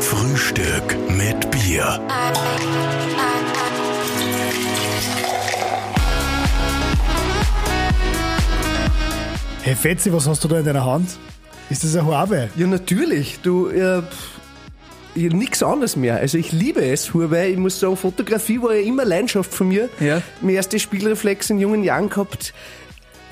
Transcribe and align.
Frühstück 0.00 0.96
mit 1.08 1.50
Bier. 1.50 2.00
Hey 9.62 9.74
Fetzi, 9.74 10.12
was 10.12 10.28
hast 10.28 10.44
du 10.44 10.48
da 10.48 10.58
in 10.58 10.64
deiner 10.64 10.84
Hand? 10.84 11.16
Ist 11.70 11.84
das 11.84 11.96
ein 11.96 12.06
Huawei? 12.06 12.50
Ja, 12.56 12.66
natürlich. 12.66 13.38
Du, 13.42 13.68
äh, 13.68 14.02
ich 15.14 15.32
nix 15.32 15.62
anderes 15.62 15.96
mehr. 15.96 16.16
Also 16.16 16.36
ich 16.36 16.52
liebe 16.52 16.84
es, 16.84 17.14
Huawei. 17.14 17.50
Ich 17.50 17.56
muss 17.56 17.80
sagen, 17.80 17.96
Fotografie 17.96 18.60
war 18.60 18.74
ja 18.74 18.82
immer 18.82 19.04
Leidenschaft 19.04 19.54
von 19.54 19.68
mir. 19.68 19.88
Ja. 20.00 20.20
Mein 20.42 20.56
erstes 20.56 20.82
Spielreflex 20.82 21.50
in 21.50 21.58
jungen 21.58 21.82
Jahren 21.82 22.10
gehabt. 22.10 22.52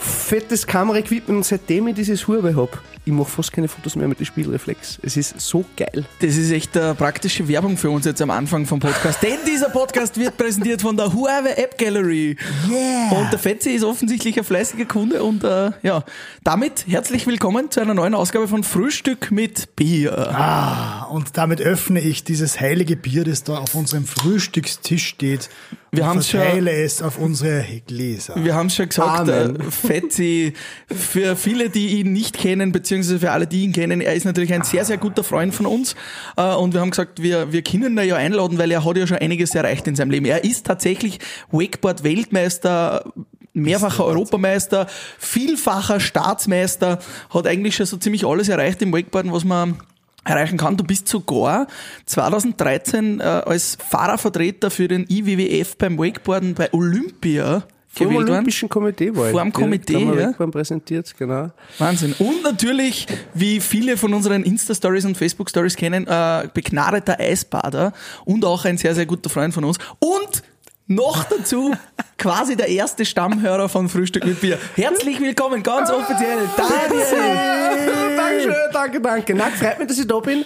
Fettes 0.02 0.66
Kameraequipment 0.66 1.36
und 1.38 1.44
seitdem 1.44 1.88
ich 1.88 1.94
dieses 1.94 2.26
Huawei 2.26 2.54
hab, 2.54 2.82
ich 3.04 3.12
mache 3.12 3.30
fast 3.30 3.52
keine 3.52 3.66
Fotos 3.66 3.96
mehr 3.96 4.06
mit 4.06 4.20
dem 4.20 4.26
Spielreflex. 4.26 5.00
Es 5.02 5.16
ist 5.16 5.40
so 5.40 5.64
geil. 5.76 6.04
Das 6.20 6.36
ist 6.36 6.52
echt 6.52 6.76
eine 6.76 6.94
praktische 6.94 7.48
Werbung 7.48 7.76
für 7.76 7.90
uns 7.90 8.06
jetzt 8.06 8.22
am 8.22 8.30
Anfang 8.30 8.64
vom 8.64 8.78
Podcast. 8.78 9.20
Denn 9.22 9.38
dieser 9.46 9.70
Podcast 9.70 10.16
wird 10.18 10.36
präsentiert 10.36 10.82
von 10.82 10.96
der 10.96 11.12
Huawei 11.12 11.50
App 11.50 11.76
Gallery. 11.78 12.36
Yeah! 12.70 13.18
Und 13.18 13.32
der 13.32 13.40
Fetzi 13.40 13.70
ist 13.70 13.82
offensichtlich 13.82 14.38
ein 14.38 14.44
fleißiger 14.44 14.84
Kunde 14.84 15.24
und 15.24 15.42
äh, 15.42 15.72
ja, 15.82 16.04
damit 16.44 16.84
herzlich 16.86 17.26
willkommen 17.26 17.72
zu 17.72 17.80
einer 17.80 17.94
neuen 17.94 18.14
Ausgabe 18.14 18.46
von 18.46 18.62
Frühstück 18.62 19.32
mit 19.32 19.74
Bier. 19.74 20.28
Ah, 20.30 21.06
und 21.06 21.36
damit 21.36 21.60
öffne 21.60 22.00
ich 22.00 22.22
dieses 22.22 22.60
heilige 22.60 22.96
Bier, 22.96 23.24
das 23.24 23.42
da 23.42 23.58
auf 23.58 23.74
unserem 23.74 24.06
Frühstückstisch 24.06 25.08
steht. 25.08 25.50
Wir 25.94 26.04
und 26.04 26.08
haben's 26.08 26.30
schon- 26.30 26.40
es 26.66 27.02
auf 27.02 27.18
unsere 27.18 27.66
Gläser. 27.86 28.34
Wir 28.42 28.54
haben 28.54 28.70
schon 28.70 28.88
gesagt, 28.88 29.28
äh. 29.28 29.52
Fetzi, 29.70 30.54
für 30.90 31.36
viele, 31.36 31.68
die 31.68 32.00
ihn 32.00 32.14
nicht 32.14 32.38
kennen, 32.38 32.72
beziehungsweise 32.72 33.18
für 33.20 33.30
alle, 33.30 33.46
die 33.46 33.64
ihn 33.64 33.74
kennen, 33.74 34.00
er 34.00 34.14
ist 34.14 34.24
natürlich 34.24 34.54
ein 34.54 34.62
sehr, 34.62 34.86
sehr 34.86 34.96
guter 34.96 35.22
Freund 35.22 35.54
von 35.54 35.66
uns. 35.66 35.94
Äh, 36.38 36.54
Und 36.54 36.72
wir 36.72 36.80
haben 36.80 36.90
gesagt, 36.92 37.22
wir, 37.22 37.52
wir 37.52 37.60
können 37.60 37.98
ihn 37.98 38.08
ja 38.08 38.16
einladen, 38.16 38.56
weil 38.56 38.70
er 38.70 38.86
hat 38.86 38.96
ja 38.96 39.06
schon 39.06 39.18
einiges 39.18 39.54
erreicht 39.54 39.86
in 39.86 39.94
seinem 39.94 40.10
Leben. 40.10 40.24
Er 40.24 40.44
ist 40.44 40.64
tatsächlich 40.64 41.18
Wakeboard-Weltmeister, 41.50 43.12
mehrfacher 43.52 44.06
Europameister, 44.06 44.86
vielfacher 45.18 46.00
Staatsmeister, 46.00 47.00
hat 47.28 47.46
eigentlich 47.46 47.76
schon 47.76 47.84
so 47.84 47.98
ziemlich 47.98 48.24
alles 48.26 48.48
erreicht 48.48 48.80
im 48.80 48.94
Wakeboarden, 48.94 49.30
was 49.30 49.44
man 49.44 49.76
erreichen 50.24 50.56
kann. 50.56 50.76
Du 50.76 50.84
bist 50.84 51.08
sogar 51.08 51.66
2013 52.06 53.20
äh, 53.20 53.22
als 53.22 53.76
Fahrervertreter 53.88 54.70
für 54.70 54.88
den 54.88 55.06
IWWF 55.08 55.76
beim 55.76 55.98
Wakeboarden 55.98 56.54
bei 56.54 56.72
Olympia 56.72 57.64
Vor 57.88 58.06
dem. 58.06 58.16
Olympischen 58.16 58.68
Komitee 58.68 59.14
war 59.14 59.26
ich. 59.26 59.32
Vor 59.32 59.42
dem 59.42 59.52
Komitee, 59.52 59.98
ja. 59.98 60.16
Wegfahren 60.16 60.50
präsentiert, 60.50 61.12
genau. 61.18 61.50
Wahnsinn. 61.78 62.14
Und 62.18 62.42
natürlich, 62.42 63.06
wie 63.34 63.60
viele 63.60 63.96
von 63.96 64.14
unseren 64.14 64.44
Insta-Stories 64.44 65.04
und 65.04 65.16
Facebook-Stories 65.16 65.76
kennen, 65.76 66.06
äh, 66.06 66.48
begnadeter 66.52 67.18
Eisbader 67.18 67.92
und 68.24 68.44
auch 68.44 68.64
ein 68.64 68.78
sehr, 68.78 68.94
sehr 68.94 69.06
guter 69.06 69.28
Freund 69.28 69.52
von 69.52 69.64
uns. 69.64 69.78
Und 69.98 70.42
noch 70.86 71.24
dazu 71.24 71.74
quasi 72.18 72.56
der 72.56 72.68
erste 72.68 73.04
Stammhörer 73.04 73.68
von 73.68 73.88
Frühstück 73.88 74.24
mit 74.24 74.40
Bier. 74.40 74.58
Herzlich 74.76 75.20
willkommen, 75.20 75.62
ganz 75.62 75.90
offiziell, 75.90 76.48
Daniel. 76.56 78.11
Dankeschön, 78.38 78.54
danke, 78.72 79.00
danke. 79.00 79.34
Na, 79.34 79.44
freut 79.50 79.78
mich, 79.78 79.88
dass 79.88 79.98
ich 79.98 80.06
da 80.06 80.18
bin. 80.20 80.44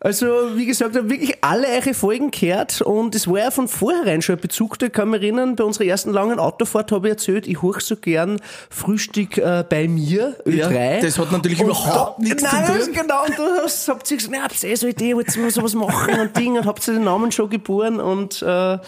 Also, 0.00 0.26
wie 0.54 0.66
gesagt, 0.66 0.92
ich 0.92 0.98
habe 0.98 1.10
wirklich 1.10 1.34
alle 1.42 1.66
eure 1.66 1.92
Folgen 1.92 2.30
gehört 2.30 2.80
und 2.82 3.16
es 3.16 3.26
war 3.26 3.38
ja 3.40 3.50
von 3.50 3.66
vornherein 3.66 4.22
schon 4.22 4.36
ein 4.36 4.40
Bezug 4.40 4.78
da. 4.78 4.86
Ich 4.86 4.92
kann 4.92 5.10
mich 5.10 5.20
erinnern, 5.20 5.56
bei 5.56 5.64
unserer 5.64 5.86
ersten 5.86 6.12
langen 6.12 6.38
Autofahrt 6.38 6.92
habe 6.92 7.08
ich 7.08 7.14
erzählt, 7.14 7.48
ich 7.48 7.60
hoch 7.62 7.80
so 7.80 7.96
gern 7.96 8.40
Frühstück 8.70 9.38
äh, 9.38 9.64
bei 9.68 9.88
mir, 9.88 10.36
Ja, 10.46 10.68
Ö3. 10.68 11.00
das 11.02 11.18
hat 11.18 11.32
natürlich 11.32 11.58
Und 11.58 11.66
überhaupt 11.66 12.20
nichts 12.20 12.44
Nein, 12.44 12.64
zu 12.66 12.72
tun. 12.72 12.80
ist 12.80 12.94
Genau, 12.94 13.24
und 13.24 13.36
du 13.36 13.42
hast, 13.60 13.88
habt 13.88 14.08
ihr 14.08 14.16
gesagt, 14.18 14.34
na, 14.36 14.44
habt 14.44 14.62
ihr 14.62 14.70
eh 14.70 14.74
so 14.76 14.86
eine 14.86 14.92
Idee, 14.92 15.16
wollt 15.16 15.34
ihr 15.36 15.42
mal 15.42 15.50
sowas 15.50 15.74
machen 15.74 16.20
und 16.20 16.36
Ding 16.36 16.56
und 16.56 16.64
habt 16.66 16.86
ihr 16.86 16.94
den 16.94 17.02
Namen 17.02 17.32
schon 17.32 17.50
geboren 17.50 17.98
und 17.98 18.40
äh, 18.42 18.78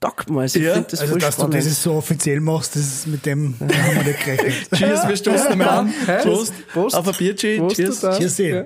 taugt 0.00 0.30
mir. 0.30 0.40
Also, 0.40 0.58
ich 0.58 0.64
Ja, 0.64 0.74
finde 0.74 0.88
das 0.90 1.00
also, 1.00 1.16
dass 1.16 1.36
du 1.36 1.42
spannend. 1.42 1.54
das 1.66 1.82
so 1.82 1.92
offiziell 1.94 2.40
machst, 2.40 2.74
das 2.76 2.82
ist 2.82 3.06
mit 3.06 3.26
dem 3.26 3.54
haben 3.60 3.68
wir 3.96 4.02
nicht 4.04 4.24
gerechnet. 4.24 4.54
Cheers, 4.74 5.08
wir 5.08 5.16
stoßen 5.16 5.46
einmal 5.48 5.68
an. 5.68 5.94
Prost. 6.22 6.52
Prost. 6.72 6.96
Auf 6.96 7.06
ein. 7.08 7.58
Prost, 7.58 7.76
Cheers. 7.76 8.00
du 8.00 8.06
da. 8.06 8.18
Cheers, 8.18 8.38
eh. 8.40 8.64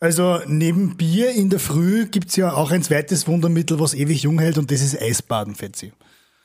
Also 0.00 0.40
neben 0.46 0.96
Bier 0.96 1.30
in 1.32 1.50
der 1.50 1.60
Früh 1.60 2.06
gibt's 2.06 2.34
ja 2.36 2.54
auch 2.54 2.70
ein 2.70 2.82
zweites 2.82 3.28
Wundermittel, 3.28 3.78
was 3.80 3.92
ewig 3.92 4.22
jung 4.22 4.38
hält 4.38 4.56
und 4.56 4.70
das 4.70 4.80
ist 4.80 5.00
Eisbaden, 5.00 5.54
Fetzi. 5.54 5.92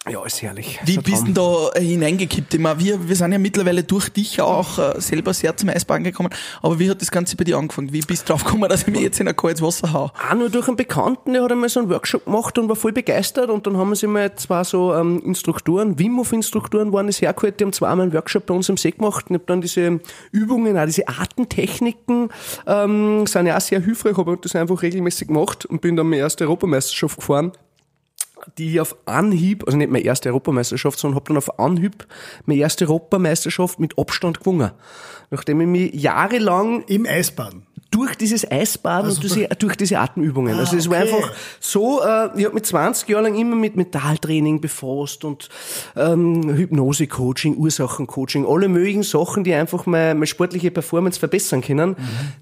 Ja, 0.08 0.24
ist 0.24 0.42
herrlich. 0.44 0.80
Wie 0.86 0.98
bist 0.98 1.26
denn 1.26 1.34
da 1.34 1.72
hineingekippt? 1.76 2.54
Immer? 2.54 2.80
Wir, 2.80 3.08
wir 3.08 3.16
sind 3.16 3.32
ja 3.32 3.40
mittlerweile 3.40 3.84
durch 3.84 4.10
dich 4.10 4.40
auch 4.40 4.78
äh, 4.78 5.02
selber 5.02 5.34
sehr 5.34 5.58
zum 5.58 5.70
Eisbaden 5.70 6.04
gekommen. 6.04 6.30
Aber 6.62 6.78
wie 6.78 6.90
hat 6.92 7.02
das 7.02 7.10
Ganze 7.10 7.36
bei 7.36 7.44
dir 7.44 7.58
angefangen? 7.58 7.92
Wie 7.92 8.02
bist 8.02 8.30
du 8.30 8.34
drauf 8.34 8.44
gekommen, 8.44 8.70
dass 8.70 8.82
ich 8.82 8.88
mich 8.88 9.02
jetzt 9.02 9.20
in 9.20 9.28
ein 9.28 9.36
kaltes 9.36 9.64
Wasser 9.64 9.94
hau? 9.94 10.12
auch 10.16 10.36
nur 10.36 10.50
durch 10.50 10.68
einen 10.68 10.78
Bekannten, 10.78 11.34
der 11.34 11.44
hat 11.44 11.52
einmal 11.52 11.70
so 11.70 11.80
einen 11.80 11.90
Workshop 11.90 12.26
gemacht 12.26 12.58
und 12.58 12.70
war 12.70 12.76
voll 12.76 12.92
begeistert 12.92 13.50
und 13.50 13.66
dann 13.66 13.78
haben 13.78 13.90
wir 13.90 13.96
sich 13.96 14.10
mal 14.10 14.36
zwei 14.36 14.64
so 14.64 14.94
ähm, 14.94 15.22
Instruktoren, 15.26 15.98
Wim 15.98 16.18
Hof 16.18 16.34
Instruktoren 16.34 16.94
waren 16.94 17.08
es 17.08 17.22
hergeholt, 17.22 17.60
die 17.60 17.64
haben 17.64 17.74
zweimal 17.74 18.04
einen 18.04 18.14
Workshop 18.14 18.46
bei 18.46 18.54
uns 18.54 18.70
im 18.70 18.78
See 18.78 18.92
gemacht 18.92 19.26
und 19.30 19.36
ich 19.36 19.42
habe 19.42 19.46
dann 19.48 19.62
diese 19.62 20.00
Übungen, 20.32 20.78
auch 20.78 20.86
diese 20.86 21.08
Atemtechniken 21.08 22.30
ähm, 22.68 23.26
sind 23.28 23.48
ja 23.48 23.58
auch 23.58 23.62
sehr 23.62 23.82
hilfreich, 23.82 24.18
habe 24.18 24.38
das 24.42 24.56
einfach 24.56 24.82
regelmäßig 24.82 25.28
gemacht 25.28 25.66
und 25.66 25.82
bin 25.82 25.96
dann 25.96 26.08
meine 26.08 26.22
erste 26.22 26.46
Europameisterschaft 26.46 27.18
gefahren 27.18 27.52
die 28.58 28.74
ich 28.74 28.80
auf 28.80 28.96
Anhieb, 29.06 29.64
also 29.66 29.78
nicht 29.78 29.92
meine 29.92 30.04
erste 30.04 30.30
Europameisterschaft, 30.30 31.00
sondern 31.00 31.16
habe 31.16 31.28
dann 31.28 31.38
auf 31.38 31.60
Anhieb 31.60 32.08
meine 32.46 32.60
erste 32.60 32.86
Europameisterschaft 32.86 33.80
mit 33.80 33.98
Abstand 33.98 34.40
gewonnen. 34.40 34.72
Nachdem 35.32 35.62
ich 35.62 35.68
mich 35.68 35.94
jahrelang 35.94 36.84
Im 36.84 37.06
Eisbaden. 37.06 37.65
Durch 37.96 38.16
dieses 38.16 38.50
Eisbaden 38.52 39.10
Also 39.10 39.22
und 39.22 39.24
diese, 39.24 39.48
durch 39.58 39.78
diese 39.78 40.00
Atemübungen. 40.00 40.60
also 40.60 40.76
es 40.76 40.90
war 40.90 41.02
okay. 41.02 41.14
einfach 41.14 41.32
so, 41.62 42.02
äh, 42.02 42.30
ich 42.38 42.44
habe 42.44 42.56
mit 42.56 42.66
20 42.66 43.08
Jahren 43.08 43.24
lang 43.24 43.36
immer 43.36 43.56
mit 43.56 43.78
Mentaltraining 43.78 44.60
befasst 44.60 45.24
und 45.24 45.48
ähm, 45.96 46.44
Hypnose-Coaching, 46.58 47.56
Ursachencoaching, 47.56 48.46
alle 48.46 48.68
möglichen 48.68 49.04
Sachen, 49.04 49.46
die 49.46 49.54
einfach 49.54 49.86
meine, 49.86 50.14
meine 50.14 50.28
sportliche 50.28 50.72
Performance 50.72 51.18
verbessern 51.18 51.62
können. 51.62 51.92
Mhm. 51.92 51.96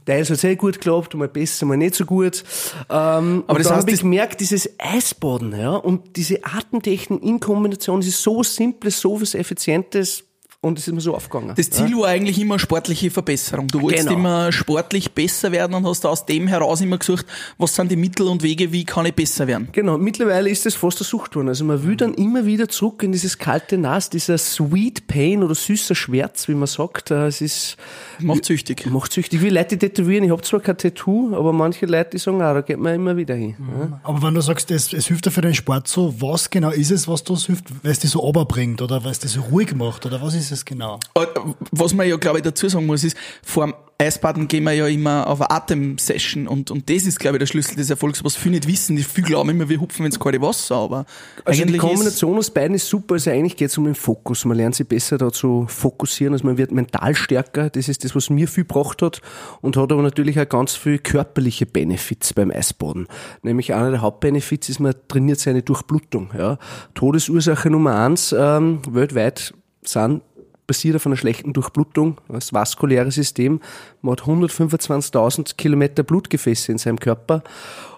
Teils 0.05 0.31
hat 0.31 0.39
sehr 0.39 0.55
gut 0.55 0.75
geklappt, 0.75 1.13
mal 1.13 1.27
besser, 1.27 1.67
mal 1.67 1.77
nicht 1.77 1.93
so 1.93 2.05
gut. 2.05 2.43
Ähm, 2.89 3.43
Aber 3.45 3.59
das 3.59 3.67
dann 3.67 3.77
habe 3.77 3.91
ich 3.91 4.01
gemerkt, 4.01 4.41
dieses 4.41 4.67
Eisbaden 4.79 5.55
ja, 5.55 5.75
und 5.75 6.15
diese 6.15 6.43
Atemtechnik 6.43 7.21
in 7.21 7.39
Kombination, 7.39 7.99
das 7.99 8.07
ist 8.07 8.23
so 8.23 8.41
simples, 8.41 8.99
so 8.99 9.21
was 9.21 9.35
Effizientes 9.35 10.23
und 10.63 10.79
es 10.79 10.87
ist 10.87 10.93
mir 10.93 11.01
so 11.01 11.13
aufgegangen. 11.15 11.53
Das 11.55 11.69
Ziel 11.69 11.95
war 11.97 12.07
eigentlich 12.07 12.39
immer 12.39 12.57
sportliche 12.57 13.11
Verbesserung. 13.11 13.67
Du 13.67 13.81
wolltest 13.81 14.07
Genau. 14.07 14.17
immer 14.19 14.51
sportlich 14.51 15.11
besser 15.11 15.51
werden 15.51 15.73
und 15.75 15.85
hast 15.85 16.05
aus 16.05 16.25
dem 16.25 16.47
heraus 16.47 16.81
immer 16.81 16.97
gesucht, 16.97 17.25
was 17.57 17.75
sind 17.75 17.91
die 17.91 17.95
Mittel 17.95 18.27
und 18.27 18.41
Wege, 18.43 18.71
wie 18.71 18.83
kann 18.85 19.05
ich 19.05 19.13
besser 19.13 19.45
werden? 19.47 19.67
Genau, 19.71 19.97
mittlerweile 19.97 20.49
ist 20.49 20.65
das 20.65 20.73
fast 20.75 20.99
eine 20.99 21.05
Sucht 21.05 21.35
worden. 21.35 21.49
Also 21.49 21.65
man 21.65 21.83
will 21.85 21.95
dann 21.97 22.13
immer 22.13 22.45
wieder 22.45 22.67
zurück 22.69 23.03
in 23.03 23.11
dieses 23.11 23.37
kalte 23.37 23.77
Nass, 23.77 24.09
dieser 24.09 24.37
Sweet 24.37 25.05
Pain 25.07 25.43
oder 25.43 25.53
süßer 25.55 25.95
Schmerz, 25.95 26.47
wie 26.47 26.55
man 26.55 26.67
sagt. 26.67 27.11
Äh, 27.11 27.27
Es 27.27 27.41
ist, 27.41 27.77
Macht 28.19 28.45
süchtig. 28.45 28.85
macht 28.85 29.11
süchtig. 29.11 29.41
Wie 29.41 29.49
Leute 29.49 29.75
die 29.77 29.89
tätowieren, 29.89 30.23
ich 30.23 30.31
habe 30.31 30.41
zwar 30.43 30.61
kein 30.61 30.77
Tattoo, 30.77 31.35
aber 31.35 31.51
manche 31.51 31.85
Leute 31.85 32.11
die 32.11 32.17
sagen, 32.19 32.41
ah, 32.41 32.53
da 32.53 32.61
geht 32.61 32.79
man 32.79 32.95
immer 32.95 33.17
wieder 33.17 33.35
hin. 33.35 33.55
Ja. 33.59 33.99
Aber 34.03 34.21
wenn 34.21 34.33
du 34.33 34.41
sagst, 34.41 34.71
es, 34.71 34.93
es 34.93 35.07
hilft 35.07 35.25
dir 35.25 35.31
für 35.31 35.41
den 35.41 35.53
Sport 35.53 35.87
so, 35.87 36.13
was 36.21 36.49
genau 36.49 36.69
ist 36.69 36.91
es, 36.91 37.07
was 37.07 37.23
das 37.23 37.45
hilft? 37.47 37.65
Weil 37.83 37.91
es 37.91 37.99
dich 37.99 38.11
so 38.11 38.19
runterbringt 38.19 38.81
oder 38.81 39.03
weil 39.03 39.11
es 39.11 39.19
dich 39.19 39.31
so 39.31 39.41
ruhig 39.41 39.75
macht 39.75 40.05
oder 40.05 40.21
was 40.21 40.35
ist 40.35 40.51
es 40.51 40.52
genau? 40.65 40.99
Äh, 41.15 41.25
Was 41.71 41.93
man 41.93 42.07
ja, 42.07 42.17
glaube 42.17 42.39
ich, 42.39 42.43
dazu 42.43 42.69
sagen 42.69 42.85
muss, 42.85 43.03
ist, 43.03 43.17
vor 43.43 43.65
dem 43.65 43.73
Eisbaden 44.03 44.47
gehen 44.47 44.63
wir 44.63 44.73
ja 44.73 44.87
immer 44.87 45.27
auf 45.27 45.39
eine 45.39 45.51
Atemsession 45.51 46.47
und, 46.47 46.71
und 46.71 46.89
das 46.89 47.05
ist, 47.05 47.19
glaube 47.19 47.37
ich, 47.37 47.39
der 47.39 47.45
Schlüssel 47.45 47.75
des 47.75 47.89
Erfolgs, 47.89 48.23
was 48.23 48.35
viele 48.35 48.55
nicht 48.55 48.67
wissen. 48.67 48.95
Die 48.95 49.03
viele 49.03 49.27
glauben 49.27 49.49
immer, 49.51 49.69
wir 49.69 49.79
hupfen 49.79 50.05
ins 50.05 50.19
kalte 50.19 50.41
Wasser, 50.41 50.75
aber 50.75 51.05
Also 51.45 51.57
die 51.57 51.63
eigentlich 51.63 51.75
ist, 51.75 51.89
Kombination 51.89 52.37
aus 52.37 52.49
beiden 52.49 52.75
ist 52.75 52.87
super. 52.87 53.13
Also 53.13 53.29
eigentlich 53.29 53.55
geht 53.55 53.69
es 53.69 53.77
um 53.77 53.85
den 53.85 53.95
Fokus. 53.95 54.45
Man 54.45 54.57
lernt 54.57 54.75
sich 54.75 54.87
besser 54.87 55.17
da 55.17 55.31
zu 55.31 55.65
fokussieren. 55.69 56.33
Also 56.33 56.45
man 56.45 56.57
wird 56.57 56.71
mental 56.71 57.15
stärker. 57.15 57.69
Das 57.69 57.87
ist 57.87 58.03
das, 58.03 58.15
was 58.15 58.29
mir 58.29 58.47
viel 58.47 58.65
gebracht 58.65 59.01
hat. 59.01 59.21
Und 59.61 59.77
hat 59.77 59.91
aber 59.91 60.01
natürlich 60.01 60.39
auch 60.39 60.49
ganz 60.49 60.75
viel 60.75 60.97
körperliche 60.97 61.65
Benefits 61.65 62.33
beim 62.33 62.51
Eisbaden. 62.51 63.07
Nämlich 63.41 63.73
einer 63.73 63.91
der 63.91 64.01
Hauptbenefits 64.01 64.69
ist, 64.69 64.79
man 64.79 64.95
trainiert 65.07 65.39
seine 65.39 65.61
Durchblutung. 65.61 66.31
Ja. 66.37 66.57
Todesursache 66.95 67.69
Nummer 67.69 67.95
eins 67.95 68.35
ähm, 68.37 68.81
weltweit 68.89 69.53
sind 69.85 70.21
basiert 70.67 70.95
auf 70.95 71.05
einer 71.05 71.17
schlechten 71.17 71.53
Durchblutung, 71.53 72.19
das 72.29 72.53
vaskuläre 72.53 73.11
System. 73.11 73.59
Man 74.01 74.13
hat 74.13 74.21
125.000 74.21 75.55
Kilometer 75.57 76.03
Blutgefäße 76.03 76.71
in 76.71 76.77
seinem 76.77 76.99
Körper. 76.99 77.43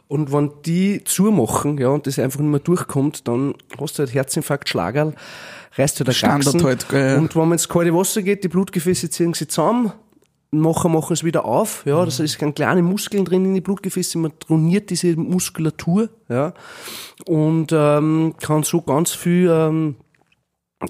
Und 0.07 0.31
wenn 0.31 0.51
die 0.65 1.03
zumachen, 1.03 1.77
ja, 1.77 1.89
und 1.89 2.05
das 2.05 2.19
einfach 2.19 2.39
nicht 2.39 2.51
mehr 2.51 2.59
durchkommt, 2.59 3.27
dann 3.27 3.55
hast 3.79 3.97
du 3.97 4.03
halt 4.03 4.13
Herzinfarkt, 4.13 4.69
Schlagerl, 4.69 5.13
reißt 5.75 5.99
du 5.99 6.03
der 6.03 6.11
Standard 6.11 6.63
halt, 6.63 6.89
gell. 6.89 7.17
Und 7.17 7.35
wenn 7.35 7.41
man 7.43 7.53
ins 7.53 7.67
kalte 7.67 7.93
Wasser 7.93 8.21
geht, 8.21 8.43
die 8.43 8.47
Blutgefäße 8.47 9.09
ziehen 9.09 9.33
sich 9.33 9.49
zusammen, 9.49 9.91
nachher 10.51 10.89
machen 10.89 11.13
es 11.13 11.23
wieder 11.23 11.45
auf, 11.45 11.83
ja, 11.85 12.05
das 12.05 12.19
ist 12.19 12.37
ganz 12.37 12.55
kleine 12.55 12.83
Muskeln 12.83 13.25
drin 13.25 13.45
in 13.45 13.55
die 13.55 13.61
Blutgefäße, 13.61 14.19
man 14.19 14.31
trainiert 14.39 14.91
diese 14.91 15.15
Muskulatur, 15.15 16.09
ja, 16.29 16.53
und 17.25 17.71
ähm, 17.71 18.35
kann 18.39 18.61
so 18.61 18.81
ganz 18.81 19.11
viel 19.11 19.49
ähm, 19.51 19.95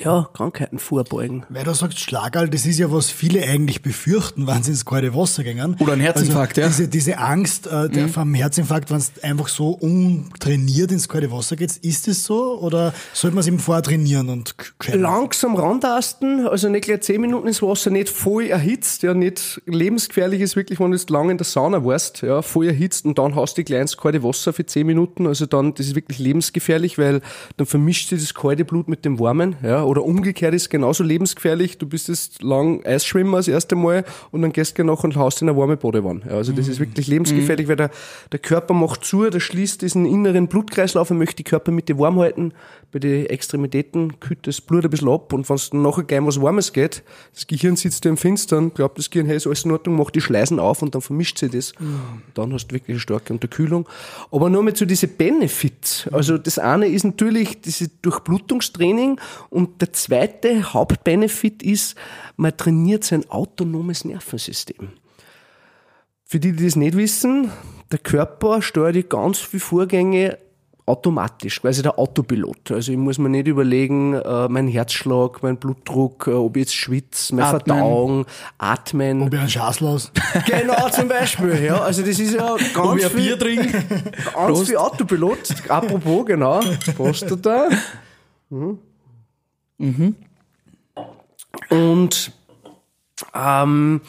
ja, 0.04 0.30
Krankheiten 0.34 0.80
vorbeugen. 0.80 1.46
Weil 1.50 1.64
du 1.64 1.74
sagst 1.74 2.00
Schlagerl, 2.00 2.50
das 2.50 2.66
ist 2.66 2.80
ja, 2.80 2.92
was 2.92 3.10
viele 3.10 3.44
eigentlich 3.44 3.82
befürchten, 3.82 4.48
wenn 4.48 4.64
sie 4.64 4.72
ins 4.72 4.86
kalte 4.86 5.16
Wasser 5.16 5.44
gehen. 5.44 5.76
Oder 5.80 5.94
ein 5.94 6.00
Herzinfarkt, 6.00 6.58
also 6.60 6.62
ja. 6.62 6.68
Diese, 6.68 6.88
diese 6.88 7.18
Angst 7.18 7.68
äh, 7.68 7.90
der, 7.90 8.08
vom 8.10 8.34
Herzinfarkt, 8.34 8.90
wenn 8.92 8.98
es 8.98 9.12
einfach 9.22 9.48
so 9.48 9.70
untrainiert 9.70 10.92
ins 10.92 11.08
kalte 11.08 11.32
Wasser 11.32 11.56
geht, 11.56 11.76
ist 11.78 12.08
das 12.08 12.24
so? 12.24 12.60
Oder 12.60 12.94
sollte 13.14 13.36
man 13.36 13.42
es 13.42 13.48
eben 13.48 13.60
vorher 13.60 13.84
trainieren 13.84 14.30
und 14.30 14.56
können? 14.80 15.02
Langsam 15.02 15.56
rantasten, 15.56 16.48
also 16.48 16.70
nicht 16.70 16.86
gleich 16.86 17.02
10 17.02 17.22
Minuten 17.22 17.48
ins 17.48 17.62
Wasser, 17.62 17.90
nicht 17.90 18.10
voll 18.10 18.46
erhitzt, 18.46 19.04
ja, 19.04 19.14
nicht 19.14 19.62
lebensgefährlich 19.66 20.42
ist 20.42 20.56
wirklich, 20.56 20.80
wenn 20.80 20.92
du 20.92 20.98
jetzt 20.98 21.10
lang 21.10 21.30
in 21.30 21.38
der 21.38 21.46
Sauna 21.46 21.84
warst, 21.84 22.22
ja, 22.22 22.42
voll 22.42 22.68
erhitzt 22.68 23.06
und 23.06 23.18
dann 23.18 23.36
hast 23.36 23.58
du 23.58 23.64
gleich 23.64 23.82
ins 23.82 23.98
kalte 23.98 24.24
Wasser 24.24 24.54
für 24.54 24.66
10 24.66 24.86
Minuten, 24.86 25.28
also 25.28 25.46
dann, 25.46 25.74
das 25.74 25.88
ist 25.88 25.96
wirklich 25.96 26.20
lebensgefährlich, 26.20 26.98
weil 26.98 27.22
dann 27.58 27.68
vermischt 27.68 28.10
sich 28.10 28.22
das 28.22 28.34
kalte 28.34 28.66
Blut 28.66 28.88
mit 28.88 29.06
dem 29.06 29.20
warmen, 29.20 29.56
ja, 29.64 29.84
oder 29.86 30.04
umgekehrt 30.04 30.54
ist 30.54 30.70
genauso 30.70 31.04
lebensgefährlich, 31.04 31.78
du 31.78 31.88
bist 31.88 32.08
jetzt 32.08 32.42
lang 32.42 32.86
Eisschwimmer 32.86 33.38
das 33.38 33.48
erste 33.48 33.76
Mal 33.76 34.06
und 34.32 34.42
dann 34.42 34.52
gehst 34.52 34.78
du 34.78 34.84
noch 34.84 35.04
und 35.04 35.16
haust 35.16 35.42
in 35.42 35.50
eine 35.50 35.58
warme 35.58 35.78
Badewanne, 35.78 36.22
ja, 36.28 36.36
also 36.36 36.52
das 36.52 36.68
ist 36.68 36.80
wirklich 36.80 37.08
lebensgefährlich, 37.08 37.68
weil 37.68 37.76
der, 37.76 37.92
der 38.32 38.40
Körper 38.40 38.74
macht 38.74 39.04
zu, 39.04 39.30
der 39.30 39.40
schließt 39.40 39.82
diesen 39.82 40.06
inneren 40.06 40.48
Blutkreislauf, 40.48 41.10
er 41.10 41.16
möchte 41.16 41.38
die 41.38 41.44
Körpermitte 41.44 41.98
warm 41.98 42.20
halten, 42.20 42.54
bei 42.92 43.00
den 43.00 43.26
Extremitäten 43.26 44.20
kühlt 44.20 44.48
das 44.48 44.62
Blut 44.62 44.86
ein 44.86 44.90
bisschen 44.90 45.10
ab 45.10 45.34
und 45.34 45.50
wenn 45.50 45.56
es 45.56 45.70
dann 45.70 45.82
nachher 45.82 46.04
gleich 46.04 46.26
was 46.26 46.42
Warmes 46.42 46.74
geht, 46.74 47.04
das 47.34 47.48
Gehirn 47.48 47.76
sitzt 47.76 48.06
da 48.06 48.10
im 48.10 48.18
Finstern, 48.18 48.74
glaubt 48.74 48.98
das 48.98 49.10
Gehirn, 49.10 49.28
hey, 49.28 49.38
ist 49.38 49.48
alles 49.48 49.66
in 49.66 49.72
Ordnung, 49.72 49.98
macht 49.98 50.16
die 50.16 50.22
Schleisen 50.22 50.60
auf 50.60 50.82
und 50.82 50.96
dann 50.96 51.02
vermischt 51.02 51.38
sich 51.38 51.52
das. 51.52 51.74
Dann 52.34 52.54
hast 52.54 52.68
du 52.68 52.76
wirklich 52.76 52.96
eine 52.96 53.00
starke 53.00 53.34
Unterkühlung. 53.34 53.88
Aber 54.32 54.50
nur 54.50 54.64
mit 54.64 54.78
so 54.78 54.86
diese 54.86 55.08
Benefits. 55.08 56.08
Also 56.12 56.38
das 56.38 56.60
eine 56.60 56.88
ist 56.88 57.04
natürlich 57.04 57.62
diese 57.62 57.90
Durchblutungstraining 58.02 59.20
und 59.50 59.65
der 59.82 59.94
zweite 59.94 60.74
Hauptbenefit 60.74 61.64
ist, 61.64 61.96
man 62.38 62.56
trainiert 62.56 63.04
sein 63.04 63.30
autonomes 63.30 64.06
Nervensystem. 64.06 64.90
Für 66.24 66.40
die, 66.40 66.54
die 66.54 66.66
das 66.66 66.76
nicht 66.76 66.98
wissen, 66.98 67.52
der 67.92 68.00
Körper 68.00 68.62
steuert 68.62 69.10
ganz 69.10 69.40
viele 69.40 69.62
Vorgänge 69.62 70.38
automatisch, 70.88 71.62
quasi 71.62 71.82
der 71.82 71.98
Autopilot. 71.98 72.72
Also 72.72 72.92
ich 72.92 72.98
muss 72.98 73.18
mir 73.18 73.30
nicht 73.30 73.48
überlegen, 73.48 74.14
äh, 74.14 74.48
mein 74.48 74.68
Herzschlag, 74.68 75.42
mein 75.42 75.58
Blutdruck, 75.58 76.28
äh, 76.28 76.32
ob 76.32 76.58
ich 76.58 76.62
jetzt 76.62 76.76
schwitze, 76.76 77.34
meine 77.34 77.48
Atmen. 77.48 77.62
Verdauung, 77.78 78.26
atmen. 78.58 79.22
Ob 79.24 79.34
ich 79.34 79.40
einen 79.40 79.50
Schaßlaus? 79.50 80.12
Genau, 80.46 80.90
zum 80.90 81.08
Beispiel, 81.08 81.64
ja. 81.64 81.80
Also 81.82 82.02
das 82.04 82.20
ist 82.20 82.34
ja 82.34 82.54
Ob 82.54 82.60
ganz 82.60 83.02
ich 83.02 83.06
ein 83.06 83.16
Bier 83.16 83.38
viel, 83.38 83.38
trinke? 83.38 83.72
ganz 83.90 84.34
Prost. 84.34 84.68
viel 84.68 84.78
Autopilot. 84.78 85.70
Apropos, 85.70 86.26
genau. 86.26 86.60
Prostata. 86.96 87.70
Mhm. 88.50 88.80
Und 91.70 92.32
ähm, 93.34 94.02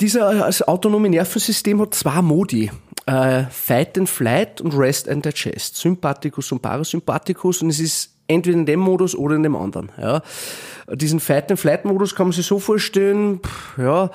dieser 0.00 0.34
das 0.46 0.62
autonome 0.62 1.08
Nervensystem 1.08 1.80
hat 1.80 1.94
zwei 1.94 2.22
Modi. 2.22 2.70
Äh, 3.06 3.44
Fight 3.50 3.98
and 3.98 4.08
Flight 4.08 4.60
und 4.60 4.72
Rest 4.76 5.08
and 5.08 5.24
Digest. 5.24 5.76
Sympathikus 5.76 6.50
und 6.52 6.62
Parasympathikus. 6.62 7.60
Und 7.62 7.68
es 7.70 7.80
ist 7.80 8.16
entweder 8.26 8.56
in 8.56 8.66
dem 8.66 8.80
Modus 8.80 9.14
oder 9.14 9.36
in 9.36 9.42
dem 9.42 9.56
anderen. 9.56 9.92
Ja. 10.00 10.22
Diesen 10.90 11.20
Fight 11.20 11.50
and 11.50 11.60
Flight 11.60 11.84
Modus 11.84 12.14
kann 12.14 12.28
man 12.28 12.32
sich 12.32 12.46
so 12.46 12.58
vorstellen, 12.58 13.40
pff, 13.40 13.78
ja, 13.78 14.10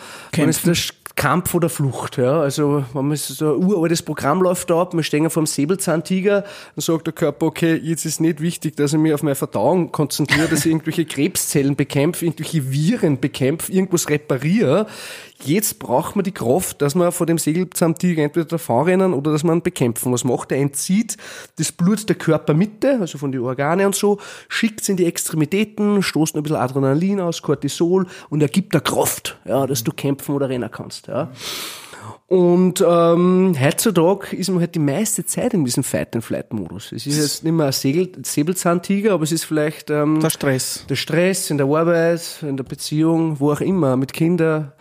der 0.65 0.75
Sch- 0.75 0.93
Kampf 1.19 1.53
oder 1.53 1.67
Flucht, 1.67 2.15
ja. 2.17 2.39
Also, 2.39 2.85
wenn 2.93 3.07
man 3.09 3.17
so 3.17 3.53
ein 3.53 3.65
uraltes 3.65 4.01
Programm 4.01 4.41
läuft 4.41 4.69
da 4.69 4.81
ab, 4.81 4.93
wir 4.93 5.03
stehen 5.03 5.29
vor 5.29 5.43
dem 5.43 5.47
Säbelzahntiger, 5.47 6.43
dann 6.43 6.81
sagt 6.81 7.07
der 7.07 7.13
Körper, 7.13 7.47
okay, 7.47 7.75
jetzt 7.75 8.05
ist 8.05 8.21
nicht 8.21 8.39
wichtig, 8.39 8.77
dass 8.77 8.93
ich 8.93 8.99
mich 8.99 9.13
auf 9.13 9.21
meine 9.21 9.35
Verdauung 9.35 9.91
konzentriere, 9.91 10.47
dass 10.47 10.61
ich 10.61 10.71
irgendwelche 10.71 11.03
Krebszellen 11.03 11.75
bekämpfe, 11.75 12.23
irgendwelche 12.23 12.71
Viren 12.71 13.19
bekämpfe, 13.19 13.69
irgendwas 13.69 14.07
repariere. 14.07 14.87
Jetzt 15.43 15.79
braucht 15.79 16.15
man 16.17 16.23
die 16.23 16.33
Kraft, 16.33 16.81
dass 16.81 16.95
man 16.95 17.11
vor 17.13 17.25
dem 17.25 17.37
Säbelzahntiger 17.37 18.23
entweder 18.23 18.45
davon 18.45 18.85
rennen 18.85 19.13
oder 19.13 19.31
dass 19.31 19.43
man 19.43 19.59
ihn 19.59 19.61
bekämpfen. 19.61 20.11
Was 20.11 20.25
macht 20.25 20.51
er? 20.51 20.57
Er 20.57 20.63
entzieht 20.63 21.15
das 21.57 21.71
Blut 21.71 22.09
der 22.09 22.17
Körpermitte, 22.17 22.97
also 22.99 23.17
von 23.17 23.31
den 23.31 23.41
Organe 23.41 23.85
und 23.85 23.95
so, 23.95 24.19
schickt 24.49 24.81
es 24.81 24.89
in 24.89 24.97
die 24.97 25.05
Extremitäten, 25.05 26.03
stoßt 26.03 26.35
ein 26.35 26.43
bisschen 26.43 26.57
Adrenalin 26.57 27.21
aus, 27.21 27.41
Cortisol 27.41 28.05
und 28.29 28.41
er 28.41 28.49
gibt 28.49 28.73
der 28.73 28.81
Kraft, 28.81 29.37
ja, 29.45 29.65
dass 29.65 29.83
du 29.83 29.91
kämpfen 29.93 30.35
oder 30.35 30.49
rennen 30.49 30.69
kannst. 30.69 31.07
Ja. 31.07 31.31
Und 32.27 32.83
ähm, 32.87 33.55
heutzutage 33.59 34.35
ist 34.35 34.49
man 34.49 34.59
halt 34.59 34.75
die 34.75 34.79
meiste 34.79 35.25
Zeit 35.25 35.53
in 35.55 35.65
diesem 35.65 35.83
Fight-and-Flight-Modus. 35.83 36.91
Es 36.91 37.07
ist 37.07 37.17
jetzt 37.17 37.43
nicht 37.43 37.53
mehr 37.53 37.67
ein 37.67 37.71
Segel, 37.71 38.11
Säbelzahntiger, 38.23 39.13
aber 39.13 39.23
es 39.23 39.31
ist 39.31 39.45
vielleicht 39.45 39.89
ähm, 39.89 40.19
Der 40.19 40.29
Stress. 40.29 40.85
der 40.87 40.95
Stress 40.95 41.49
in 41.49 41.57
der 41.57 41.65
Arbeit, 41.65 42.21
in 42.43 42.55
der 42.55 42.65
Beziehung, 42.65 43.39
wo 43.39 43.51
auch 43.51 43.61
immer, 43.61 43.97
mit 43.97 44.13
Kindern, 44.13 44.73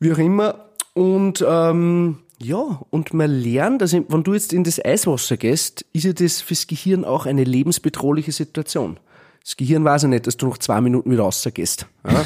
wie 0.00 0.12
auch 0.12 0.18
immer. 0.18 0.66
Und 0.94 1.44
ähm, 1.46 2.18
ja, 2.38 2.80
und 2.90 3.14
man 3.14 3.30
lernt, 3.30 3.82
also 3.82 4.04
wenn 4.08 4.22
du 4.22 4.34
jetzt 4.34 4.52
in 4.52 4.64
das 4.64 4.84
Eiswasser 4.84 5.36
gehst, 5.36 5.84
ist 5.92 6.04
ja 6.04 6.12
das 6.12 6.40
fürs 6.40 6.66
Gehirn 6.66 7.04
auch 7.04 7.26
eine 7.26 7.44
lebensbedrohliche 7.44 8.32
Situation. 8.32 8.98
Das 9.42 9.56
Gehirn 9.56 9.84
weiß 9.84 10.02
ja 10.02 10.08
nicht, 10.08 10.26
dass 10.26 10.36
du 10.36 10.48
nach 10.48 10.58
zwei 10.58 10.80
Minuten 10.80 11.10
wieder 11.10 11.22
rausgehst. 11.22 11.86
Ja? 12.06 12.24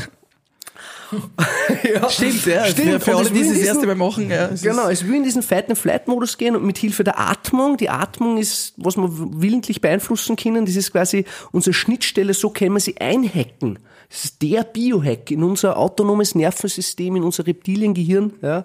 ja. 1.94 2.10
Stimmt, 2.10 2.46
ja. 2.46 2.66
Stimmt. 2.66 3.02
Für, 3.02 3.16
alle, 3.16 3.30
die 3.30 3.48
das 3.48 3.58
erste 3.58 3.86
Mal 3.86 3.94
machen. 3.94 4.30
Ja, 4.30 4.48
es 4.48 4.62
Genau, 4.62 4.88
es 4.88 5.06
will 5.06 5.16
in 5.16 5.24
diesen 5.24 5.42
Fight-and-Flight-Modus 5.42 6.38
gehen 6.38 6.54
und 6.54 6.64
mit 6.64 6.78
Hilfe 6.78 7.04
der 7.04 7.18
Atmung, 7.18 7.76
die 7.76 7.90
Atmung 7.90 8.38
ist, 8.38 8.74
was 8.76 8.96
wir 8.96 9.08
willentlich 9.10 9.80
beeinflussen 9.80 10.36
können, 10.36 10.66
das 10.66 10.76
ist 10.76 10.92
quasi 10.92 11.24
unsere 11.52 11.74
Schnittstelle, 11.74 12.34
so 12.34 12.50
können 12.50 12.74
wir 12.74 12.80
sie 12.80 13.00
einhacken. 13.00 13.78
Das 14.08 14.24
ist 14.24 14.42
der 14.42 14.64
Biohack 14.64 15.30
in 15.30 15.42
unser 15.42 15.76
autonomes 15.76 16.34
Nervensystem, 16.34 17.16
in 17.16 17.22
unser 17.22 17.46
Reptiliengehirn, 17.46 18.32
ja. 18.40 18.64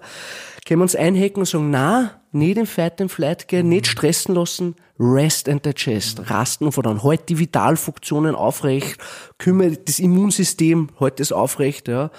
Können 0.66 0.80
wir 0.80 0.84
uns 0.84 0.96
einhacken 0.96 1.40
und 1.40 1.46
sagen, 1.46 1.70
na, 1.70 2.22
nicht 2.32 2.56
in 2.56 2.64
Fight 2.64 3.00
and 3.00 3.12
Flight 3.12 3.48
gehen, 3.48 3.68
nicht 3.68 3.86
stressen 3.86 4.34
lassen, 4.34 4.74
rest 4.98 5.48
and 5.48 5.64
digest, 5.66 6.30
rasten 6.30 6.64
und 6.64 6.86
dann 6.86 7.02
halt 7.02 7.28
die 7.28 7.38
Vitalfunktionen 7.38 8.34
aufrecht, 8.34 8.98
kümmere 9.38 9.76
das 9.76 9.98
Immunsystem, 9.98 10.88
halt 10.98 11.20
das 11.20 11.32
aufrecht, 11.32 11.88
ja. 11.88 12.10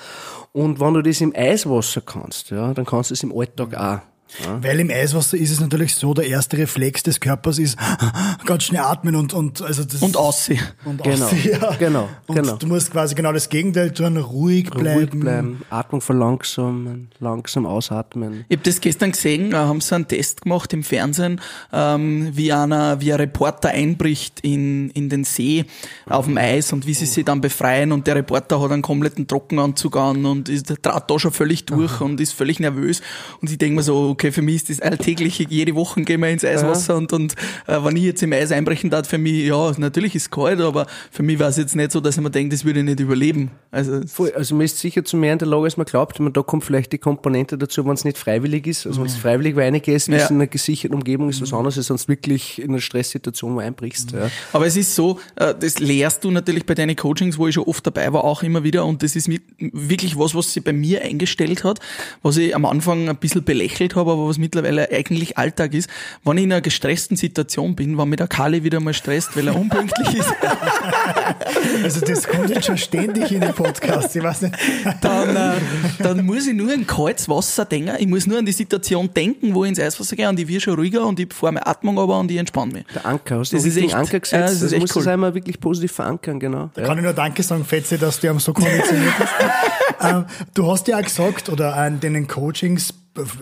Und 0.54 0.80
wenn 0.80 0.94
du 0.94 1.02
das 1.02 1.20
im 1.22 1.34
Eiswasser 1.36 2.02
kannst, 2.02 2.52
ja, 2.52 2.74
dann 2.74 2.86
kannst 2.86 3.10
du 3.10 3.16
es 3.16 3.24
im 3.24 3.36
Alltag 3.36 3.76
auch. 3.76 4.15
Weil 4.62 4.80
im 4.80 4.90
Eiswasser 4.90 5.38
ist 5.38 5.52
es 5.52 5.60
natürlich 5.60 5.96
so, 5.96 6.14
der 6.14 6.28
erste 6.28 6.58
Reflex 6.58 7.04
des 7.04 7.20
Körpers 7.20 7.60
ist 7.60 7.78
ganz 8.46 8.64
schnell 8.64 8.82
atmen 8.82 9.16
und, 9.16 9.34
und 9.34 9.62
also 9.62 9.84
das 9.84 10.02
und 10.02 10.18
aussehen. 10.18 10.60
und 10.84 11.04
Genau, 11.04 11.26
aussehen, 11.26 11.60
ja. 11.62 11.76
genau, 11.76 12.10
und 12.28 12.36
genau. 12.36 12.56
du 12.56 12.68
musst 12.68 12.92
quasi 12.92 13.16
genau 13.16 13.32
das 13.32 13.50
Gegenteil 13.50 13.92
tun, 13.92 14.18
ruhig 14.18 14.70
bleiben. 14.70 15.00
Ruhig 15.00 15.10
bleiben, 15.12 15.62
Atmung 15.70 16.02
verlangsamen, 16.02 17.10
langsam 17.20 17.66
ausatmen. 17.66 18.46
Ich 18.50 18.58
habe 18.58 18.70
das 18.70 18.82
gestern 18.82 19.12
gesehen, 19.12 19.52
äh, 19.54 19.56
haben 19.56 19.80
sie 19.80 19.96
einen 19.96 20.08
Test 20.08 20.42
gemacht 20.42 20.74
im 20.74 20.84
Fernsehen, 20.84 21.40
ähm, 21.72 22.30
wie 22.34 22.52
einer, 22.52 23.00
wie 23.02 23.14
ein 23.14 23.20
Reporter 23.20 23.70
einbricht 23.70 24.40
in, 24.42 24.90
in 24.92 25.10
den 25.10 25.24
See 25.24 25.66
auf 26.08 26.26
dem 26.26 26.38
Eis 26.38 26.74
und 26.74 26.88
wie 26.88 26.94
sie 26.94 27.06
sich 27.06 27.26
dann 27.26 27.42
befreien 27.42 27.92
und 27.92 28.08
der 28.08 28.16
Reporter 28.16 28.62
hat 28.62 28.72
einen 28.72 28.82
kompletten 28.82 29.28
Trockenanzug 29.28 29.96
an 29.96 30.26
und 30.26 30.50
ist, 30.50 30.74
trat 30.82 31.10
da 31.10 31.20
schon 31.20 31.32
völlig 31.32 31.66
durch 31.66 32.02
und 32.02 32.20
ist 32.20 32.34
völlig 32.34 32.60
nervös 32.60 33.02
und 33.42 33.50
ich 33.50 33.58
denke 33.58 33.76
mir 33.78 33.84
so, 33.84 34.15
okay, 34.16 34.32
für 34.32 34.42
mich 34.42 34.56
ist 34.56 34.70
das 34.70 34.82
alltägliche, 34.82 35.46
jede 35.50 35.76
Woche 35.76 36.02
gehen 36.02 36.22
wir 36.22 36.30
ins 36.30 36.46
Eiswasser 36.46 36.96
und, 36.96 37.12
und 37.14 37.34
äh, 37.68 37.78
wenn 37.84 37.96
ich 37.98 38.04
jetzt 38.04 38.24
im 38.24 38.32
Eis 38.34 38.52
einbrechen 38.52 38.90
darf, 38.90 39.08
für 39.08 39.18
mich, 39.18 39.46
ja, 39.46 39.72
natürlich 39.78 40.16
ist 40.16 40.24
es 40.24 40.32
kalt, 40.32 40.62
aber 40.62 40.88
für 41.12 41.22
mich 41.24 41.38
war 41.40 41.50
es 41.50 41.58
jetzt 41.58 41.76
nicht 41.76 41.92
so, 41.92 42.00
dass 42.00 42.16
ich 42.16 42.24
mir 42.24 42.32
denke, 42.32 42.56
das 42.56 42.64
würde 42.64 42.80
ich 42.80 42.86
nicht 42.86 43.00
überleben. 43.02 43.52
Also, 43.72 44.02
Voll, 44.08 44.32
also 44.36 44.56
man 44.56 44.64
ist 44.66 44.80
sicher 44.80 45.04
zu 45.04 45.18
mehr 45.18 45.34
in 45.34 45.40
der 45.40 45.48
Lage, 45.50 45.66
als 45.66 45.76
man 45.78 45.86
glaubt. 45.86 46.20
Man, 46.20 46.32
da 46.32 46.42
kommt 46.42 46.64
vielleicht 46.64 46.94
die 46.94 46.98
Komponente 46.98 47.58
dazu, 47.58 47.86
wenn 47.86 47.94
es 47.94 48.06
nicht 48.06 48.18
freiwillig 48.18 48.66
ist. 48.68 48.88
Also 48.88 49.02
wenn 49.02 49.08
es 49.08 49.18
freiwillig 49.18 49.58
reingehst, 49.58 50.10
bist 50.10 50.22
Ja. 50.24 50.28
in 50.30 50.36
einer 50.38 50.48
gesicherten 50.48 50.96
Umgebung, 50.96 51.30
ist 51.30 51.42
was 51.42 51.52
anderes, 51.54 51.78
als 51.78 51.88
sonst 51.88 52.08
wirklich 52.08 52.62
in 52.62 52.70
einer 52.70 52.80
Stresssituation 52.80 53.56
wo 53.56 53.60
einbrichst. 53.60 54.12
Ja. 54.14 54.30
Aber 54.54 54.66
es 54.66 54.78
ist 54.78 54.96
so, 54.96 55.20
äh, 55.36 55.54
das 55.60 55.80
lehrst 55.80 56.24
du 56.24 56.32
natürlich 56.32 56.66
bei 56.66 56.74
deinen 56.74 56.96
Coachings, 56.96 57.38
wo 57.38 57.48
ich 57.48 57.56
schon 57.56 57.66
oft 57.66 57.86
dabei 57.86 58.14
war, 58.14 58.24
auch 58.24 58.44
immer 58.44 58.64
wieder. 58.64 58.86
Und 58.86 59.04
das 59.04 59.16
ist 59.16 59.30
wirklich 59.60 60.18
was, 60.18 60.34
was 60.36 60.54
sich 60.54 60.64
bei 60.64 60.74
mir 60.74 61.02
eingestellt 61.02 61.64
hat, 61.64 61.80
was 62.24 62.38
ich 62.38 62.56
am 62.56 62.66
Anfang 62.66 63.10
ein 63.10 63.18
bisschen 63.18 63.44
belächelt 63.44 63.96
habe, 63.96 64.05
aber 64.12 64.28
was 64.28 64.38
mittlerweile 64.38 64.90
eigentlich 64.92 65.38
Alltag 65.38 65.74
ist. 65.74 65.90
Wenn 66.24 66.38
ich 66.38 66.44
in 66.46 66.52
einer 66.52 66.62
gestressten 66.62 67.18
Situation 67.18 67.76
bin, 67.76 67.98
wenn 67.98 68.10
mich 68.10 68.18
der 68.18 68.28
Kali 68.28 68.64
wieder 68.64 68.80
mal 68.80 68.94
stresst, 68.94 69.36
weil 69.36 69.48
er 69.48 69.56
unpünktlich 69.56 70.16
ist, 70.16 70.34
Also 71.84 72.02
das 72.02 72.28
kommt 72.28 72.50
jetzt 72.50 72.66
schon 72.66 72.78
ständig 72.78 73.32
in 73.32 73.42
den 73.42 73.54
Podcast. 73.54 74.16
Ich 74.16 74.24
weiß 74.24 74.42
nicht. 74.44 74.56
dann, 75.02 75.36
äh, 75.36 75.52
dann 76.00 76.26
muss 76.26 76.48
ich 76.48 76.54
nur 76.54 76.74
in 76.74 76.86
kaltes 76.88 77.28
Wasser 77.30 77.66
denken. 77.66 77.92
Ich 78.00 78.08
muss 78.08 78.28
nur 78.28 78.40
an 78.40 78.46
die 78.46 78.52
Situation 78.52 79.10
denken, 79.14 79.54
wo 79.54 79.64
ich 79.64 79.70
ins 79.70 79.80
Eiswasser 79.80 80.16
gehe 80.16 80.30
und 80.30 80.40
ich 80.40 80.48
werde 80.48 80.62
schon 80.62 80.76
ruhiger 80.76 81.06
und 81.06 81.20
ich 81.20 81.34
fahre 81.34 81.54
meine 81.54 81.68
Atmung 81.68 82.00
aber 82.00 82.20
und 82.20 82.32
ich 82.32 82.38
entspanne 82.38 82.74
mich. 82.74 82.86
Der 82.94 83.06
Anker, 83.06 83.40
hast 83.40 83.52
du 83.52 83.58
Das 83.58 83.66
ist 83.66 83.78
echt- 83.78 83.94
Anker 83.94 84.14
ja, 84.14 84.20
gesetzt? 84.20 84.34
das 84.44 84.52
ist 84.54 84.62
das 84.64 84.72
echt 84.74 84.82
muss 84.82 84.96
cool. 84.96 85.04
das 85.04 85.14
einmal 85.14 85.34
wirklich 85.34 85.60
positiv 85.60 85.92
verankern, 85.92 86.40
genau. 86.40 86.70
Da 86.74 86.84
kann 86.84 86.98
ich 86.98 87.04
nur 87.04 87.14
Danke 87.14 87.44
sagen, 87.44 87.66
Fetze, 87.66 87.98
dass 87.98 88.20
du 88.20 88.30
am 88.30 88.40
so 88.40 88.54
konditioniert 88.54 89.14
bist. 89.20 89.32
ähm, 90.02 90.26
du 90.54 90.72
hast 90.72 90.88
ja 90.88 90.98
auch 90.98 91.04
gesagt, 91.04 91.50
oder 91.50 91.76
an 91.76 92.00
den 92.00 92.28
Coachings 92.28 92.94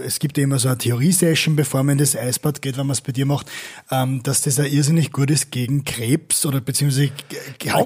es 0.03 0.20
gibt 0.20 0.38
ja 0.38 0.44
immer 0.44 0.60
so 0.60 0.70
eine 0.70 0.77
Theorie-Session, 0.77 1.56
bevor 1.56 1.84
man 1.84 1.94
in 1.94 1.98
das 2.00 2.15
Eisbad 2.15 2.62
geht, 2.62 2.77
wenn 2.77 2.88
man 2.88 2.94
es 2.94 3.01
bei 3.01 3.12
dir 3.12 3.25
macht, 3.25 3.50
ähm, 3.92 4.22
dass 4.24 4.42
das 4.42 4.58
ja 4.58 4.65
irrsinnig 4.65 5.12
gut 5.12 5.32
ist 5.32 5.51
gegen 5.51 5.84
Krebs 5.84 6.46
oder 6.46 6.62
beziehungsweise 6.62 7.12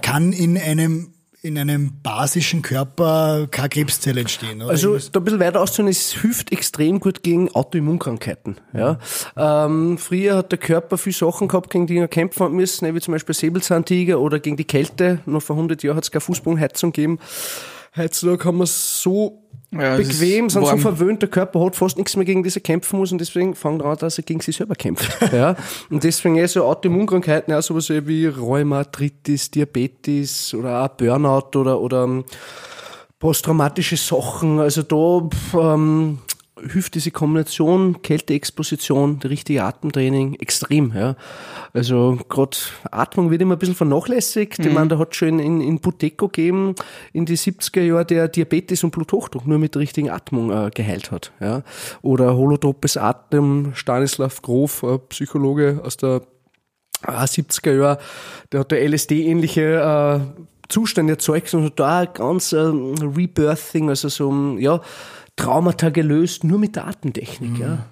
kann 0.01 0.33
in 0.33 0.57
einem 0.57 1.13
in 1.43 1.57
einem 1.57 1.91
basischen 2.01 2.61
Körper 2.61 3.47
keine 3.49 3.69
Krebszelle 3.69 4.21
entstehen. 4.21 4.61
Oder? 4.61 4.71
Also 4.71 4.97
da 4.97 5.19
ein 5.19 5.23
bisschen 5.23 5.39
weiter 5.39 5.61
auszuholen, 5.61 5.89
es 5.89 6.13
hilft 6.13 6.51
extrem 6.51 6.99
gut 6.99 7.21
gegen 7.23 7.49
Autoimmunkrankheiten. 7.53 8.57
Ja. 8.73 8.99
Ähm, 9.37 9.97
früher 9.97 10.37
hat 10.37 10.51
der 10.51 10.59
Körper 10.59 10.97
viele 10.97 11.15
Sachen 11.15 11.47
gehabt, 11.47 11.69
gegen 11.69 11.87
die 11.87 11.97
er 11.97 12.07
kämpfen 12.07 12.43
hat 12.43 12.51
müssen, 12.51 12.93
wie 12.93 12.99
zum 12.99 13.13
Beispiel 13.13 13.35
Säbelzahntiger 13.35 14.19
oder 14.19 14.39
gegen 14.39 14.57
die 14.57 14.65
Kälte. 14.65 15.19
Noch 15.25 15.41
vor 15.41 15.55
100 15.55 15.83
Jahren 15.83 15.97
hat 15.97 16.03
es 16.03 16.11
keine 16.11 16.21
Fußbodenheizung 16.21 16.91
gegeben. 16.91 17.19
Heutzutage 17.95 18.37
kann 18.37 18.55
man 18.55 18.67
so 18.67 19.46
ja, 19.71 19.97
bequem, 19.97 20.49
sind 20.49 20.65
so 20.65 20.77
verwöhnt, 20.77 21.21
der 21.21 21.29
Körper 21.29 21.59
hat 21.65 21.75
fast 21.75 21.97
nichts 21.97 22.15
mehr 22.15 22.23
gegen 22.23 22.41
diese 22.41 22.61
kämpfen 22.61 22.99
muss 22.99 23.11
und 23.11 23.19
deswegen 23.19 23.53
fangen 23.53 23.81
an, 23.81 23.97
dass 23.97 24.17
er 24.17 24.23
gegen 24.23 24.39
sich 24.39 24.55
selber 24.55 24.75
kämpft. 24.75 25.09
ja. 25.33 25.55
Und 25.89 26.03
deswegen 26.03 26.37
eh 26.37 26.45
so 26.45 26.63
Autoimmunkrankheiten, 26.63 27.51
ja, 27.51 27.61
sowas 27.61 27.89
wie 27.89 28.27
Rheumatritis, 28.27 29.51
Diabetes 29.51 30.53
oder 30.53 30.83
auch 30.83 30.89
Burnout 30.89 31.59
oder, 31.59 31.81
oder 31.81 32.05
ähm, 32.05 32.23
posttraumatische 33.19 33.97
Sachen. 33.97 34.59
Also 34.59 34.83
da 34.83 35.29
ähm, 35.73 36.19
hilft 36.65 36.95
diese 36.95 37.11
Kombination 37.11 38.01
Kälteexposition, 38.01 39.19
richtige 39.23 39.63
Atemtraining 39.63 40.35
extrem. 40.35 40.93
Ja. 40.95 41.15
Also 41.73 42.17
gerade 42.29 42.57
Atmung 42.91 43.31
wird 43.31 43.41
immer 43.41 43.55
ein 43.55 43.59
bisschen 43.59 43.75
vernachlässigt. 43.75 44.59
Mhm. 44.59 44.67
Ich 44.67 44.73
meine, 44.73 44.87
da 44.89 44.97
hat 44.97 45.15
schon 45.15 45.39
in, 45.39 45.61
in 45.61 45.79
Buteco 45.79 46.27
gegeben 46.27 46.75
in 47.13 47.25
die 47.25 47.37
70er 47.37 47.81
Jahre, 47.81 48.05
der 48.05 48.27
Diabetes 48.27 48.83
und 48.83 48.91
Bluthochdruck 48.91 49.45
nur 49.45 49.59
mit 49.59 49.75
der 49.75 49.81
richtigen 49.81 50.09
Atmung 50.09 50.51
äh, 50.51 50.69
geheilt 50.73 51.11
hat. 51.11 51.31
Ja. 51.39 51.63
Oder 52.01 52.35
holotropes 52.35 52.97
Atmen, 52.97 53.73
Stanislav 53.75 54.41
Grof, 54.41 54.83
äh, 54.83 54.97
Psychologe 55.09 55.81
aus 55.83 55.97
der 55.97 56.21
äh, 57.05 57.11
70er 57.11 57.77
Jahre, 57.77 57.99
der 58.51 58.61
hat 58.61 58.71
da 58.71 58.75
LSD-ähnliche 58.75 60.25
äh, 60.41 60.43
Zustände 60.69 61.13
erzeugt 61.13 61.53
und 61.53 61.65
hat 61.65 61.79
da 61.79 62.05
ganz 62.05 62.51
äh, 62.51 62.57
Rebirthing, 62.57 63.89
also 63.89 64.09
so, 64.09 64.57
ja, 64.57 64.81
Traumata 65.37 65.89
gelöst, 65.89 66.43
nur 66.43 66.59
mit 66.59 66.75
der 66.75 66.87
Atemtechnik. 66.87 67.51
Mhm. 67.51 67.61
Ja. 67.61 67.85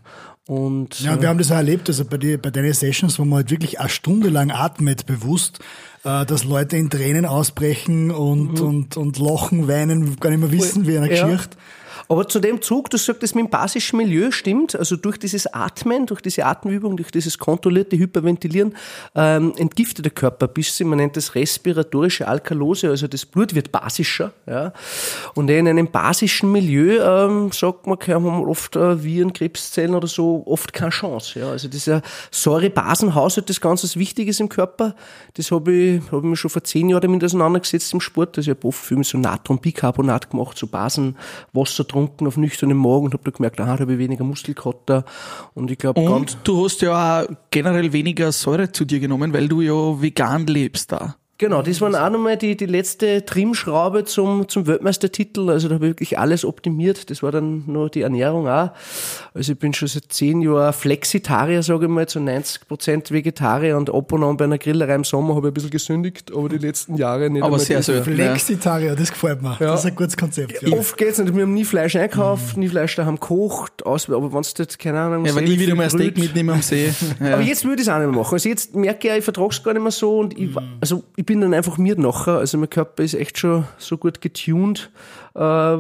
Und, 0.48 1.00
ja, 1.00 1.20
wir 1.20 1.30
haben 1.30 1.40
das 1.40 1.52
auch 1.52 1.56
erlebt, 1.56 1.88
also 1.90 2.06
bei, 2.06 2.18
die, 2.18 2.38
bei 2.38 2.52
deinen 2.52 2.74
Sessions, 2.74 3.18
wo 3.18 3.25
man 3.25 3.38
halt 3.38 3.52
wirklich 3.52 3.80
eine 3.80 3.90
Stunde 3.90 4.30
lang 4.30 4.52
atmet, 4.52 5.08
bewusst, 5.08 5.60
äh, 6.04 6.24
dass 6.25 6.44
Leute 6.44 6.78
in 6.78 6.92
Tränen 6.92 7.25
ausbrechen 7.25 8.12
und, 8.12 8.60
mhm. 8.60 8.68
und, 8.68 8.98
und 8.98 9.18
lachen, 9.18 9.68
weinen, 9.68 10.20
gar 10.20 10.30
nicht 10.30 10.42
mehr 10.42 10.52
wissen, 10.52 10.86
wie 10.86 10.98
einer 10.98 11.12
ja. 11.12 11.25
Geschichte. 11.25 11.58
Aber 12.08 12.28
zu 12.28 12.40
dem 12.40 12.62
Zug, 12.62 12.90
du 12.90 12.98
sagst, 12.98 13.24
das 13.24 13.34
mit 13.34 13.46
dem 13.46 13.50
basischen 13.50 13.98
Milieu 13.98 14.32
stimmt, 14.32 14.76
also 14.76 14.96
durch 14.96 15.18
dieses 15.18 15.48
Atmen, 15.48 16.06
durch 16.06 16.22
diese 16.22 16.46
Atemübung, 16.46 16.98
durch 16.98 17.12
dieses 17.12 17.38
kontrollierte 17.38 17.98
Hyperventilieren 17.98 18.76
ähm, 19.16 19.54
entgiftet 19.58 20.06
der 20.06 20.12
Körper 20.12 20.48
ein 20.48 20.54
bisschen, 20.54 20.90
man 20.90 20.98
nennt 20.98 21.18
das 21.18 21.36
respiratorische 21.36 22.28
Alkalose, 22.28 22.90
also 22.90 23.08
das 23.08 23.26
Blut 23.26 23.56
wird 23.56 23.72
basischer. 23.72 24.34
Ja. 24.46 24.74
Und 25.34 25.50
in 25.50 25.68
einem 25.68 25.88
basischen 25.90 26.52
Milieu, 26.52 27.02
ähm, 27.02 27.52
sagt 27.52 27.88
man, 27.88 27.98
haben 28.08 28.28
oft 28.46 28.76
äh, 28.76 29.04
Viren, 29.04 29.34
Krebszellen 29.34 29.96
oder 29.96 30.08
so, 30.08 30.44
oft 30.46 30.74
keine 30.74 30.92
Chance. 30.92 31.40
Ja. 31.40 31.50
Also 31.50 31.68
dieser 31.68 32.02
Säure-Basen-Haushalt, 32.32 33.50
das 33.50 33.62
ganz 33.62 33.84
was 33.84 33.98
Wichtiges 33.98 34.40
im 34.40 34.50
Körper, 34.50 34.96
das 35.34 35.52
habe 35.52 35.74
ich, 35.74 36.02
hab 36.12 36.20
ich 36.20 36.24
mir 36.24 36.36
schon 36.36 36.52
vor 36.52 36.64
zehn 36.64 36.90
Jahren 36.90 37.02
damit 37.02 37.24
auseinandergesetzt 37.24 37.94
im 37.94 38.02
Sport. 38.02 38.38
Also 38.38 38.52
ich 38.52 38.58
habe 38.58 38.68
oft 38.68 38.84
viel 38.84 38.98
mit 38.98 39.08
so 39.08 39.18
Natronbicarbonat 39.18 40.30
gemacht, 40.30 40.58
so 40.58 40.68
Basen, 40.68 41.18
Wasser 41.54 41.84
getrunken 41.96 42.28
auf 42.28 42.38
nüchternen 42.38 42.78
Morgen 42.78 43.06
und 43.06 43.14
habe 43.14 43.24
da 43.24 43.32
gemerkt, 43.32 43.60
aha, 43.60 43.78
da 43.78 43.82
habe 43.82 43.94
ich 43.94 44.00
weniger 44.00 44.24
Muskelkater. 44.24 45.06
Und 45.54 45.72
ich 45.72 45.78
glaube, 45.78 46.02
Und 46.02 46.38
du 46.44 46.66
hast 46.66 46.82
ja 46.82 47.24
auch 47.24 47.28
generell 47.52 47.94
weniger 47.94 48.32
Säure 48.32 48.72
zu 48.72 48.86
dir 48.86 49.00
genommen, 49.00 49.34
weil 49.34 49.48
du 49.48 49.62
ja 49.62 50.02
vegan 50.02 50.46
lebst 50.48 50.92
da. 50.92 51.16
Genau, 51.38 51.62
das 51.62 51.82
war 51.82 51.89
auch 51.89 52.10
nochmal 52.10 52.38
die, 52.38 52.56
die 52.56 52.65
letzte 52.65 53.25
Trimschraube 53.25 54.06
zum, 54.06 54.48
zum 54.48 54.68
Weltmeistertitel. 54.68 55.50
Also 55.50 55.68
da 55.68 55.75
habe 55.75 55.88
ich 55.88 55.89
wirklich 55.89 56.18
alles 56.18 56.46
optimiert. 56.46 57.10
Das 57.10 57.24
war 57.24 57.32
dann 57.34 57.63
nur 57.68 57.89
die 57.89 58.01
Ernährung 58.01 58.48
auch. 58.48 58.70
Also 59.34 59.51
ich 59.51 59.60
bin 59.60 59.74
schon 59.74 59.89
seit 59.89 60.13
zehn 60.13 60.42
Jahren 60.42 60.72
Flexitarier, 60.72 61.62
sage 61.62 61.88
ich 61.88 61.92
mal, 61.92 62.08
zu 62.08 62.22
90 62.22 62.70
Prozent 62.70 63.12
Vegetarier 63.12 63.75
und 63.75 63.94
ab 63.94 64.13
und 64.13 64.24
an 64.24 64.38
bei 64.38 64.46
einer 64.46 64.58
Grillerei 64.58 64.96
im 64.96 65.04
Sommer 65.04 65.36
habe 65.36 65.48
ich 65.48 65.51
ein 65.51 65.54
bisschen 65.56 65.72
gesündigt, 65.72 66.32
aber 66.34 66.48
die 66.48 66.58
letzten 66.58 66.96
Jahre 66.96 67.30
nicht. 67.30 67.44
Aber 67.44 67.60
sehr 67.60 67.84
schön. 67.84 68.01
Flexitarier, 68.01 68.96
das 68.96 69.12
gefällt 69.12 69.42
mir. 69.42 69.58
Ja. 69.60 69.72
Das 69.72 69.82
ist 69.82 69.88
ein 69.88 69.96
gutes 69.96 70.15
Konzept. 70.15 70.62
Ja. 70.62 70.77
Oft 70.77 70.96
geht's 70.96 71.20
nicht. 71.20 71.36
Wir 71.36 71.44
haben 71.44 71.54
nie 71.54 71.65
Fleisch 71.65 71.98
einkauft, 71.98 72.56
mhm. 72.56 72.63
nie 72.63 72.70
Fleisch 72.70 72.96
daheim 72.96 73.15
gekocht, 73.15 73.86
aus, 73.86 74.10
aber 74.10 74.32
wenn 74.32 74.42
du 74.42 74.50
jetzt, 74.58 74.80
keine 74.80 75.01
Ahnung, 75.01 75.25
ja, 75.25 75.34
aber 75.34 75.42
nie 75.42 75.60
wieder 75.60 75.75
mal 75.75 75.84
ein 75.84 75.89
Steak 75.89 76.18
mitnehmen 76.18 76.51
am 76.51 76.62
See. 76.62 76.94
Ja. 77.20 77.34
Aber 77.34 77.42
jetzt 77.42 77.65
würde 77.65 77.82
ich 77.82 77.88
es 77.88 77.94
auch 77.94 77.98
nicht 77.98 78.08
mehr 78.08 78.20
machen. 78.20 78.34
Also 78.34 78.48
jetzt 78.48 78.74
merke 78.74 79.10
ich, 79.10 79.18
ich 79.18 79.24
vertrage 79.24 79.50
es 79.50 79.62
gar 79.62 79.74
nicht 79.74 79.82
mehr 79.82 79.92
so 79.92 80.20
und 80.20 80.38
ich, 80.38 80.56
mhm. 80.56 80.60
also 80.80 81.04
ich 81.18 81.25
ich 81.25 81.27
bin 81.27 81.41
dann 81.41 81.55
einfach 81.55 81.79
mir 81.79 81.98
nachher. 82.00 82.38
Also 82.38 82.60
mein 82.60 82.70
Körper 82.70 83.01
ist 83.01 83.15
echt 83.15 83.39
schon 83.39 83.65
so 83.79 83.98
gut 83.98 84.22
getuned. 84.22 84.91
Äh, 85.34 85.77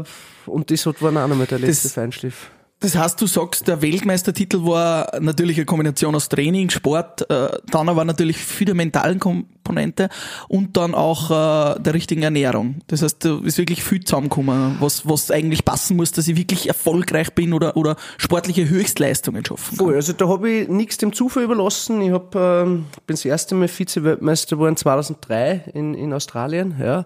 und 0.47 0.71
das 0.71 0.87
hat 0.87 1.03
war 1.03 1.11
auch 1.11 1.27
nochmal 1.27 1.45
der 1.45 1.59
letzte 1.59 1.83
das, 1.83 1.93
Feinschliff. 1.93 2.49
Das 2.81 2.95
heißt, 2.95 3.19
du 3.21 3.25
sagst, 3.25 3.67
der 3.67 3.81
Weltmeistertitel 3.81 4.65
war 4.65 5.09
natürlich 5.19 5.57
eine 5.57 5.65
Kombination 5.65 6.13
aus 6.13 6.27
Training, 6.27 6.69
Sport, 6.69 7.27
äh, 7.29 7.47
dann 7.71 7.87
aber 7.87 8.03
natürlich 8.03 8.37
viel 8.37 8.65
der 8.65 8.75
mentalen 8.75 9.17
Komponente 9.19 10.09
und 10.49 10.75
dann 10.75 10.93
auch 10.93 11.31
äh, 11.31 11.79
der 11.79 11.93
richtigen 11.93 12.23
Ernährung. 12.23 12.81
Das 12.87 13.01
heißt, 13.01 13.23
da 13.23 13.39
ist 13.43 13.57
wirklich 13.57 13.81
viel 13.81 14.03
zusammengekommen, 14.03 14.75
was, 14.81 15.07
was 15.07 15.31
eigentlich 15.31 15.63
passen 15.63 15.95
muss, 15.95 16.11
dass 16.11 16.27
ich 16.27 16.35
wirklich 16.35 16.67
erfolgreich 16.67 17.33
bin 17.33 17.53
oder, 17.53 17.77
oder 17.77 17.95
sportliche 18.17 18.67
Höchstleistungen 18.67 19.43
schaffen 19.45 19.77
kann. 19.77 19.87
Voll, 19.87 19.95
also 19.95 20.11
da 20.11 20.27
habe 20.27 20.49
ich 20.49 20.67
nichts 20.67 20.97
dem 20.97 21.13
Zufall 21.13 21.43
überlassen. 21.43 22.01
Ich 22.01 22.11
hab, 22.11 22.35
ähm, 22.35 22.85
bin 23.07 23.15
das 23.15 23.23
erste 23.23 23.55
Mal 23.55 23.69
Vize-Weltmeister 23.69 24.57
geworden 24.57 24.75
2003 24.75 25.71
in, 25.73 25.93
in 25.93 26.13
Australien, 26.13 26.75
ja. 26.79 27.05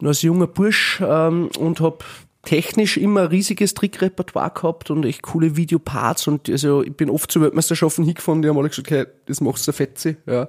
Nur 0.00 0.08
als 0.08 0.22
junger 0.22 0.48
Bursch 0.48 1.00
ähm, 1.06 1.50
und 1.58 1.80
habe 1.80 1.98
technisch 2.44 2.96
immer 2.96 3.22
ein 3.22 3.26
riesiges 3.28 3.74
Trickrepertoire 3.74 4.50
gehabt 4.50 4.90
und 4.90 5.04
echt 5.04 5.22
coole 5.22 5.56
Videoparts 5.56 6.28
und 6.28 6.48
also 6.48 6.82
ich 6.82 6.94
bin 6.94 7.10
oft 7.10 7.30
zu 7.30 7.40
Weltmeisterschaften 7.40 8.04
hingefahren, 8.04 8.42
die 8.42 8.48
haben 8.48 8.58
alle 8.58 8.68
gesagt, 8.68 8.90
hey, 8.90 9.06
das 9.26 9.40
machst 9.40 9.66
du 9.66 9.72
fetzi, 9.72 10.16
ja. 10.26 10.48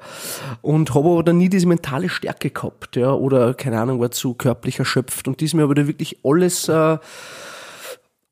Und 0.62 0.94
habe 0.94 1.10
aber 1.10 1.24
dann 1.24 1.38
nie 1.38 1.50
diese 1.50 1.68
mentale 1.68 2.10
Stärke 2.10 2.50
gehabt, 2.50 2.96
ja, 2.96 3.14
oder 3.14 3.54
keine 3.54 3.80
Ahnung, 3.80 4.00
war 4.00 4.12
zu 4.12 4.34
körperlich 4.34 4.80
erschöpft 4.80 5.28
und 5.28 5.42
diesmal 5.42 5.64
habe 5.64 5.74
ich 5.74 5.80
da 5.84 5.88
wirklich 5.88 6.20
alles 6.24 6.70
äh, 6.70 6.98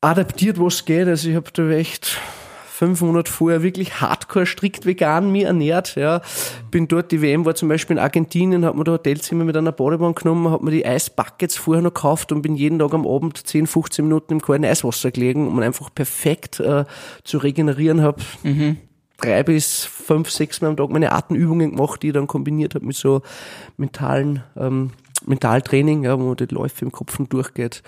adaptiert, 0.00 0.60
was 0.60 0.84
geht. 0.84 1.08
Also 1.08 1.30
ich 1.30 1.36
habe 1.36 1.50
da 1.52 1.68
echt 1.70 2.18
fünf 2.74 3.02
Monate 3.02 3.30
vorher 3.30 3.62
wirklich 3.62 4.00
hardcore 4.00 4.46
strikt 4.46 4.84
vegan 4.84 5.30
mir 5.30 5.46
ernährt. 5.46 5.94
Ja. 5.94 6.22
Bin 6.72 6.88
dort, 6.88 7.12
die 7.12 7.22
WM 7.22 7.44
war 7.44 7.54
zum 7.54 7.68
Beispiel 7.68 7.96
in 7.96 8.02
Argentinien, 8.02 8.64
hat 8.64 8.74
mir 8.74 8.82
da 8.82 8.92
Hotelzimmer 8.92 9.44
mit 9.44 9.56
einer 9.56 9.70
Badebahn 9.70 10.16
genommen, 10.16 10.50
hat 10.50 10.62
mir 10.62 10.72
die 10.72 10.84
Eisbuckets 10.84 11.56
vorher 11.56 11.82
noch 11.82 11.94
gekauft 11.94 12.32
und 12.32 12.42
bin 12.42 12.56
jeden 12.56 12.80
Tag 12.80 12.92
am 12.92 13.06
Abend 13.06 13.46
10, 13.46 13.68
15 13.68 14.04
Minuten 14.06 14.32
im 14.32 14.42
kalten 14.42 14.64
Eiswasser 14.64 15.12
gelegen, 15.12 15.46
um 15.46 15.60
einfach 15.60 15.94
perfekt 15.94 16.58
äh, 16.58 16.84
zu 17.22 17.38
regenerieren 17.38 18.02
habe. 18.02 18.20
Mhm 18.42 18.78
drei 19.16 19.44
bis 19.44 19.84
fünf, 19.84 20.28
sechs 20.28 20.60
Mal 20.60 20.68
am 20.68 20.76
Tag 20.76 20.90
meine 20.90 21.12
Atemübungen 21.12 21.70
gemacht, 21.70 22.02
die 22.02 22.08
ich 22.08 22.12
dann 22.12 22.26
kombiniert 22.26 22.74
habe 22.74 22.84
mit 22.84 22.96
so 22.96 23.22
mentalen 23.76 24.42
ähm, 24.56 24.90
Mentaltraining, 25.26 26.04
ja, 26.04 26.18
wo 26.18 26.24
man 26.24 26.36
die 26.36 26.46
Läufe 26.46 26.84
im 26.84 26.92
Kopf 26.92 27.16
durchgeht. 27.28 27.82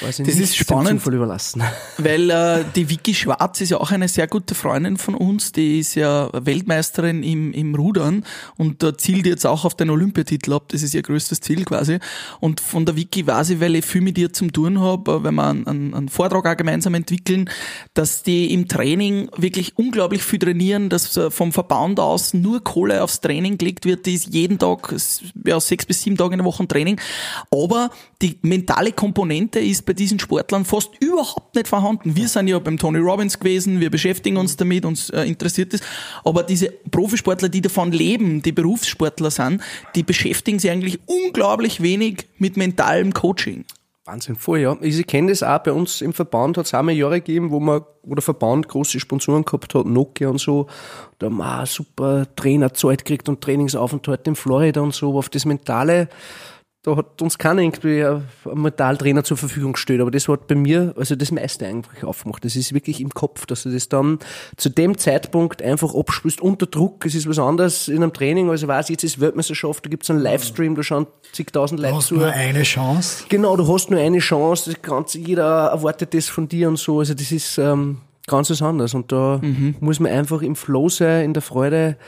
Weiß 0.00 0.20
ich 0.20 0.26
das 0.26 0.36
ist 0.36 0.56
spannend, 0.56 1.04
überlassen. 1.06 1.62
weil 1.98 2.30
äh, 2.30 2.64
die 2.74 2.88
Vicky 2.88 3.14
Schwarz 3.14 3.60
ist 3.60 3.70
ja 3.70 3.78
auch 3.78 3.90
eine 3.90 4.08
sehr 4.08 4.26
gute 4.26 4.54
Freundin 4.54 4.96
von 4.96 5.14
uns, 5.14 5.52
die 5.52 5.80
ist 5.80 5.94
ja 5.94 6.30
Weltmeisterin 6.32 7.22
im, 7.22 7.52
im 7.52 7.74
Rudern 7.74 8.24
und 8.56 8.82
da 8.82 8.96
zielt 8.96 9.26
jetzt 9.26 9.46
auch 9.46 9.64
auf 9.64 9.74
den 9.74 9.90
Olympiatitel 9.90 10.52
ab, 10.52 10.64
das 10.68 10.82
ist 10.82 10.94
ihr 10.94 11.02
größtes 11.02 11.40
Ziel 11.40 11.64
quasi. 11.64 11.98
Und 12.40 12.60
von 12.60 12.86
der 12.86 12.96
Vicky 12.96 13.26
weiß 13.26 13.50
ich, 13.50 13.60
weil 13.60 13.74
ich 13.76 13.84
viel 13.84 14.00
mit 14.00 14.16
ihr 14.16 14.32
zum 14.32 14.52
tun 14.52 14.80
habe, 14.80 15.10
äh, 15.10 15.24
wenn 15.24 15.34
wir 15.34 15.48
einen, 15.48 15.66
einen, 15.66 15.94
einen 15.94 16.08
Vortrag 16.08 16.46
auch 16.46 16.56
gemeinsam 16.56 16.94
entwickeln, 16.94 17.50
dass 17.94 18.22
die 18.22 18.52
im 18.54 18.68
Training 18.68 19.28
wirklich 19.36 19.76
unglaublich 19.76 20.22
viel 20.22 20.38
trainieren, 20.38 20.88
dass 20.88 21.16
äh, 21.16 21.30
vom 21.30 21.52
Verband 21.52 22.00
aus 22.00 22.32
nur 22.32 22.62
Kohle 22.64 23.02
aufs 23.02 23.20
Training 23.20 23.58
gelegt 23.58 23.84
wird, 23.84 24.06
die 24.06 24.14
ist 24.14 24.32
jeden 24.32 24.58
Tag, 24.58 24.94
ja, 25.44 25.60
sechs 25.60 25.86
bis 25.86 26.02
sieben 26.02 26.16
Tage 26.16 26.34
in 26.34 26.38
der 26.38 26.46
Woche 26.46 26.62
Training. 26.70 26.98
Aber 27.50 27.90
die 28.22 28.38
mentale 28.42 28.92
Komponente 28.92 29.60
ist 29.60 29.84
bei 29.84 29.92
diesen 29.92 30.18
Sportlern 30.18 30.64
fast 30.64 30.90
überhaupt 31.00 31.54
nicht 31.54 31.68
vorhanden. 31.68 32.16
Wir 32.16 32.28
sind 32.28 32.48
ja 32.48 32.58
beim 32.58 32.78
Tony 32.78 32.98
Robbins 32.98 33.38
gewesen, 33.38 33.80
wir 33.80 33.90
beschäftigen 33.90 34.38
uns 34.38 34.56
damit, 34.56 34.84
uns 34.84 35.10
äh, 35.10 35.24
interessiert 35.24 35.74
es. 35.74 35.82
Aber 36.24 36.42
diese 36.42 36.70
Profisportler, 36.90 37.48
die 37.48 37.60
davon 37.60 37.92
leben, 37.92 38.40
die 38.40 38.52
Berufssportler 38.52 39.30
sind, 39.30 39.60
die 39.94 40.02
beschäftigen 40.02 40.58
sich 40.58 40.70
eigentlich 40.70 40.98
unglaublich 41.06 41.82
wenig 41.82 42.28
mit 42.38 42.56
mentalem 42.56 43.12
Coaching. 43.12 43.64
Wahnsinn, 44.10 44.34
voll, 44.34 44.58
ja. 44.58 44.76
Ich 44.80 45.06
kenne 45.06 45.30
das 45.30 45.42
auch 45.42 45.58
bei 45.58 45.72
uns 45.72 46.00
im 46.00 46.12
Verband, 46.12 46.58
hat 46.58 46.66
es 46.66 46.74
auch 46.74 46.82
mal 46.82 46.92
Jahre 46.92 47.20
gegeben, 47.20 47.50
wo 47.50 47.60
man, 47.60 47.82
wo 48.02 48.14
der 48.14 48.22
Verband 48.22 48.66
große 48.66 48.98
Sponsoren 48.98 49.44
gehabt 49.44 49.74
hat, 49.74 49.86
Nokia 49.86 50.28
und 50.28 50.40
so. 50.40 50.66
Da 51.18 51.26
haben 51.26 51.36
wir 51.36 51.66
super 51.66 52.26
Trainer 52.34 52.72
Zeit 52.74 53.04
gekriegt 53.04 53.28
und 53.28 53.40
Trainingsaufenthalte 53.40 54.30
in 54.30 54.36
Florida 54.36 54.80
und 54.80 54.94
so, 54.94 55.16
auf 55.16 55.28
das 55.28 55.44
Mentale 55.44 56.08
da 56.82 56.96
hat 56.96 57.20
uns 57.20 57.36
keiner 57.36 57.60
irgendwie 57.60 58.02
ein 58.02 58.22
Metalltrainer 58.54 59.22
zur 59.22 59.36
Verfügung 59.36 59.74
gestellt, 59.74 60.00
aber 60.00 60.10
das 60.10 60.28
hat 60.28 60.46
bei 60.46 60.54
mir 60.54 60.94
also 60.96 61.14
das 61.14 61.30
meiste 61.30 61.66
eigentlich 61.66 62.04
aufgemacht. 62.04 62.42
Das 62.44 62.56
ist 62.56 62.72
wirklich 62.72 63.02
im 63.02 63.10
Kopf, 63.10 63.44
dass 63.44 63.64
du 63.64 63.70
das 63.70 63.90
dann 63.90 64.18
zu 64.56 64.70
dem 64.70 64.96
Zeitpunkt 64.96 65.60
einfach 65.62 65.94
abspürst 65.94 66.40
unter 66.40 66.64
Druck. 66.66 67.04
Es 67.04 67.14
ist 67.14 67.28
was 67.28 67.38
anderes 67.38 67.88
in 67.88 68.02
einem 68.02 68.14
Training, 68.14 68.48
also 68.48 68.66
weiß 68.66 68.88
jetzt 68.88 69.04
ist 69.04 69.20
Weltmeisterschaft, 69.20 69.84
da 69.84 69.90
gibt 69.90 70.04
es 70.04 70.10
einen 70.10 70.20
Livestream, 70.20 70.74
da 70.74 70.82
schauen 70.82 71.06
zigtausend 71.32 71.80
Leute 71.80 71.92
Du 71.92 71.96
hast 71.98 72.06
zu. 72.06 72.14
nur 72.14 72.28
eine 72.32 72.62
Chance. 72.62 73.24
Genau, 73.28 73.56
du 73.58 73.68
hast 73.70 73.90
nur 73.90 74.00
eine 74.00 74.18
Chance, 74.20 74.70
das 74.72 74.80
Ganze, 74.80 75.18
jeder 75.18 75.66
erwartet 75.66 76.14
das 76.14 76.28
von 76.30 76.48
dir 76.48 76.68
und 76.68 76.78
so. 76.78 77.00
Also 77.00 77.12
das 77.12 77.30
ist 77.30 77.58
ähm, 77.58 77.98
ganz 78.26 78.48
was 78.48 78.62
anderes. 78.62 78.94
Und 78.94 79.12
da 79.12 79.38
Mhm. 79.42 79.74
muss 79.80 80.00
man 80.00 80.12
einfach 80.12 80.40
im 80.40 80.56
Flow 80.56 80.88
sein, 80.88 81.26
in 81.26 81.34
der 81.34 81.42
Freude. 81.42 81.98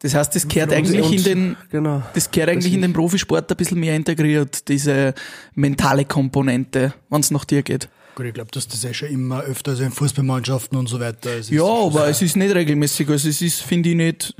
Das 0.00 0.14
heißt, 0.14 0.34
das 0.34 0.46
gehört 0.46 0.70
Und- 0.70 0.76
eigentlich 0.76 1.12
in 1.12 1.22
den, 1.24 1.56
genau. 1.70 2.02
das 2.14 2.30
gehört 2.30 2.50
eigentlich 2.50 2.72
in 2.74 2.82
den 2.82 2.92
Profisport 2.92 3.50
ein 3.50 3.56
bisschen 3.56 3.80
mehr 3.80 3.96
integriert, 3.96 4.68
diese 4.68 5.14
mentale 5.54 6.04
Komponente, 6.04 6.92
wenn 7.08 7.20
es 7.20 7.30
nach 7.30 7.44
dir 7.46 7.62
geht. 7.62 7.88
Gut, 8.14 8.26
ich 8.26 8.34
glaube, 8.34 8.50
dass 8.50 8.66
das 8.68 8.82
ja 8.82 8.94
schon 8.94 9.08
immer 9.08 9.42
öfter, 9.42 9.72
also 9.72 9.84
in 9.84 9.90
Fußballmannschaften 9.90 10.78
und 10.78 10.86
so 10.88 10.98
weiter. 11.00 11.30
Es 11.34 11.46
ist 11.46 11.50
Ja, 11.50 11.64
aber 11.64 11.90
so- 12.00 12.04
es 12.04 12.22
ist 12.22 12.36
nicht 12.36 12.54
regelmäßig, 12.54 13.08
also 13.10 13.28
es 13.28 13.42
ist, 13.42 13.62
finde 13.62 13.90
ich, 13.90 13.94
nicht 13.96 14.34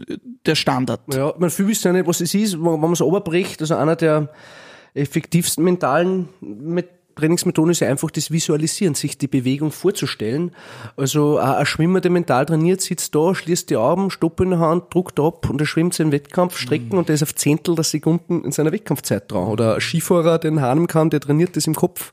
der 0.47 0.55
Standard. 0.55 1.01
Ja, 1.13 1.35
man 1.39 1.51
viel 1.51 1.67
wissen 1.69 1.89
ja 1.89 1.93
nicht, 1.93 2.07
was 2.07 2.21
es 2.21 2.33
ist, 2.35 2.55
wenn 2.55 2.81
man 2.81 2.93
es 2.93 3.01
runterbricht. 3.03 3.61
Also 3.61 3.77
einer 3.77 3.97
der 3.97 4.31
effektivsten 4.95 5.63
mentalen 5.65 6.29
Met 6.41 6.89
Trainingsmethoden 7.17 7.71
ist 7.71 7.81
ja 7.81 7.89
einfach 7.89 8.11
das 8.11 8.31
Visualisieren, 8.31 8.95
sich 8.95 9.17
die 9.17 9.27
Bewegung 9.27 9.73
vorzustellen. 9.73 10.53
Also 10.97 11.39
ein 11.39 11.65
Schwimmer, 11.65 12.03
der 12.03 12.11
mental 12.11 12.45
trainiert, 12.45 12.83
sitzt 12.83 13.15
da, 13.15 13.35
schließt 13.35 13.71
die 13.71 13.77
Augen, 13.77 14.11
Stopp 14.11 14.41
in 14.41 14.51
der 14.51 14.59
Hand, 14.59 14.93
druckt 14.93 15.19
ab 15.19 15.49
und 15.49 15.61
er 15.61 15.67
schwimmt 15.67 15.95
seinen 15.95 16.13
Wettkampf, 16.13 16.59
Strecken 16.59 16.99
und 16.99 17.09
der 17.09 17.15
ist 17.15 17.23
auf 17.23 17.35
Zehntel 17.35 17.75
der 17.75 17.85
Sekunden 17.85 18.45
in 18.45 18.53
seiner 18.53 18.71
Wettkampfzeit 18.71 19.33
dran. 19.33 19.49
Oder 19.49 19.77
ein 19.77 19.81
Skifahrer, 19.81 20.39
der 20.39 20.51
in 20.51 20.61
Hanem 20.61 20.87
kann, 20.87 21.09
der 21.09 21.21
trainiert 21.21 21.57
das 21.57 21.67
im 21.67 21.75
Kopf. 21.75 22.13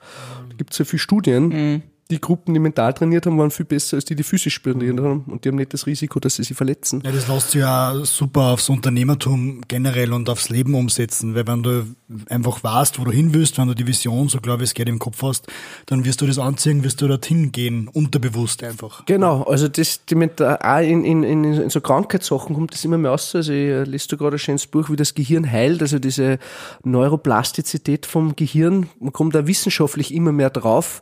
Da 0.49 0.55
gibt 0.55 0.71
es 0.71 0.79
ja 0.79 0.85
viele 0.85 0.99
Studien. 0.99 1.83
Die 2.11 2.19
Gruppen, 2.19 2.53
die 2.53 2.59
mental 2.59 2.93
trainiert 2.93 3.25
haben, 3.25 3.37
waren 3.37 3.51
viel 3.51 3.65
besser 3.65 3.97
als 3.97 4.05
die, 4.05 4.15
die 4.15 4.23
physisch 4.23 4.61
trainiert 4.61 4.99
haben. 4.99 5.23
Und 5.27 5.43
die 5.43 5.49
haben 5.49 5.55
nicht 5.55 5.73
das 5.73 5.87
Risiko, 5.87 6.19
dass 6.19 6.35
sie 6.35 6.43
sich 6.43 6.55
verletzen. 6.55 7.01
Ja, 7.05 7.11
das 7.11 7.27
lässt 7.27 7.51
sich 7.51 7.61
ja 7.61 7.93
super 8.03 8.53
aufs 8.53 8.69
Unternehmertum 8.69 9.61
generell 9.67 10.13
und 10.13 10.29
aufs 10.29 10.49
Leben 10.49 10.75
umsetzen, 10.75 11.35
weil 11.35 11.47
wenn 11.47 11.63
du 11.63 11.85
einfach 12.29 12.63
weißt, 12.63 12.99
wo 12.99 13.05
du 13.05 13.11
hin 13.11 13.33
willst, 13.33 13.57
wenn 13.57 13.67
du 13.67 13.73
die 13.73 13.87
Vision, 13.87 14.29
so 14.29 14.39
glaube 14.39 14.63
ich, 14.63 14.69
es 14.69 14.73
geht 14.73 14.89
im 14.89 14.99
Kopf 14.99 15.21
hast, 15.23 15.47
dann 15.85 16.05
wirst 16.05 16.21
du 16.21 16.27
das 16.27 16.39
anziehen, 16.39 16.83
wirst 16.83 17.01
du 17.01 17.07
dorthin 17.07 17.51
gehen, 17.51 17.87
unterbewusst 17.87 18.63
einfach. 18.63 19.05
Genau, 19.05 19.43
also 19.43 19.67
das, 19.67 20.05
die 20.05 20.15
äh, 20.15 20.57
auch 20.61 20.79
in, 20.79 21.03
in, 21.03 21.23
in, 21.23 21.43
in 21.43 21.69
so 21.69 21.81
Krankheitssachen 21.81 22.55
kommt 22.55 22.73
das 22.73 22.83
immer 22.85 22.97
mehr 22.97 23.11
aus. 23.11 23.35
Also 23.35 23.51
ich 23.51 23.69
äh, 23.69 23.83
lese 23.83 24.09
da 24.09 24.15
gerade 24.17 24.35
ein 24.35 24.39
schönes 24.39 24.67
Buch, 24.67 24.89
wie 24.89 24.95
das 24.95 25.13
Gehirn 25.13 25.49
heilt, 25.49 25.81
also 25.81 25.99
diese 25.99 26.39
Neuroplastizität 26.83 28.05
vom 28.05 28.35
Gehirn. 28.35 28.89
Man 28.99 29.13
kommt 29.13 29.35
da 29.35 29.47
wissenschaftlich 29.47 30.13
immer 30.13 30.31
mehr 30.31 30.49
drauf, 30.49 31.01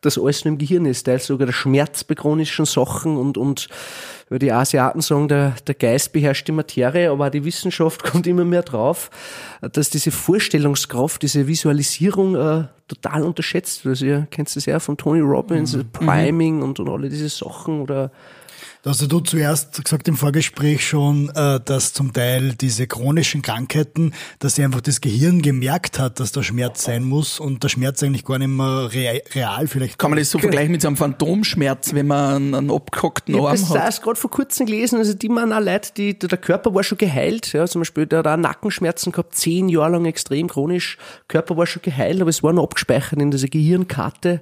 dass 0.00 0.18
alles 0.18 0.44
nur 0.44 0.52
im 0.52 0.58
Gehirn 0.58 0.86
ist, 0.86 1.04
teils 1.04 1.26
sogar 1.26 1.46
der 1.46 1.52
Schmerz 1.52 2.04
bei 2.04 2.14
chronischen 2.14 2.64
Sachen 2.64 3.16
und, 3.16 3.36
und 3.36 3.68
weil 4.28 4.38
die 4.38 4.52
Asiaten 4.52 5.00
sagen, 5.00 5.26
der, 5.26 5.54
der 5.66 5.74
Geist 5.74 6.12
beherrscht 6.12 6.46
die 6.46 6.52
Materie, 6.52 7.10
aber 7.10 7.26
auch 7.26 7.30
die 7.30 7.44
Wissenschaft 7.44 8.02
kommt 8.10 8.26
immer 8.26 8.44
mehr 8.44 8.62
drauf, 8.62 9.10
dass 9.60 9.90
diese 9.90 10.10
Vorstellungskraft, 10.10 11.22
diese 11.22 11.46
Visualisierung 11.46 12.36
äh, 12.36 12.64
total 12.86 13.22
unterschätzt 13.22 13.84
wird. 13.84 13.96
Also 13.96 14.06
ihr 14.06 14.26
kennt 14.30 14.54
das 14.54 14.66
ja 14.66 14.78
von 14.78 14.96
Tony 14.96 15.20
Robbins, 15.20 15.76
Priming 15.92 16.62
und, 16.62 16.78
und 16.78 16.88
alle 16.88 17.08
diese 17.08 17.28
Sachen 17.28 17.80
oder 17.80 18.12
Da 18.84 18.90
hast 18.90 19.10
du 19.10 19.20
zuerst 19.20 19.82
gesagt 19.82 20.06
im 20.06 20.16
Vorgespräch 20.16 20.86
schon, 20.86 21.30
äh, 21.34 21.58
dass 21.64 21.92
zum 21.92 22.12
Teil 22.12 22.54
diese 22.54 22.86
chronischen 22.86 23.42
Krankheiten, 23.42 24.14
dass 24.38 24.54
sie 24.54 24.62
einfach 24.62 24.80
das 24.80 25.00
Gehirn 25.00 25.42
gemerkt 25.42 25.98
hat, 25.98 26.20
dass 26.20 26.30
da 26.30 26.44
Schmerz 26.44 26.84
sein 26.84 27.02
muss 27.02 27.40
und 27.40 27.64
der 27.64 27.70
Schmerz 27.70 28.00
eigentlich 28.04 28.24
gar 28.24 28.38
nicht 28.38 28.46
mehr 28.48 28.88
rea- 28.92 29.20
real 29.34 29.66
vielleicht. 29.66 29.98
Kann 29.98 30.10
man 30.12 30.18
das 30.20 30.30
so 30.30 30.38
vergleichen 30.38 30.70
mit 30.70 30.80
so 30.82 30.86
einem 30.88 30.96
Phantomschmerz, 30.96 31.92
wenn 31.92 32.06
man 32.06 32.54
einen, 32.54 32.70
abgehackten 32.70 33.34
Ich 33.34 33.40
habe 33.40 33.50
Arm 33.50 33.60
das 33.60 33.68
hat? 33.70 33.76
erst 33.78 34.02
gerade 34.02 34.18
vor 34.20 34.30
kurzem 34.30 34.66
gelesen, 34.66 34.98
also 34.98 35.12
die 35.12 35.28
man 35.28 35.52
auch 35.52 35.60
Leute, 35.60 35.90
die, 35.96 36.16
der 36.16 36.38
Körper 36.38 36.72
war 36.72 36.84
schon 36.84 36.98
geheilt, 36.98 37.52
ja, 37.52 37.66
zum 37.66 37.80
Beispiel, 37.80 38.06
der 38.06 38.20
hat 38.20 38.26
auch 38.28 38.36
Nackenschmerzen 38.36 39.10
gehabt, 39.10 39.34
zehn 39.34 39.68
Jahre 39.68 39.90
lang 39.92 40.04
extrem 40.04 40.46
chronisch, 40.46 40.98
Körper 41.26 41.56
war 41.56 41.66
schon 41.66 41.82
geheilt, 41.82 42.20
aber 42.20 42.30
es 42.30 42.44
war 42.44 42.52
noch 42.52 42.62
abgespeichert 42.62 43.20
in 43.20 43.32
dieser 43.32 43.48
Gehirnkarte 43.48 44.40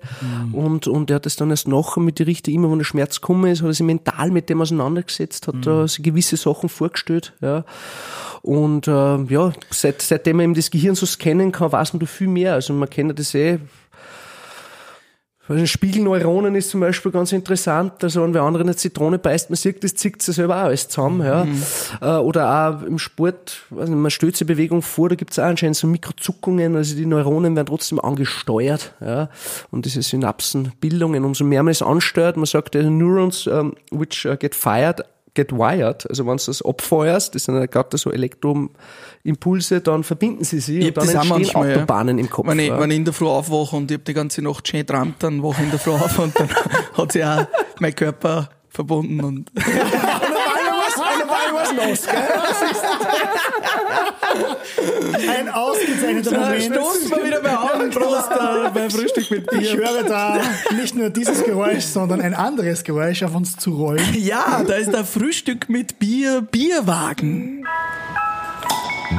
und, 0.52 0.87
und 0.88 1.11
er 1.11 1.16
hat 1.16 1.26
das 1.26 1.37
dann 1.37 1.49
erst 1.49 1.69
nachher 1.69 2.02
mit 2.02 2.19
der 2.19 2.26
Richter, 2.26 2.52
immer 2.52 2.71
wenn 2.71 2.78
der 2.78 2.85
Schmerz 2.85 3.23
gekommen 3.23 3.50
ist, 3.50 3.62
hat 3.62 3.69
er 3.69 3.73
sich 3.73 3.87
mental 3.87 4.25
mit 4.33 4.49
dem 4.49 4.61
auseinandergesetzt, 4.61 5.49
hat 5.49 5.66
da 5.66 5.87
sich 5.88 6.03
gewisse 6.03 6.37
Sachen 6.37 6.68
vorgestellt, 6.68 7.33
ja. 7.40 7.64
Und 8.42 8.87
äh, 8.87 9.22
ja, 9.24 9.53
seit, 9.70 10.03
seitdem 10.03 10.37
man 10.37 10.44
eben 10.44 10.55
das 10.55 10.70
Gehirn 10.70 10.94
so 10.94 11.05
scannen 11.05 11.51
kann, 11.51 11.72
weiß 11.72 11.94
man 11.94 12.01
da 12.01 12.07
viel 12.07 12.29
mehr. 12.29 12.55
Also 12.55 12.72
man 12.74 12.88
kennt 12.88 13.11
ja 13.11 13.14
das 13.14 13.35
eh, 13.35 13.59
also 15.48 15.64
Spiegelneuronen 15.66 16.54
ist 16.54 16.70
zum 16.70 16.80
Beispiel 16.80 17.12
ganz 17.12 17.32
interessant. 17.32 18.02
Also 18.02 18.22
wenn 18.22 18.35
wer 18.35 18.42
andere 18.42 18.64
eine 18.64 18.74
Zitrone 18.74 19.18
beißt, 19.18 19.50
man 19.50 19.56
sieht, 19.56 19.85
das 19.85 19.94
zieht 19.94 20.20
sich 20.20 20.35
selber 20.35 20.56
auch 20.56 20.64
alles 20.64 20.88
zusammen. 20.88 21.24
Ja. 21.24 21.46
Äh, 22.00 22.20
Oder 22.20 22.80
auch 22.80 22.87
im 22.87 22.98
Sport, 22.98 23.62
also 23.76 23.92
man 23.92 24.11
stellt 24.11 24.37
sich 24.37 24.46
Bewegung 24.46 24.82
vor, 24.82 25.09
da 25.09 25.14
gibt 25.14 25.32
es 25.32 25.38
auch 25.38 25.44
anscheinend 25.44 25.76
so 25.76 25.87
Mikrozuckungen, 25.87 26.76
also 26.76 26.96
die 26.96 27.06
Neuronen 27.06 27.54
werden 27.54 27.66
trotzdem 27.66 28.00
angesteuert. 28.00 28.94
Ja. 29.00 29.28
Und 29.70 29.85
diese 29.85 30.02
Synapsenbildungen, 30.02 31.24
umso 31.24 31.44
mehr 31.44 31.62
man 31.62 31.70
es 31.70 31.82
ansteuert, 31.82 32.37
man 32.37 32.46
sagt, 32.46 32.74
also 32.74 32.90
Neurons 32.90 33.46
um, 33.46 33.74
which 33.90 34.26
uh, 34.26 34.37
get 34.37 34.54
fired 34.54 35.04
get 35.37 35.52
wired, 35.52 36.09
also 36.09 36.26
wenn 36.26 36.38
du 36.38 36.44
das 36.46 36.62
abfeuerst, 36.62 37.35
das 37.35 37.44
sind 37.44 37.56
ja 37.56 37.66
gerade 37.66 37.96
so 37.98 38.11
Elektroimpulse, 39.27 39.81
dann 39.81 40.05
verbinden 40.05 40.45
sie 40.45 40.61
sich 40.61 40.79
Ich 40.79 40.87
und 40.89 40.97
dann 40.97 41.09
entstehen 41.09 41.29
manchmal, 41.29 41.71
ja. 41.71 41.77
Autobahnen 41.77 42.19
im 42.19 42.31
Kopf. 42.31 42.47
Wenn 42.47 42.59
ich, 42.59 42.69
ja. 42.69 42.81
wenn 42.81 42.91
ich 42.91 42.97
in 42.97 43.05
der 43.05 43.15
Früh 43.15 43.27
aufwache 43.27 43.77
und 43.77 43.91
ich 43.91 43.99
hab 43.99 44.05
die 44.05 44.15
ganze 44.15 44.43
Nacht 44.43 44.69
schön 44.69 44.81
geträumt, 44.81 45.17
dann 45.21 45.43
wache 45.43 45.57
ich 45.59 45.65
in 45.65 45.71
der 45.71 45.79
Früh 45.81 45.93
auf 45.93 46.19
und 46.19 46.39
dann 46.39 46.49
hat 46.97 47.12
sich 47.12 47.25
auch 47.25 47.47
mein 47.79 47.95
Körper 47.95 48.49
verbunden 48.71 49.21
und 49.23 49.51
Ein 55.29 55.49
ausgezeichneter 55.49 56.39
Moment. 56.39 56.62
stoßen 56.65 57.11
wir 57.11 57.25
wieder 57.25 57.41
bei 57.41 57.57
Abendbrust 57.57 58.31
äh, 58.31 58.71
beim 58.73 58.91
Frühstück 58.91 59.31
mit 59.31 59.53
Ich 59.53 59.73
Bier. 59.73 59.77
höre 59.77 60.03
da 60.05 60.41
nicht 60.79 60.95
nur 60.95 61.11
dieses 61.11 61.45
Geräusch, 61.45 61.85
sondern 61.85 62.21
ein 62.21 62.35
anderes 62.35 62.85
Geräusch 62.85 63.23
auf 63.23 63.35
uns 63.35 63.57
zu 63.57 63.73
rollen. 63.73 64.03
Ja, 64.15 64.62
da 64.67 64.75
ist 64.75 64.93
der 64.93 65.05
Frühstück 65.05 65.69
mit 65.69 65.99
Bier, 65.99 66.43
Bierwagen. 66.51 67.67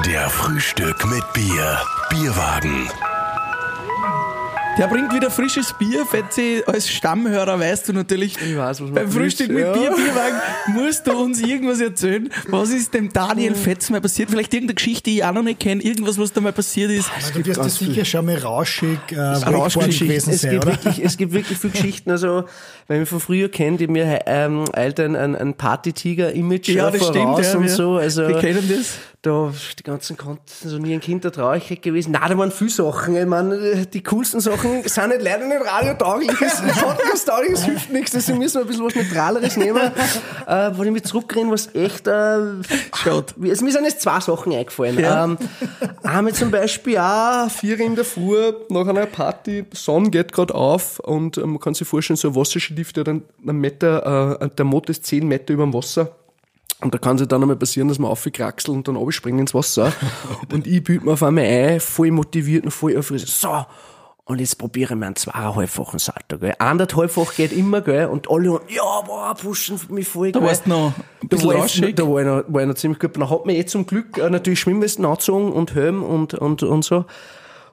Der 0.06 0.30
Frühstück 0.30 1.06
mit 1.06 1.24
Bier. 1.34 1.82
Bierwagen. 2.10 2.90
Der 4.78 4.86
bringt 4.86 5.12
wieder 5.12 5.32
frisches 5.32 5.74
Bier. 5.80 6.06
Fetzi, 6.06 6.62
als 6.68 6.88
Stammhörer 6.88 7.60
weißt 7.60 7.90
du 7.90 7.94
natürlich, 7.94 8.38
Ich 8.40 8.56
weiß, 8.56 8.80
was 8.80 8.82
man 8.82 8.94
beim 8.94 9.12
Frühstück 9.12 9.50
mit 9.50 9.64
ja. 9.64 9.74
Bier, 9.74 9.90
Bierwagen 9.90 10.38
musst 10.76 11.08
du 11.08 11.14
uns 11.14 11.42
irgendwas 11.42 11.80
erzählen. 11.80 12.30
Was 12.50 12.70
ist 12.70 12.94
dem 12.94 13.12
Daniel 13.12 13.56
Fetz 13.56 13.90
mal 13.90 14.02
passiert? 14.02 14.30
Vielleicht 14.30 14.54
irgendeine 14.54 14.76
Geschichte, 14.76 15.10
die 15.10 15.18
ich 15.18 15.24
auch 15.24 15.32
noch 15.32 15.42
nicht 15.42 15.60
kenne. 15.60 15.82
Irgendwas, 15.82 16.20
was 16.20 16.32
da 16.32 16.42
mal 16.42 16.54
passiert 16.54 16.92
ist. 16.92 17.10
Du 17.34 17.44
wirst 17.44 17.58
ja 17.58 17.70
sicher 17.70 18.06
schon 18.06 18.26
mal 18.28 18.38
rauschig 18.38 19.00
äh, 19.10 19.20
Rauschgeschichten. 19.20 20.08
gewesen 20.10 20.30
es 20.34 20.42
sein, 20.42 20.52
gibt, 20.52 20.66
oder? 20.66 20.74
wirklich, 20.74 21.04
es 21.04 21.18
gibt 21.18 21.34
wirklich 21.34 21.58
viele 21.58 21.74
Geschichten. 21.74 22.12
Also, 22.12 22.44
wenn 22.88 22.98
man 22.98 23.06
von 23.08 23.20
früher 23.20 23.50
kennt, 23.50 23.80
die 23.80 23.88
mir 23.88 24.22
ähm, 24.28 24.66
Eltern 24.74 25.16
ein, 25.16 25.36
ein 25.36 25.56
Party-Tiger-Image 25.56 26.70
Ja, 26.70 26.90
äh, 26.90 26.92
das 26.92 27.02
voraus 27.02 27.16
stimmt. 27.16 27.46
Ja, 27.46 27.58
und 27.58 27.64
wir, 27.64 27.70
so. 27.72 27.96
Also, 27.96 28.28
wir 28.28 28.38
kennen 28.38 28.64
das. 28.70 29.00
Da 29.24 29.52
die 29.78 29.84
ganzen 29.84 30.16
Kanten 30.16 30.42
so 30.48 30.78
nie 30.78 30.94
ein 30.94 31.00
Kind 31.02 31.24
der 31.24 31.32
Traurigkeit 31.32 31.82
gewesen. 31.82 32.12
Nein, 32.12 32.30
da 32.30 32.38
waren 32.38 32.52
viele 32.52 32.70
Sachen. 32.70 33.18
Ich 33.18 33.26
meine, 33.26 33.86
die 33.88 34.04
coolsten 34.04 34.40
Sachen 34.40 34.84
sind 34.84 35.10
nicht 35.10 35.22
leider 35.22 35.46
nicht 35.48 35.66
radiotaugliches, 35.66 36.62
podcast-taugliches 36.82 37.66
hilft 37.66 37.92
nichts, 37.92 38.12
deswegen 38.12 38.38
müssen 38.38 38.56
wir 38.56 38.62
ein 38.62 38.68
bisschen 38.68 38.86
was 38.86 38.96
Neutraleres 38.96 39.58
nehmen. 39.58 39.82
äh, 40.48 40.72
wenn 40.74 40.86
ich 40.88 40.92
mich 40.94 41.04
zurückrenne, 41.04 41.52
was 41.52 41.74
echt, 41.74 42.08
äh, 42.08 42.40
Schaut. 42.96 43.34
wie- 43.38 43.50
also 43.50 43.66
mir 43.66 43.72
sind 43.72 43.86
jetzt 43.86 44.02
zwei 44.02 44.20
Sachen 44.20 44.54
eingefallen. 44.54 45.00
Ja. 45.00 45.24
Ähm, 45.26 45.38
einmal 46.04 46.34
zum 46.34 46.52
Beispiel 46.52 46.98
auch 47.00 47.50
vier 47.50 47.80
in 47.80 47.96
der 47.96 48.06
Früh 48.06 48.54
nach 48.70 48.88
einer 48.88 49.08
Party, 49.08 49.66
Sonne 49.74 50.10
geht 50.12 50.32
gerade 50.32 50.54
auf 50.54 51.00
und 51.00 51.38
äh, 51.38 51.42
man 51.46 51.60
kann 51.60 51.74
sich 51.74 51.88
vorstellen, 51.88 52.18
so 52.18 52.30
ein 52.30 52.36
Wasserskilift, 52.36 52.96
der 52.96 53.04
dann 53.04 53.24
einen 53.46 53.60
Meter, 53.60 54.40
äh, 54.42 54.50
der 54.56 54.66
Motor 54.66 54.92
ist 54.92 55.06
zehn 55.06 55.28
Meter 55.28 55.54
über 55.54 55.64
dem 55.64 55.74
Wasser. 55.74 56.12
Und 56.82 56.94
da 56.94 57.00
kann 57.00 57.18
es 57.18 57.28
dann 57.28 57.42
einmal 57.42 57.58
passieren, 57.58 57.88
dass 57.88 57.98
man 57.98 58.12
aufkraxelt 58.12 58.70
und 58.70 58.88
dann 58.88 58.98
abspringen 58.98 59.40
ins 59.40 59.54
Wasser. 59.54 59.92
und 60.54 60.68
ich 60.68 60.84
büte 60.84 61.06
mir 61.06 61.14
auf 61.14 61.24
einmal 61.24 61.46
ein, 61.46 61.80
voll 61.80 62.12
motiviert 62.12 62.66
und 62.66 62.72
voll 62.72 62.96
aufgeregt. 62.96 63.28
So, 63.28 63.66
und 64.28 64.42
jetzt 64.42 64.58
probiere 64.58 64.94
ich 64.94 65.00
meinen 65.00 65.16
zweieinhalbfachen 65.16 66.00
Salto, 66.00 66.38
gell. 66.38 66.54
Anderthalbfach 66.60 67.34
geht 67.34 67.54
immer, 67.54 67.80
gell. 67.80 68.08
Und 68.08 68.30
alle, 68.30 68.60
ja, 68.68 69.02
boah, 69.06 69.34
pushen 69.34 69.80
mich 69.90 70.06
voll, 70.06 70.34
Da 70.34 70.40
gell. 70.40 70.50
warst 70.50 70.66
du 70.66 70.70
noch 70.70 70.88
ein 70.88 70.94
Da 71.22 71.28
bisschen 71.28 71.50
war, 71.50 71.66
ich, 71.66 71.96
da 71.96 72.04
war 72.04 72.20
ich 72.20 72.28
noch, 72.28 72.44
war 72.54 72.62
ich 72.62 72.68
noch 72.68 72.76
ziemlich 72.76 73.00
gut. 73.00 73.16
Dann 73.16 73.30
hat 73.30 73.46
mir 73.46 73.56
eh 73.56 73.66
zum 73.66 73.86
Glück 73.86 74.18
äh, 74.18 74.30
natürlich 74.30 74.60
Schwimmwesten 74.60 75.06
angezogen 75.06 75.54
und 75.54 75.74
Helm 75.76 76.04
und, 76.04 76.34
und, 76.34 76.62
und 76.62 76.84
so. 76.84 77.06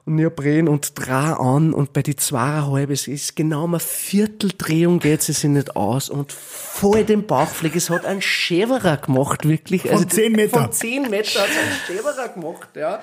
Und 0.05 0.15
Neopren 0.17 0.67
und 0.67 0.91
dreh 0.99 1.11
an 1.11 1.73
und 1.73 1.91
bei 1.93 2.03
die 2.03 2.15
zweieinhalb, 2.15 2.91
es 2.91 3.07
ist 3.07 3.35
genau 3.35 3.63
um 3.63 3.73
eine 3.73 3.79
Vierteldrehung 3.79 4.99
geht 4.99 5.23
sie 5.23 5.33
sich 5.33 5.49
nicht 5.49 5.75
aus 5.75 6.09
und 6.09 6.31
voll 6.31 7.03
den 7.03 7.25
Bauchfleck. 7.25 7.75
Es 7.75 7.89
hat 7.89 8.05
einen 8.05 8.21
Schäberer 8.21 8.97
gemacht, 8.97 9.47
wirklich. 9.47 9.81
Von 9.81 10.07
zehn 10.07 10.33
Meter. 10.33 10.59
Von 10.59 10.71
zehn 10.71 11.09
Meter 11.09 11.41
hat 11.41 11.49
es 11.49 11.57
einen 11.57 11.97
Schäberer 11.97 12.29
gemacht, 12.29 12.69
ja. 12.75 13.01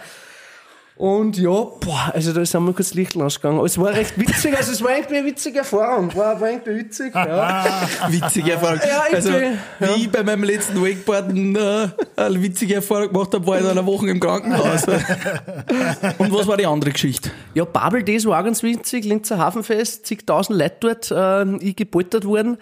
Und 0.96 1.38
ja, 1.38 1.50
boah, 1.50 2.12
also 2.12 2.32
da 2.32 2.44
sind 2.44 2.64
wir 2.64 2.72
kurz 2.74 2.92
Licht 2.92 3.16
ausgegangen. 3.16 3.64
Es 3.64 3.78
war 3.78 3.94
recht 3.94 4.18
witzig, 4.18 4.54
also 4.56 4.72
es 4.72 4.82
war 4.82 4.90
eigentlich 4.90 5.18
eine 5.18 5.26
witzige 5.26 5.60
Erfahrung. 5.60 6.14
War, 6.14 6.38
war 6.38 6.50
irgendwie 6.50 6.76
witzig, 6.76 7.14
ja. 7.14 7.64
Witzige 8.08 8.52
Erfahrung. 8.52 8.80
Ja, 8.86 9.04
also, 9.10 9.30
irgendwie, 9.30 9.58
wie 9.78 9.84
ja. 9.84 9.96
ich 9.96 10.10
bei 10.10 10.22
meinem 10.22 10.44
letzten 10.44 10.82
Wakeboarden 10.82 11.56
äh, 11.56 11.88
eine 12.16 12.42
witzige 12.42 12.74
Erfahrung 12.76 13.08
gemacht 13.08 13.32
habe, 13.32 13.46
war 13.46 13.56
ich 13.56 13.64
in 13.64 13.70
einer 13.70 13.86
Woche 13.86 14.10
im 14.10 14.20
Krankenhaus. 14.20 14.84
Und 16.18 16.32
was 16.32 16.46
war 16.46 16.58
die 16.58 16.66
andere 16.66 16.92
Geschichte? 16.92 17.30
Ja, 17.54 17.64
Babel 17.64 18.02
Days 18.02 18.26
war 18.26 18.38
auch 18.38 18.44
ganz 18.44 18.62
witzig, 18.62 19.06
Linzer 19.06 19.38
Hafenfest, 19.38 20.04
zigtausend 20.06 20.58
Leute 20.58 20.76
dort, 20.80 21.10
äh, 21.10 21.56
ich 21.64 21.74
gepoltert 21.74 22.26
worden. 22.26 22.58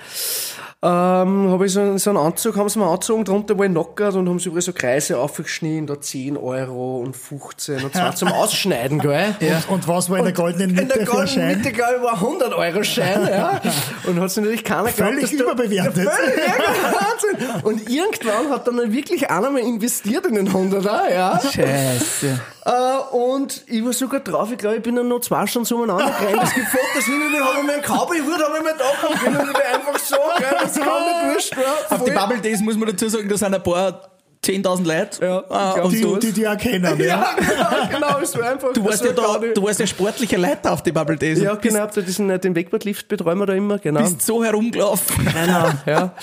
Ähm, 0.83 1.51
habe 1.51 1.67
ich 1.67 1.73
so, 1.75 1.99
so 1.99 2.09
einen 2.09 2.17
Anzug, 2.19 2.57
haben 2.57 2.71
sie 2.71 2.79
mir 2.79 2.87
angezogen, 2.87 3.23
drunter 3.27 3.59
war 3.59 3.67
ich 3.67 3.71
knockert 3.71 4.15
und 4.15 4.27
haben 4.31 4.39
sie 4.39 4.49
überall 4.49 4.63
so 4.63 4.73
Kreise 4.73 5.19
aufgeschnitten, 5.19 5.87
da 5.87 6.01
10 6.01 6.39
Euro 6.39 7.01
und 7.01 7.15
15 7.15 7.85
und 7.85 7.93
20 7.95 8.17
zum 8.19 8.29
Ausschneiden, 8.29 8.99
gell? 8.99 9.35
Und, 9.69 9.75
und 9.75 9.89
was 9.89 10.09
war 10.09 10.17
in 10.17 10.25
der 10.25 10.33
goldenen 10.33 10.71
In 10.71 10.77
Mitte 10.77 10.87
der 11.01 11.07
für 11.07 11.13
ein 11.13 11.17
goldenen? 11.27 11.49
Mitte, 11.59 11.73
glaube 11.73 11.93
ich, 11.99 12.03
war 12.03 12.13
ein 12.15 12.19
100 12.21 12.55
Euro 12.55 12.83
Schein, 12.83 13.29
ja. 13.31 13.61
Und 14.07 14.19
hat 14.19 14.31
sich 14.31 14.43
natürlich 14.43 14.65
keiner 14.65 14.85
geglaubt, 14.91 15.13
Völlig 15.13 15.37
da- 15.37 15.45
überbewertet. 15.45 16.05
Ja, 16.05 16.11
völlig, 16.13 16.39
ja, 16.47 16.55
Wahnsinn. 17.53 17.61
Und 17.63 17.91
irgendwann 17.91 18.49
hat 18.51 18.67
dann 18.67 18.91
wirklich 18.91 19.29
einer 19.31 19.51
mal 19.51 19.61
investiert 19.61 20.25
in 20.25 20.37
den 20.37 20.49
100er, 20.49 21.13
ja. 21.13 21.39
Scheiße. 21.43 22.41
Äh, 22.65 23.15
und 23.15 23.65
ich 23.67 23.85
war 23.85 23.93
sogar 23.93 24.21
drauf, 24.21 24.51
ich 24.51 24.57
glaube, 24.59 24.77
ich 24.77 24.83
bin 24.83 24.97
dann 24.97 25.09
noch 25.09 25.21
zwei 25.21 25.47
Stunden 25.47 25.67
so 25.67 25.77
umeinander 25.77 26.05
gerannt. 26.19 26.43
Es 26.45 26.55
gibt 26.55 26.69
Fotos 26.69 27.05
hin 27.05 27.21
und 27.27 27.35
ich 27.35 27.41
habe 27.45 27.63
mir 27.67 27.73
einen 27.75 27.83
Cowboy-Hut 27.83 28.43
habe 28.43 28.57
ich 28.59 28.65
mir 28.65 28.75
da 28.79 29.09
gehabt 29.09 29.25
können 29.25 29.37
und 29.37 29.51
ich 29.51 29.75
einfach 29.75 29.99
so, 29.99 30.17
gell, 30.39 30.70
nicht 30.77 31.35
wurscht, 31.35 31.57
ja. 31.57 31.97
Auf 31.97 32.05
die. 32.05 32.11
Bubble 32.11 32.41
Days 32.41 32.61
muss 32.61 32.77
man 32.77 32.89
dazu 32.89 33.09
sagen, 33.09 33.29
da 33.29 33.37
sind 33.37 33.55
ein 33.55 33.63
paar 33.63 34.10
10.000 34.45 34.87
Leute. 34.87 35.25
Ja, 35.25 35.45
Ah, 35.51 35.83
und 35.83 35.93
Die, 35.93 36.01
du, 36.01 36.17
die 36.17 36.33
die 36.33 36.49
auch 36.49 36.57
kennen, 36.57 36.99
ja. 36.99 37.07
Ja, 37.07 37.35
genau, 37.37 38.09
genau, 38.09 38.19
es 38.23 38.35
war 38.39 38.51
einfach. 38.51 38.73
du, 38.73 38.83
warst 38.85 39.05
ja 39.05 39.13
da, 39.13 39.39
du 39.39 39.63
warst 39.63 39.81
ja 39.81 39.87
sportlicher 39.87 40.39
Leiter 40.39 40.73
auf 40.73 40.83
die 40.83 40.93
Bubble 40.93 41.17
Days. 41.17 41.41
Ja, 41.41 41.55
bist, 41.55 41.75
genau, 41.75 41.87
da 41.87 42.01
diesen, 42.01 42.31
äh, 42.31 42.39
den 42.39 42.57
Wakeboard-Lift 42.57 43.07
betreuen 43.09 43.39
wir 43.39 43.47
da 43.47 43.53
immer, 43.53 43.79
genau. 43.79 44.01
bist 44.01 44.23
so 44.23 44.43
herumgelaufen. 44.43 45.29
Genau, 45.41 45.71
ja. 45.87 46.15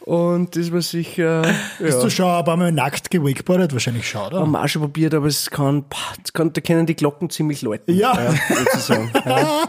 Und 0.00 0.56
das 0.56 0.72
war 0.72 0.82
sicher, 0.82 1.42
Bist 1.78 1.98
ja. 1.98 2.02
du 2.02 2.10
schon 2.10 2.26
ein 2.26 2.44
paar 2.44 2.56
Mal 2.56 2.72
nackt 2.72 3.10
gewakeboardet? 3.10 3.72
Wahrscheinlich 3.72 4.08
schon, 4.08 4.22
oder? 4.26 4.40
Haben 4.40 4.50
wir 4.50 4.62
auch 4.62 4.68
schon 4.68 4.82
probiert, 4.82 5.14
aber 5.14 5.26
es 5.26 5.48
kann, 5.50 5.84
kann, 6.32 6.52
da 6.52 6.60
können 6.60 6.86
die 6.86 6.96
Glocken 6.96 7.30
ziemlich 7.30 7.62
läuten. 7.62 7.94
Ja. 7.94 8.34
sozusagen. 8.48 9.10
Ja. 9.24 9.68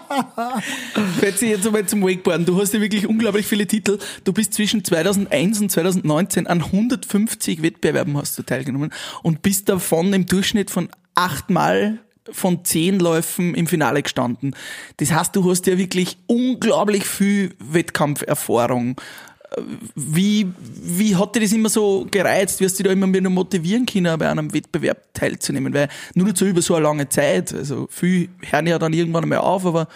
Fetzi, 1.19 1.47
jetzt 1.47 1.65
einmal 1.65 1.85
zum 1.85 2.01
Wakeboarden. 2.01 2.45
Du 2.45 2.59
hast 2.59 2.73
ja 2.73 2.81
wirklich 2.81 3.07
unglaublich 3.07 3.45
viele 3.45 3.67
Titel. 3.67 3.99
Du 4.23 4.33
bist 4.33 4.53
zwischen 4.53 4.83
2001 4.83 5.61
und 5.61 5.71
2019 5.71 6.47
an 6.47 6.61
150 6.63 7.61
Wettbewerben 7.61 7.92
hast 7.93 8.37
du 8.37 8.43
teilgenommen 8.43 8.91
und 9.21 9.41
bist 9.41 9.69
davon 9.69 10.13
im 10.13 10.25
Durchschnitt 10.25 10.71
von 10.71 10.89
achtmal 11.15 11.99
von 12.31 12.63
zehn 12.63 12.99
Läufen 12.99 13.53
im 13.53 13.67
Finale 13.67 14.01
gestanden. 14.01 14.55
Das 14.97 15.11
heißt, 15.11 15.35
du 15.35 15.49
hast 15.49 15.67
ja 15.67 15.77
wirklich 15.77 16.17
unglaublich 16.27 17.05
viel 17.05 17.53
Wettkampferfahrung. 17.59 18.95
Wie, 19.95 20.51
wie 20.57 21.15
hat 21.15 21.35
dir 21.35 21.41
das 21.41 21.51
immer 21.51 21.69
so 21.69 22.07
gereizt? 22.09 22.59
Wie 22.59 22.65
hast 22.65 22.79
du 22.79 22.83
dich 22.83 22.89
da 22.89 22.93
immer 22.93 23.13
wieder 23.13 23.29
motivieren 23.29 23.85
können, 23.85 24.17
bei 24.17 24.29
einem 24.29 24.53
Wettbewerb 24.53 25.13
teilzunehmen? 25.13 25.73
Weil 25.73 25.89
nur 26.15 26.27
dazu 26.27 26.45
über 26.45 26.61
so 26.61 26.75
eine 26.75 26.83
lange 26.83 27.09
Zeit, 27.09 27.53
also 27.53 27.87
viel 27.91 28.29
hören 28.41 28.67
ja 28.67 28.79
dann 28.79 28.93
irgendwann 28.93 29.23
einmal 29.23 29.39
auf, 29.39 29.65
aber 29.65 29.87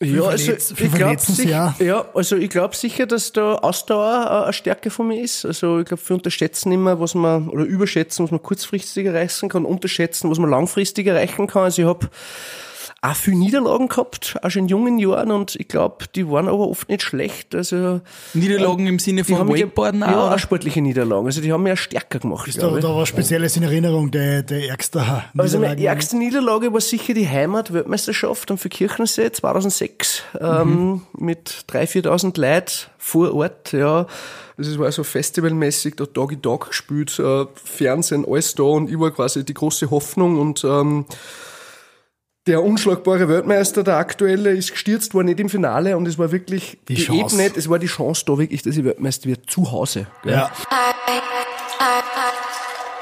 Ja, 0.00 0.22
also 0.22 0.44
verletzt- 0.52 0.76
viel 0.76 0.86
ich 0.86 0.92
glaube 0.92 1.18
sicher, 1.20 1.74
ja, 1.80 2.04
also 2.14 2.36
ich 2.36 2.50
glaube 2.50 2.76
sicher, 2.76 3.06
dass 3.06 3.32
da 3.32 3.56
Ausdauer 3.56 4.44
eine 4.44 4.52
Stärke 4.52 4.90
von 4.90 5.08
mir 5.08 5.20
ist. 5.20 5.44
Also 5.44 5.80
ich 5.80 5.86
glaube, 5.86 6.02
wir 6.06 6.14
unterschätzen 6.16 6.70
immer, 6.70 7.00
was 7.00 7.16
man 7.16 7.48
oder 7.48 7.64
überschätzen, 7.64 8.24
was 8.24 8.30
man 8.30 8.40
kurzfristig 8.40 9.06
erreichen 9.06 9.48
kann, 9.48 9.64
unterschätzen, 9.64 10.30
was 10.30 10.38
man 10.38 10.50
langfristig 10.50 11.08
erreichen 11.08 11.48
kann. 11.48 11.64
Also 11.64 11.82
ich 11.82 11.88
habe 11.88 12.08
auch 13.00 13.14
viel 13.14 13.34
Niederlagen 13.34 13.88
gehabt, 13.88 14.36
auch 14.42 14.50
schon 14.50 14.62
in 14.62 14.68
jungen 14.68 14.98
Jahren 14.98 15.30
und 15.30 15.54
ich 15.54 15.68
glaube, 15.68 16.06
die 16.16 16.28
waren 16.28 16.48
aber 16.48 16.68
oft 16.68 16.88
nicht 16.88 17.02
schlecht. 17.02 17.54
Also 17.54 18.00
Niederlagen 18.34 18.88
im 18.88 18.98
Sinne 18.98 19.22
von 19.22 19.48
Wakeboarden 19.48 20.02
auch. 20.02 20.10
Ja, 20.10 20.34
auch 20.34 20.38
sportliche 20.38 20.82
Niederlagen. 20.82 21.26
Also 21.26 21.40
die 21.40 21.52
haben 21.52 21.62
mich 21.62 21.74
auch 21.74 21.78
stärker 21.78 22.18
gemacht. 22.18 22.48
Da, 22.48 22.60
glaube 22.60 22.78
ich. 22.78 22.84
da 22.84 22.92
war 22.92 23.06
Spezielles 23.06 23.56
in 23.56 23.62
Erinnerung, 23.62 24.10
der, 24.10 24.42
der 24.42 24.68
ärgste 24.68 25.24
Also 25.36 25.60
meine 25.60 25.80
ärgste 25.80 26.16
Niederlage 26.16 26.72
war 26.72 26.80
sicher 26.80 27.14
die 27.14 27.28
Heimat-Weltmeisterschaft 27.28 28.50
am 28.50 28.58
Kirchensee 28.58 29.30
2006 29.30 30.22
ähm, 30.40 31.02
mit 31.16 31.66
3.000, 31.70 32.04
4.000 32.04 32.40
Leuten 32.40 32.72
vor 32.98 33.32
Ort. 33.32 33.72
Ja, 33.72 34.06
das 34.56 34.76
war 34.76 34.90
so 34.90 35.04
festivalmäßig, 35.04 35.94
da 35.94 36.04
Dog 36.04 36.32
in 36.32 36.42
Dog 36.42 36.70
gespielt, 36.70 37.16
äh, 37.20 37.46
Fernsehen, 37.54 38.26
alles 38.28 38.56
da 38.56 38.64
und 38.64 38.90
ich 38.90 38.98
war 38.98 39.12
quasi 39.12 39.44
die 39.44 39.54
große 39.54 39.88
Hoffnung 39.90 40.40
und 40.40 40.64
ähm, 40.64 41.06
der 42.48 42.64
unschlagbare 42.64 43.28
Weltmeister, 43.28 43.84
der 43.84 43.96
aktuelle, 43.98 44.50
ist 44.50 44.72
gestürzt, 44.72 45.14
war 45.14 45.22
nicht 45.22 45.38
im 45.38 45.48
Finale 45.50 45.96
und 45.96 46.08
es 46.08 46.18
war 46.18 46.32
wirklich 46.32 46.78
Die 46.88 46.94
die, 46.94 47.02
Chance. 47.02 47.36
Ebene, 47.36 47.56
es 47.56 47.68
war 47.68 47.78
die 47.78 47.86
Chance 47.86 48.24
da 48.26 48.38
wirklich, 48.38 48.62
dass 48.62 48.76
ich 48.76 48.84
Weltmeister 48.84 49.28
wird 49.28 49.48
zu 49.48 49.70
Hause. 49.70 50.06
gell? 50.22 50.32
Ja. 50.32 50.50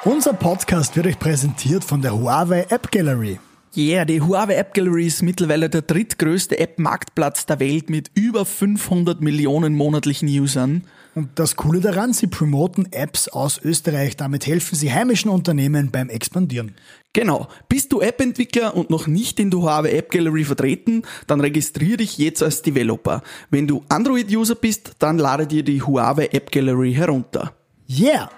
Unser 0.04 0.35
Podcast 0.35 0.96
wird 0.96 1.06
euch 1.06 1.18
präsentiert 1.18 1.85
von 1.85 2.02
der 2.02 2.18
Huawei 2.18 2.66
App 2.68 2.90
Gallery. 2.90 3.38
Yeah, 3.76 4.04
die 4.04 4.20
Huawei 4.22 4.54
App 4.54 4.72
Gallery 4.74 5.06
ist 5.06 5.22
mittlerweile 5.22 5.68
der 5.68 5.82
drittgrößte 5.82 6.59
App-Marktplatz 6.59 7.44
der 7.46 7.61
Welt 7.61 7.90
mit 7.90 8.11
über 8.14 8.44
500 8.46 9.20
Millionen 9.20 9.74
monatlichen 9.74 10.28
Usern. 10.28 10.85
Und 11.14 11.30
das 11.38 11.56
Coole 11.56 11.80
daran, 11.80 12.12
sie 12.12 12.26
promoten 12.26 12.90
Apps 12.92 13.28
aus 13.28 13.61
Österreich. 13.62 14.16
Damit 14.16 14.46
helfen 14.46 14.76
sie 14.76 14.92
heimischen 14.92 15.30
Unternehmen 15.30 15.90
beim 15.90 16.09
Expandieren. 16.09 16.74
Genau. 17.16 17.48
Bist 17.70 17.94
du 17.94 18.02
App-Entwickler 18.02 18.76
und 18.76 18.90
noch 18.90 19.07
nicht 19.07 19.40
in 19.40 19.50
der 19.50 19.61
Huawei 19.61 19.92
App 19.92 20.11
Gallery 20.11 20.44
vertreten, 20.44 21.02
dann 21.26 21.40
registriere 21.40 21.96
dich 21.96 22.18
jetzt 22.18 22.42
als 22.42 22.61
Developer. 22.61 23.22
Wenn 23.48 23.66
du 23.66 23.83
Android-User 23.88 24.55
bist, 24.55 24.96
dann 24.98 25.16
lade 25.16 25.46
dir 25.46 25.62
die 25.62 25.81
Huawei 25.81 26.26
App 26.26 26.52
Gallery 26.52 26.92
herunter. 26.92 27.55
Yeah! 27.88 28.29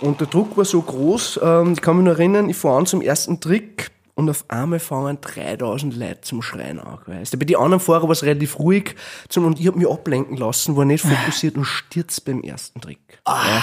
Und 0.00 0.20
der 0.20 0.26
Druck 0.26 0.56
war 0.56 0.64
so 0.64 0.80
groß, 0.80 1.38
ähm, 1.42 1.74
ich 1.74 1.82
kann 1.82 1.98
mich 1.98 2.06
noch 2.06 2.12
erinnern, 2.12 2.48
ich 2.48 2.56
fahre 2.56 2.78
an 2.78 2.86
zum 2.86 3.02
ersten 3.02 3.38
Trick 3.38 3.90
und 4.14 4.30
auf 4.30 4.46
einmal 4.48 4.78
fangen 4.78 5.18
3000 5.20 5.94
Leute 5.94 6.22
zum 6.22 6.40
Schreien 6.40 6.80
an. 6.80 6.96
Weißt 7.04 7.34
du? 7.34 7.38
Bei 7.38 7.44
den 7.44 7.56
anderen 7.56 7.80
Fahrern 7.80 8.04
war 8.04 8.12
es 8.12 8.22
relativ 8.22 8.58
ruhig 8.58 8.94
und 9.36 9.60
ich 9.60 9.66
habe 9.66 9.78
mich 9.78 9.86
ablenken 9.86 10.38
lassen, 10.38 10.76
war 10.76 10.86
nicht 10.86 11.04
fokussiert 11.06 11.58
und 11.58 11.66
stürzt 11.66 12.24
beim 12.24 12.40
ersten 12.40 12.80
Trick. 12.80 13.20
Ja. 13.28 13.62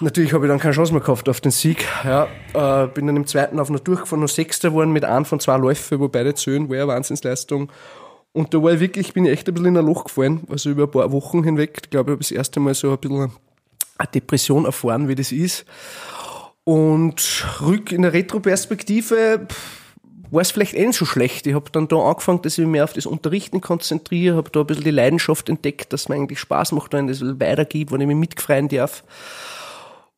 Natürlich 0.00 0.32
habe 0.32 0.46
ich 0.46 0.50
dann 0.50 0.58
keine 0.58 0.74
Chance 0.74 0.92
mehr 0.92 1.02
gehabt 1.02 1.28
auf 1.28 1.40
den 1.40 1.52
Sieg. 1.52 1.86
Ja, 2.02 2.26
äh, 2.52 2.88
bin 2.88 3.06
dann 3.06 3.16
im 3.16 3.26
zweiten 3.26 3.60
auf 3.60 3.70
einer 3.70 3.78
durchgefahren, 3.78 4.20
noch 4.20 4.28
Sechster 4.28 4.70
geworden 4.70 4.92
mit 4.92 5.04
einem 5.04 5.24
von 5.24 5.38
zwei 5.40 5.56
Läufen, 5.56 6.00
wo 6.00 6.08
beide 6.08 6.34
zählen, 6.34 6.68
war 6.68 6.76
ja 6.76 6.88
Wahnsinnsleistung. 6.88 7.70
Und 8.32 8.52
da 8.52 8.60
war 8.60 8.72
ich 8.72 8.80
wirklich, 8.80 9.14
bin 9.14 9.24
ich 9.24 9.32
echt 9.32 9.46
ein 9.46 9.54
bisschen 9.54 9.68
in 9.68 9.76
ein 9.76 9.86
Loch 9.86 10.04
gefallen, 10.04 10.42
also 10.50 10.70
über 10.70 10.84
ein 10.84 10.90
paar 10.90 11.12
Wochen 11.12 11.44
hinweg. 11.44 11.78
Ich 11.84 11.90
glaube, 11.90 12.10
ich 12.10 12.14
habe 12.14 12.22
das 12.22 12.32
erste 12.32 12.58
Mal 12.58 12.74
so 12.74 12.90
ein 12.90 12.98
bisschen 12.98 13.32
eine 13.98 14.10
Depression 14.12 14.64
erfahren, 14.64 15.06
wie 15.06 15.14
das 15.14 15.30
ist. 15.30 15.64
Und 16.64 17.46
rück 17.60 17.92
in 17.92 18.02
der 18.02 18.12
Retroperspektive 18.12 19.46
war 20.30 20.42
es 20.42 20.50
vielleicht 20.50 20.74
eh 20.74 20.84
nicht 20.84 20.98
so 20.98 21.04
schlecht. 21.04 21.46
Ich 21.46 21.54
habe 21.54 21.70
dann 21.70 21.86
da 21.86 21.96
angefangen, 21.96 22.42
dass 22.42 22.58
ich 22.58 22.64
mich 22.64 22.72
mehr 22.72 22.84
auf 22.84 22.92
das 22.92 23.06
Unterrichten 23.06 23.60
konzentriere, 23.60 24.36
habe 24.36 24.50
da 24.50 24.60
ein 24.60 24.66
bisschen 24.66 24.82
die 24.82 24.90
Leidenschaft 24.90 25.48
entdeckt, 25.48 25.92
dass 25.92 26.08
mir 26.08 26.16
eigentlich 26.16 26.40
Spaß 26.40 26.72
macht, 26.72 26.92
wenn 26.92 27.06
das 27.06 27.22
weitergibt, 27.22 27.92
wenn 27.92 28.00
ich 28.00 28.08
mich 28.08 28.16
mitgefreien 28.16 28.68
darf. 28.68 29.04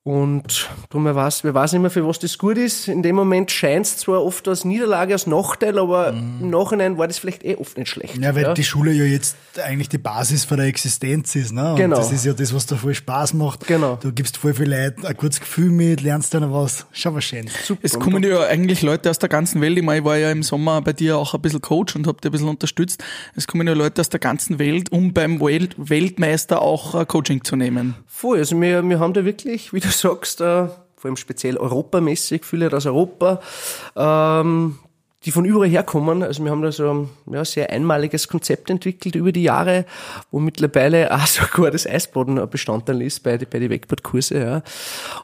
Und 0.07 0.71
darum, 0.88 1.05
wer 1.05 1.16
weiß, 1.16 1.42
wer 1.42 1.53
weiß 1.53 1.73
nicht 1.73 1.83
mehr, 1.83 1.90
für 1.90 2.07
was 2.07 2.21
das 2.21 2.38
gut 2.38 2.59
ist. 2.59 2.87
In 2.87 3.03
dem 3.03 3.16
Moment 3.16 3.51
scheint 3.51 3.87
es 3.87 3.97
zwar 3.97 4.25
oft 4.25 4.47
als 4.47 4.64
Niederlage, 4.64 5.12
als 5.14 5.27
Nachteil, 5.27 5.81
aber 5.81 6.11
im 6.11 6.49
Nachhinein 6.49 6.97
war 6.97 7.09
das 7.09 7.19
vielleicht 7.19 7.45
eh 7.45 7.57
oft 7.57 7.77
nicht 7.77 7.88
schlecht. 7.90 8.16
Mhm. 8.16 8.23
Ja, 8.23 8.33
weil 8.37 8.55
die 8.55 8.62
Schule 8.62 8.92
ja 8.92 9.03
jetzt 9.03 9.37
eigentlich 9.59 9.88
die 9.88 9.99
Basis 9.99 10.45
für 10.45 10.57
der 10.57 10.66
Existenz 10.66 11.35
ist. 11.35 11.51
Ne? 11.53 11.71
Und 11.73 11.77
Genau. 11.79 11.97
das 11.97 12.12
ist 12.12 12.25
ja 12.25 12.35
das, 12.35 12.55
was 12.55 12.66
da 12.66 12.77
voll 12.77 12.95
Spaß 12.95 13.35
macht. 13.35 13.66
Genau. 13.66 13.99
Du 14.01 14.12
gibst 14.12 14.37
voll 14.37 14.55
viel 14.55 14.71
Leuten 14.71 15.05
ein 15.05 15.16
kurzes 15.16 15.40
Gefühl 15.40 15.73
mit, 15.73 16.03
lernst 16.03 16.33
dann 16.35 16.53
was. 16.53 16.87
Schon 16.92 17.16
was 17.16 17.25
Schönes. 17.25 17.53
Es 17.83 17.99
kommen 17.99 18.23
ja 18.23 18.42
eigentlich 18.45 18.83
Leute 18.83 19.11
aus 19.11 19.19
der 19.19 19.29
ganzen 19.29 19.61
Welt. 19.61 19.77
Ich, 19.77 19.83
meine, 19.83 19.99
ich 19.99 20.05
war 20.05 20.16
ja 20.16 20.31
im 20.31 20.45
Sommer 20.45 20.83
bei 20.83 20.92
dir 20.92 21.19
auch 21.19 21.35
ein 21.35 21.40
bisschen 21.42 21.62
Coach 21.62 21.97
und 21.97 22.07
habe 22.07 22.21
dir 22.21 22.29
ein 22.29 22.33
bisschen 22.33 22.49
unterstützt. 22.49 23.03
Es 23.35 23.49
kommen 23.49 23.66
ja 23.66 23.75
Leute 23.75 24.03
aus 24.03 24.09
der 24.09 24.21
ganzen 24.21 24.61
Welt, 24.61 24.92
um 24.92 25.12
beim 25.12 25.40
Welt 25.40 25.75
Weltmeister 25.79 26.62
auch 26.62 26.95
äh, 26.95 27.05
Coaching 27.07 27.42
zu 27.42 27.57
nehmen. 27.57 27.97
Voll, 28.18 28.38
also 28.38 28.59
wir, 28.59 28.83
wir 28.83 28.98
haben 28.98 29.12
da 29.12 29.26
wirklich, 29.26 29.74
wie 29.74 29.81
du 29.81 29.88
sagst, 29.90 30.40
äh, 30.40 30.68
vor 30.96 31.05
allem 31.05 31.16
speziell 31.16 31.59
europamäßig, 31.59 32.46
viele 32.46 32.72
aus 32.72 32.87
Europa, 32.87 33.42
ähm, 33.94 34.79
die 35.26 35.31
von 35.31 35.44
überall 35.44 35.68
herkommen. 35.68 36.22
Also 36.22 36.42
wir 36.42 36.50
haben 36.50 36.62
da 36.62 36.72
so 36.72 36.90
ein 36.90 37.11
ja, 37.31 37.44
sehr 37.44 37.68
einmaliges 37.68 38.29
Konzept 38.29 38.70
entwickelt 38.70 39.16
über 39.16 39.33
die 39.33 39.42
Jahre, 39.42 39.85
wo 40.31 40.38
mittlerweile 40.40 41.14
auch 41.14 41.26
sogar 41.26 41.70
das 41.70 41.87
Eisboden 41.87 42.40
Bestandteil 42.48 43.02
ist 43.02 43.22
bei, 43.22 43.37
bei 43.37 43.59
den 43.59 43.70
Wakeboard-Kurse. 43.70 44.38
Ja. 44.38 44.62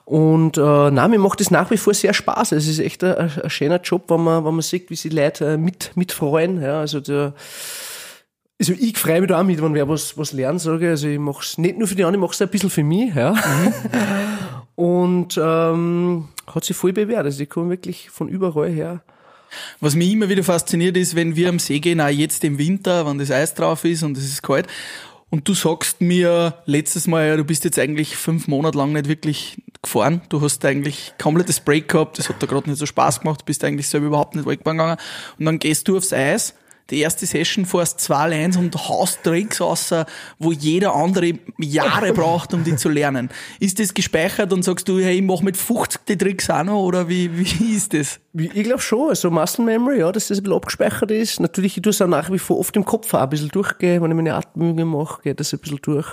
Und 0.05 0.59
äh, 0.59 0.91
nein, 0.91 1.13
mir 1.13 1.19
macht 1.19 1.41
das 1.41 1.51
nach 1.51 1.71
wie 1.71 1.79
vor 1.79 1.95
sehr 1.95 2.13
Spaß. 2.13 2.53
Es 2.53 2.69
ist 2.69 2.79
echt 2.79 3.03
ein, 3.05 3.31
ein 3.43 3.49
schöner 3.49 3.81
Job, 3.81 4.11
wenn 4.11 4.23
man, 4.23 4.45
wenn 4.45 4.53
man 4.53 4.61
sieht, 4.61 4.91
wie 4.91 4.97
sich 4.97 5.15
Leute 5.15 5.55
äh, 5.55 5.57
mit, 5.57 5.93
mitfreuen. 5.95 6.61
Ja. 6.61 6.81
Also 6.81 7.01
der, 7.01 7.33
also 8.63 8.75
ich 8.81 8.97
freue 8.97 9.21
mich 9.21 9.29
da 9.29 9.41
auch 9.41 9.45
mit, 9.45 9.61
wenn 9.61 9.75
wer 9.75 9.89
was, 9.89 10.17
was 10.17 10.33
lernen, 10.33 10.61
sage 10.61 10.85
ich. 10.85 10.91
Also 10.91 11.09
ich 11.09 11.19
mache 11.19 11.43
es 11.43 11.59
nicht 11.59 11.79
nur 11.79 11.89
für 11.89 11.97
die 11.97 12.05
anderen, 12.05 12.23
ich 12.23 12.29
mache 12.29 12.35
es 12.35 12.43
ein 12.43 12.49
bisschen 12.49 12.71
für 12.71 12.85
mich. 12.85 13.13
Ja. 13.13 13.35
Und 14.77 15.37
ähm, 15.43 16.29
hat 16.47 16.65
sich 16.65 16.77
voll 16.77 16.93
bewährt. 16.93 17.25
Also 17.25 17.39
die 17.39 17.47
kommen 17.47 17.71
wirklich 17.71 18.09
von 18.11 18.29
überall 18.29 18.71
her. 18.71 19.03
Was 19.81 19.97
mich 19.97 20.13
immer 20.13 20.29
wieder 20.29 20.45
fasziniert 20.45 20.97
ist, 20.97 21.17
wenn 21.17 21.35
wir 21.35 21.49
am 21.49 21.59
See 21.59 21.81
gehen, 21.81 22.01
auch 22.01 22.09
jetzt 22.09 22.45
im 22.45 22.57
Winter, 22.57 23.05
wenn 23.05 23.19
das 23.19 23.33
Eis 23.33 23.53
drauf 23.55 23.85
ist 23.85 24.05
und 24.05 24.17
es 24.17 24.25
ist 24.25 24.43
kalt, 24.43 24.69
und 25.29 25.49
du 25.49 25.55
sagst 25.55 26.01
mir 26.01 26.55
letztes 26.67 27.09
Mal, 27.09 27.27
ja, 27.27 27.37
du 27.37 27.45
bist 27.45 27.65
jetzt 27.65 27.79
eigentlich 27.79 28.17
fünf 28.17 28.49
Monate 28.49 28.79
lang 28.79 28.93
nicht 28.93 29.09
wirklich 29.09 29.61
gefahren. 29.83 30.21
Du 30.29 30.41
hast 30.41 30.65
eigentlich 30.65 31.15
komplettes 31.19 31.59
Break 31.59 31.89
gehabt, 31.89 32.19
das 32.19 32.29
hat 32.29 32.37
da 32.41 32.47
gerade 32.47 32.69
nicht 32.69 32.79
so 32.79 32.87
Spaß 32.87 33.21
gemacht, 33.21 33.41
du 33.41 33.45
bist 33.47 33.65
eigentlich 33.65 33.89
selber 33.89 34.07
überhaupt 34.07 34.37
nicht 34.37 34.47
weggegangen. 34.47 34.99
Und 35.39 35.45
dann 35.45 35.59
gehst 35.59 35.89
du 35.89 35.97
aufs 35.97 36.13
Eis 36.13 36.55
die 36.93 37.01
erste 37.01 37.27
Session 37.27 37.65
fährst 37.65 38.01
zwei 38.01 38.29
Lines 38.29 38.57
und 38.57 38.77
haust 38.89 39.23
Tricks 39.25 39.61
raus, 39.61 39.93
wo 40.39 40.53
jeder 40.53 40.95
andere 40.95 41.33
Jahre 41.59 42.13
braucht, 42.15 42.53
um 42.55 42.63
die 42.63 42.77
zu 42.77 42.91
lernen. 42.91 43.31
Ist 43.59 43.81
das 43.81 43.95
gespeichert 43.95 44.53
und 44.53 44.63
sagst 44.63 44.89
du, 44.89 45.01
hey, 45.01 45.17
ich 45.17 45.23
mach 45.23 45.41
mit 45.41 45.57
50 45.57 46.03
die 46.07 46.19
Tricks 46.19 46.51
auch 46.51 46.63
noch, 46.63 46.83
oder 46.83 47.09
wie, 47.09 47.31
wie 47.37 47.75
ist 47.75 47.95
das? 47.95 48.21
Ich 48.35 48.65
glaube 48.65 48.81
schon, 48.81 49.11
also 49.11 49.31
Muscle 49.31 49.63
Memory, 49.63 49.99
ja, 49.99 50.11
dass 50.11 50.29
das 50.29 50.39
ein 50.39 50.45
bisschen 50.45 50.57
abgespeichert 50.57 51.11
ist. 51.11 51.39
Natürlich, 51.39 51.77
ich 51.77 51.83
tue 51.83 51.91
es 51.91 52.01
auch 52.01 52.07
nach 52.07 52.33
wie 52.33 52.39
vor 52.39 52.59
oft 52.59 52.75
im 52.77 52.85
Kopf 52.87 53.13
auch 53.13 53.21
ein 53.21 53.29
bisschen 53.29 53.51
durchgehen, 53.51 54.03
wenn 54.03 54.11
ich 54.11 54.17
meine 54.17 54.35
Atemübungen 54.35 54.89
mache, 54.89 55.21
geht 55.21 55.39
das 55.39 55.53
ein 55.53 55.59
bisschen 55.59 55.81
durch. 55.83 56.07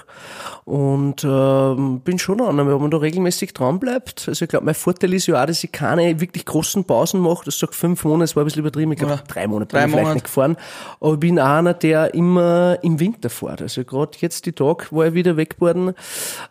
Und 0.65 1.23
ähm, 1.23 2.01
bin 2.01 2.19
schon 2.19 2.41
an, 2.41 2.57
wenn 2.57 2.67
man 2.67 2.91
da 2.91 2.97
regelmäßig 2.97 3.53
dran 3.53 3.79
bleibt. 3.79 4.27
Also 4.27 4.43
ich 4.43 4.49
glaube, 4.49 4.65
mein 4.65 4.75
Vorteil 4.75 5.13
ist 5.13 5.27
ja 5.27 5.41
auch, 5.41 5.45
dass 5.45 5.63
ich 5.63 5.71
keine 5.71 6.19
wirklich 6.19 6.43
großen 6.43 6.83
Pausen 6.83 7.21
mache. 7.21 7.45
Das 7.45 7.57
sagt 7.57 7.73
fünf 7.73 8.03
Monate, 8.03 8.23
das 8.23 8.35
war 8.35 8.43
ein 8.43 8.47
bisschen 8.47 8.63
übertrieben. 8.63 8.91
Ich 8.91 8.99
glaube, 8.99 9.13
ja. 9.13 9.23
drei 9.25 9.47
Monate 9.47 9.71
drei 9.71 9.83
bin 9.83 9.91
ich 9.91 9.95
vielleicht 9.95 10.13
nicht 10.15 10.25
gefahren. 10.25 10.57
Aber 10.99 11.13
ich 11.13 11.19
bin 11.21 11.39
einer, 11.39 11.73
der 11.73 12.13
immer 12.13 12.79
im 12.81 12.99
Winter 12.99 13.29
fährt. 13.29 13.61
Also 13.61 13.85
gerade 13.85 14.17
jetzt 14.19 14.45
die 14.45 14.51
Tag, 14.51 14.91
wo 14.91 15.03
ich 15.03 15.13
wieder 15.13 15.37
weg 15.37 15.55
worden, 15.61 15.93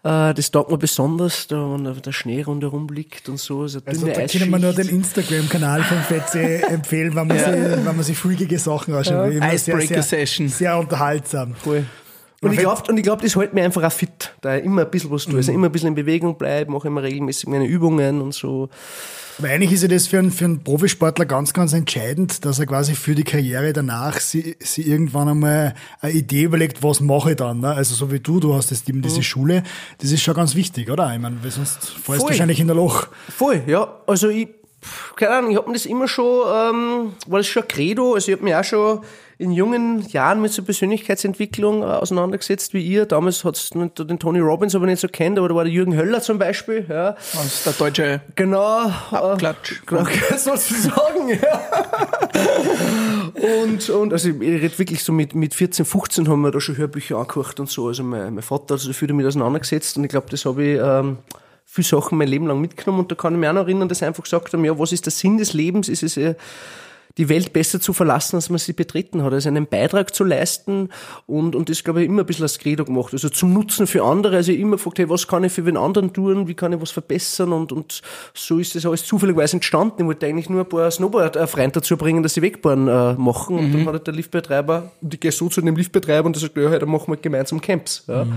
äh, 0.03 0.33
das 0.33 0.51
taugt 0.51 0.71
mir 0.71 0.79
besonders, 0.79 1.47
da 1.47 1.59
wenn 1.75 1.85
der 1.85 2.13
Schnee 2.13 2.41
rundherum 2.41 2.89
liegt 2.89 3.29
und 3.29 3.39
so. 3.39 3.61
Also, 3.61 3.81
also 3.85 4.07
da 4.07 4.27
können 4.27 4.51
wir 4.51 4.59
nur 4.59 4.73
den 4.73 4.89
Instagram-Kanal 4.89 5.58
von 5.59 5.99
Fetze 6.03 6.63
empfehlen, 6.69 7.15
wenn 7.15 7.27
man, 7.27 7.37
ja. 7.37 7.45
sich, 7.45 7.55
wenn 7.55 7.85
man 7.85 8.03
sich 8.03 8.19
freakige 8.19 8.59
Sachen 8.59 8.95
anschaut. 8.95 9.33
Ja. 9.33 9.53
Icebreaker-Session. 9.53 10.49
Sehr, 10.49 10.59
sehr, 10.59 10.79
unterhaltsam. 10.79 11.55
Cool. 11.65 11.85
Und 12.41 12.53
ich 12.53 12.59
glaube, 12.59 13.03
glaube, 13.03 13.23
das 13.23 13.35
hält 13.35 13.53
mir 13.53 13.65
einfach 13.65 13.83
auch 13.83 13.93
fit, 13.93 14.33
da 14.41 14.57
ich 14.57 14.65
immer 14.65 14.83
ein 14.83 14.91
bisschen 14.91 15.11
was 15.11 15.25
tue, 15.25 15.37
also 15.37 15.51
immer 15.51 15.67
ein 15.67 15.73
bisschen 15.73 15.89
in 15.89 15.95
Bewegung 15.97 16.39
bleibe, 16.39 16.71
mache 16.71 16.87
immer 16.87 17.03
regelmäßig 17.03 17.49
meine 17.49 17.67
Übungen 17.67 18.21
und 18.21 18.33
so. 18.33 18.69
Aber 19.39 19.49
eigentlich 19.49 19.73
ist 19.73 19.83
ja 19.83 19.89
das 19.89 20.09
für 20.09 20.19
einen, 20.19 20.33
für 20.33 20.45
einen 20.45 20.65
Profisportler 20.65 21.25
ganz, 21.25 21.53
ganz 21.53 21.73
entscheidend, 21.73 22.45
dass 22.45 22.59
er 22.59 22.67
quasi 22.67 22.95
für 22.95 23.15
die 23.15 23.23
Karriere 23.23 23.73
danach 23.73 24.19
sie, 24.19 24.57
sie 24.59 24.83
irgendwann 24.83 25.29
einmal 25.29 25.75
eine 26.01 26.13
Idee 26.13 26.43
überlegt, 26.43 26.83
was 26.83 27.01
mache 27.01 27.31
ich 27.31 27.37
dann. 27.37 27.61
Ne? 27.61 27.69
Also 27.73 27.95
so 27.95 28.11
wie 28.11 28.19
du, 28.19 28.41
du 28.41 28.55
hast 28.55 28.71
jetzt 28.71 28.89
eben 28.89 29.01
diese 29.01 29.19
mhm. 29.19 29.23
Schule, 29.23 29.63
das 29.99 30.11
ist 30.11 30.23
schon 30.23 30.35
ganz 30.35 30.57
wichtig, 30.57 30.91
oder? 30.91 31.13
Ich 31.13 31.21
meine, 31.21 31.37
sonst 31.49 31.89
fallst 31.89 32.23
du 32.23 32.29
wahrscheinlich 32.29 32.59
in 32.59 32.67
der 32.67 32.75
Loch. 32.77 33.09
Voll, 33.29 33.63
ja. 33.69 34.01
Also 34.09 34.29
ich, 34.29 34.49
keine 35.17 35.33
Ahnung, 35.33 35.51
ich 35.51 35.57
habe 35.57 35.69
mir 35.69 35.75
das 35.75 35.87
immer 35.87 36.09
schon, 36.09 36.43
ähm, 36.47 37.13
war 37.27 37.39
das 37.39 37.47
schon 37.47 37.63
ein 37.63 37.69
Credo, 37.69 38.15
also 38.15 38.31
ich 38.31 38.37
habe 38.37 38.45
mir 38.45 38.59
auch 38.59 38.65
schon 38.65 39.01
in 39.39 39.53
jungen 39.53 40.05
Jahren 40.09 40.43
mit 40.43 40.53
so 40.53 40.63
Persönlichkeitsentwicklung 40.65 41.83
äh, 41.83 41.87
auseinandergesetzt 41.87 42.75
wie 42.75 42.85
ihr. 42.85 43.07
Damals 43.07 43.45
hat 43.45 43.57
es 43.57 43.71
den 43.71 44.19
Tony 44.19 44.41
Robbins 44.41 44.75
aber 44.75 44.87
nicht 44.87 45.01
so 45.01 45.07
kennt, 45.07 45.39
aber 45.39 45.49
da 45.49 45.55
war 45.55 45.65
der 45.65 45.73
Jürgen 45.73 45.97
Höller 45.97 46.21
zum 46.21 46.39
Beispiel. 46.39 46.85
Ja. 46.89 47.13
Das 47.13 47.45
ist 47.45 47.67
der 47.67 47.73
deutsche 47.75 48.21
genau, 48.35 48.91
Abklatsch. 49.13 49.73
Äh, 49.73 49.87
genau, 49.87 50.05
sozusagen, 50.37 51.29
ja. 51.29 51.61
und, 53.63 53.89
und 53.91 54.13
also 54.13 54.29
ich 54.29 54.41
rede 54.41 54.77
wirklich 54.77 55.05
so 55.05 55.13
mit, 55.13 55.37
mit 55.37 55.55
14, 55.55 55.85
15 55.85 56.29
haben 56.29 56.41
wir 56.41 56.51
da 56.51 56.61
schon 56.61 56.77
Hörbücher 56.77 57.17
angehört 57.17 57.61
und 57.61 57.71
so. 57.71 57.87
Also 57.87 58.03
mein, 58.03 58.35
mein 58.35 58.43
Vater 58.43 58.75
hat 58.75 58.81
sich 58.81 58.97
viel 58.97 59.07
damit 59.07 59.25
auseinandergesetzt 59.25 59.97
und 59.97 60.05
ich 60.05 60.11
glaube, 60.11 60.27
das 60.31 60.45
habe 60.45 60.65
ich 60.65 60.81
ähm, 60.83 61.19
viele 61.85 62.01
Sachen 62.01 62.19
mein 62.19 62.29
Leben 62.29 62.47
lang 62.47 62.61
mitgenommen 62.61 63.01
und 63.01 63.11
da 63.11 63.15
kann 63.15 63.35
ich 63.35 63.41
mich 63.41 63.49
auch 63.49 63.55
noch 63.55 63.63
erinnern, 63.63 63.89
dass 63.89 63.99
sie 63.99 64.07
einfach 64.07 64.25
gesagt 64.25 64.53
haben, 64.53 64.65
ja, 64.65 64.79
was 64.79 64.93
ist 64.93 65.07
der 65.07 65.13
Sinn 65.13 65.39
des 65.39 65.53
Lebens? 65.53 65.89
Ist 65.89 66.03
es 66.03 66.17
äh, 66.17 66.35
die 67.19 67.29
Welt 67.29 67.53
besser 67.53 67.81
zu 67.81 67.93
verlassen, 67.93 68.37
als 68.37 68.49
man 68.49 68.59
sie 68.59 68.73
betreten 68.73 69.25
hat. 69.25 69.33
Also 69.33 69.49
einen 69.49 69.67
Beitrag 69.67 70.15
zu 70.15 70.23
leisten 70.23 70.89
und, 71.27 71.57
und 71.57 71.69
das, 71.69 71.83
glaube 71.83 72.01
ich, 72.01 72.07
immer 72.07 72.23
ein 72.23 72.27
bisschen 72.27 72.45
als 72.45 72.59
Credo 72.61 72.85
gemacht. 72.85 73.13
Also 73.13 73.29
zum 73.29 73.53
Nutzen 73.53 73.89
für 73.89 74.05
andere. 74.05 74.37
Also 74.37 74.53
ich 74.53 74.61
immer 74.61 74.77
gefragt, 74.77 75.01
hey, 75.01 75.09
was 75.11 75.27
kann 75.27 75.43
ich 75.43 75.53
für 75.53 75.63
den 75.63 75.77
anderen 75.77 76.13
tun? 76.13 76.47
Wie 76.47 76.55
kann 76.55 76.73
ich 76.73 76.81
was 76.81 76.93
verbessern? 76.93 77.53
Und, 77.53 77.73
und 77.73 78.03
so 78.35 78.61
ist 78.61 78.77
das 78.77 78.87
alles 78.87 79.05
zufälligerweise 79.05 79.57
entstanden. 79.57 80.03
Ich 80.03 80.07
wollte 80.07 80.27
eigentlich 80.27 80.49
nur 80.49 80.61
ein 80.61 80.69
paar 80.69 80.91
Snowboard-Freunde 80.91 81.81
dazu 81.81 81.97
bringen, 81.97 82.23
dass 82.23 82.35
sie 82.35 82.43
Wegbahn 82.43 82.87
äh, 82.87 83.15
machen. 83.15 83.59
Und 83.59 83.69
mhm. 83.69 83.73
dann 83.73 83.87
hat 83.87 83.93
halt 83.95 84.07
der 84.07 84.15
Liftbetreiber, 84.15 84.93
und 85.03 85.13
ich 85.13 85.19
gehe 85.21 85.33
so 85.33 85.49
zu 85.49 85.61
dem 85.61 85.75
Liftbetreiber 85.75 86.27
und 86.27 86.37
der 86.37 86.43
sagt, 86.43 86.57
ja, 86.57 86.71
hey, 86.71 86.79
dann 86.79 86.89
machen 86.89 87.09
wir 87.09 87.17
gemeinsam 87.17 87.61
Camps. 87.61 88.05
Ja. 88.07 88.25
Mhm. 88.25 88.35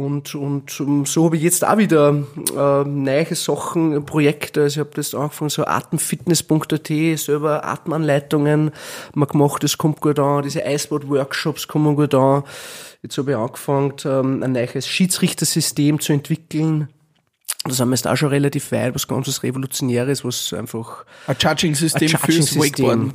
Und, 0.00 0.34
und 0.34 0.80
um, 0.80 1.04
so 1.04 1.26
habe 1.26 1.36
ich 1.36 1.42
jetzt 1.42 1.66
auch 1.66 1.76
wieder 1.76 2.24
äh, 2.56 2.84
neue 2.88 3.34
Sachen, 3.34 4.06
Projekte. 4.06 4.62
Also 4.62 4.80
ich 4.80 4.86
habe 4.86 4.94
das 4.94 5.14
angefangen, 5.14 5.50
so 5.50 5.64
atemfitness.at, 5.66 7.18
selber 7.18 7.66
Atemanleitungen 7.66 8.70
mal 9.14 9.26
gemacht, 9.26 9.62
das 9.62 9.76
kommt 9.76 10.00
gut 10.00 10.18
an. 10.18 10.42
Diese 10.42 10.64
Eisbad-Workshops 10.64 11.68
kommen 11.68 11.96
gut 11.96 12.14
an. 12.14 12.44
Jetzt 13.02 13.18
habe 13.18 13.32
ich 13.32 13.36
angefangen, 13.36 13.92
ähm, 14.06 14.42
ein 14.42 14.52
neues 14.52 14.86
Schiedsrichtersystem 14.86 16.00
zu 16.00 16.14
entwickeln 16.14 16.88
das 17.64 17.78
haben 17.78 17.90
wir 17.90 17.96
jetzt 17.96 18.06
auch 18.06 18.16
schon 18.16 18.30
relativ 18.30 18.72
weit, 18.72 18.94
was 18.94 19.06
ganz 19.06 19.28
was 19.28 19.42
Revolutionäres, 19.42 20.24
was 20.24 20.54
einfach... 20.54 21.04
Ein 21.26 21.36
Judging 21.38 21.74
fürs 21.74 21.94
Wakeboarden. 22.56 23.12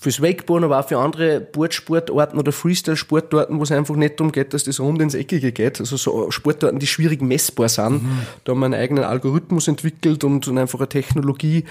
Fürs 0.00 0.22
Wakeboarden, 0.22 0.64
aber 0.66 0.78
auch 0.78 0.86
für 0.86 0.98
andere 0.98 1.40
Boardsportarten 1.40 2.38
oder 2.38 2.52
Freestyle-Sportarten, 2.52 3.58
wo 3.58 3.64
es 3.64 3.72
einfach 3.72 3.96
nicht 3.96 4.20
darum 4.20 4.30
geht, 4.30 4.54
dass 4.54 4.62
das 4.62 4.78
rund 4.78 5.02
ins 5.02 5.14
Eckige 5.14 5.50
geht. 5.50 5.80
Also 5.80 5.96
so 5.96 6.30
Sportarten, 6.30 6.78
die 6.78 6.86
schwierig 6.86 7.20
messbar 7.20 7.68
sind. 7.68 8.04
Mhm. 8.04 8.18
Da 8.44 8.52
haben 8.52 8.60
wir 8.60 8.66
einen 8.66 8.74
eigenen 8.74 9.02
Algorithmus 9.02 9.66
entwickelt 9.66 10.22
und, 10.22 10.46
und 10.46 10.56
einfach 10.56 10.78
eine 10.78 10.88
Technologie, 10.88 11.64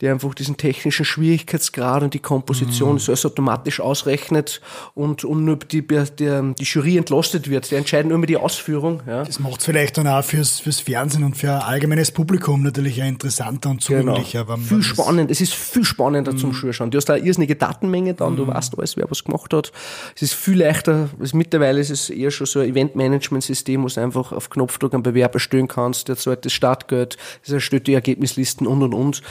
die 0.00 0.08
einfach 0.08 0.34
diesen 0.34 0.56
technischen 0.56 1.04
Schwierigkeitsgrad 1.04 2.02
und 2.02 2.14
die 2.14 2.18
Komposition 2.18 2.94
mhm. 2.94 2.98
so 2.98 3.12
alles 3.12 3.24
automatisch 3.24 3.78
ausrechnet 3.78 4.60
und, 4.94 5.22
und 5.22 5.44
nur 5.44 5.56
die, 5.58 5.86
die, 5.86 6.54
die 6.58 6.64
Jury 6.64 6.96
entlastet 6.96 7.48
wird. 7.48 7.70
Die 7.70 7.76
entscheiden 7.76 8.08
nur 8.08 8.18
über 8.18 8.26
die 8.26 8.38
Ausführung. 8.38 9.04
Ja. 9.06 9.22
Das 9.22 9.38
macht 9.38 9.62
vielleicht 9.62 9.98
dann 9.98 10.08
auch 10.08 10.24
fürs, 10.24 10.58
fürs 10.58 10.80
Fernsehen 10.80 11.22
und 11.22 11.36
für 11.36 11.43
für 11.44 11.52
ein 11.52 11.60
allgemeines 11.60 12.10
Publikum 12.10 12.62
natürlich 12.62 13.02
ein 13.02 13.08
interessanter 13.08 13.70
und 13.70 13.82
zugänglicher. 13.82 14.44
Genau. 14.44 14.56
Viel 14.56 14.82
spannend, 14.82 15.30
es 15.30 15.40
ist 15.40 15.54
viel 15.54 15.84
spannender 15.84 16.32
mhm. 16.32 16.38
zum 16.38 16.54
Zuschauen. 16.54 16.90
Du 16.90 16.96
hast 16.96 17.06
da 17.06 17.14
eine 17.14 17.24
irrsinnige 17.24 17.56
Datenmenge 17.56 18.14
dann, 18.14 18.32
mhm. 18.32 18.36
du 18.36 18.46
weißt 18.46 18.78
alles, 18.78 18.96
wer 18.96 19.10
was 19.10 19.24
gemacht 19.24 19.52
hat. 19.52 19.72
Es 20.16 20.22
ist 20.22 20.34
viel 20.34 20.58
leichter, 20.58 21.10
mittlerweile 21.32 21.80
ist 21.80 21.90
es 21.90 22.10
eher 22.10 22.30
schon 22.30 22.46
so 22.46 22.60
ein 22.60 22.70
Eventmanagement-System, 22.70 23.82
wo 23.82 23.88
du 23.88 24.00
einfach 24.00 24.32
auf 24.32 24.48
Knopfdruck 24.50 24.94
einen 24.94 25.02
Bewerb 25.02 25.34
erstellen 25.34 25.68
kannst, 25.68 26.08
der 26.08 26.16
zahlt 26.16 26.44
das 26.44 26.52
Startgeld, 26.52 27.16
es 27.42 27.52
erstellt 27.52 27.86
die 27.86 27.94
Ergebnislisten 27.94 28.66
und 28.66 28.82
und 28.82 28.94
und. 28.94 29.22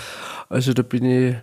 Also 0.49 0.73
da 0.73 0.83
bin 0.83 1.05
ich 1.05 1.35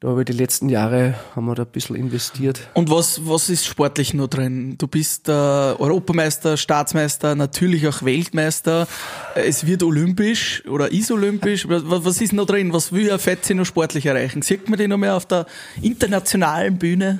da 0.00 0.10
habe 0.10 0.20
ich 0.20 0.26
die 0.26 0.32
letzten 0.32 0.68
Jahre 0.68 1.14
haben 1.34 1.46
wir 1.46 1.56
da 1.56 1.64
ein 1.64 1.70
bisschen 1.72 1.96
investiert. 1.96 2.60
Und 2.74 2.88
was, 2.88 3.26
was 3.26 3.50
ist 3.50 3.66
sportlich 3.66 4.14
noch 4.14 4.28
drin? 4.28 4.76
Du 4.78 4.86
bist 4.86 5.28
äh, 5.28 5.32
Europameister, 5.32 6.56
Staatsmeister, 6.56 7.34
natürlich 7.34 7.88
auch 7.88 8.04
Weltmeister. 8.04 8.86
Es 9.34 9.66
wird 9.66 9.82
olympisch 9.82 10.62
oder 10.68 10.92
ist 10.92 11.10
olympisch. 11.10 11.68
Was, 11.68 11.82
was 11.84 12.20
ist 12.20 12.32
noch 12.32 12.46
drin? 12.46 12.72
Was 12.72 12.92
will 12.92 13.10
ein 13.10 13.18
Fetzi 13.18 13.56
noch 13.56 13.64
sportlich 13.64 14.06
erreichen? 14.06 14.42
Sieht 14.42 14.68
man 14.68 14.78
den 14.78 14.90
noch 14.90 14.98
mehr 14.98 15.16
auf 15.16 15.26
der 15.26 15.46
internationalen 15.82 16.78
Bühne? 16.78 17.18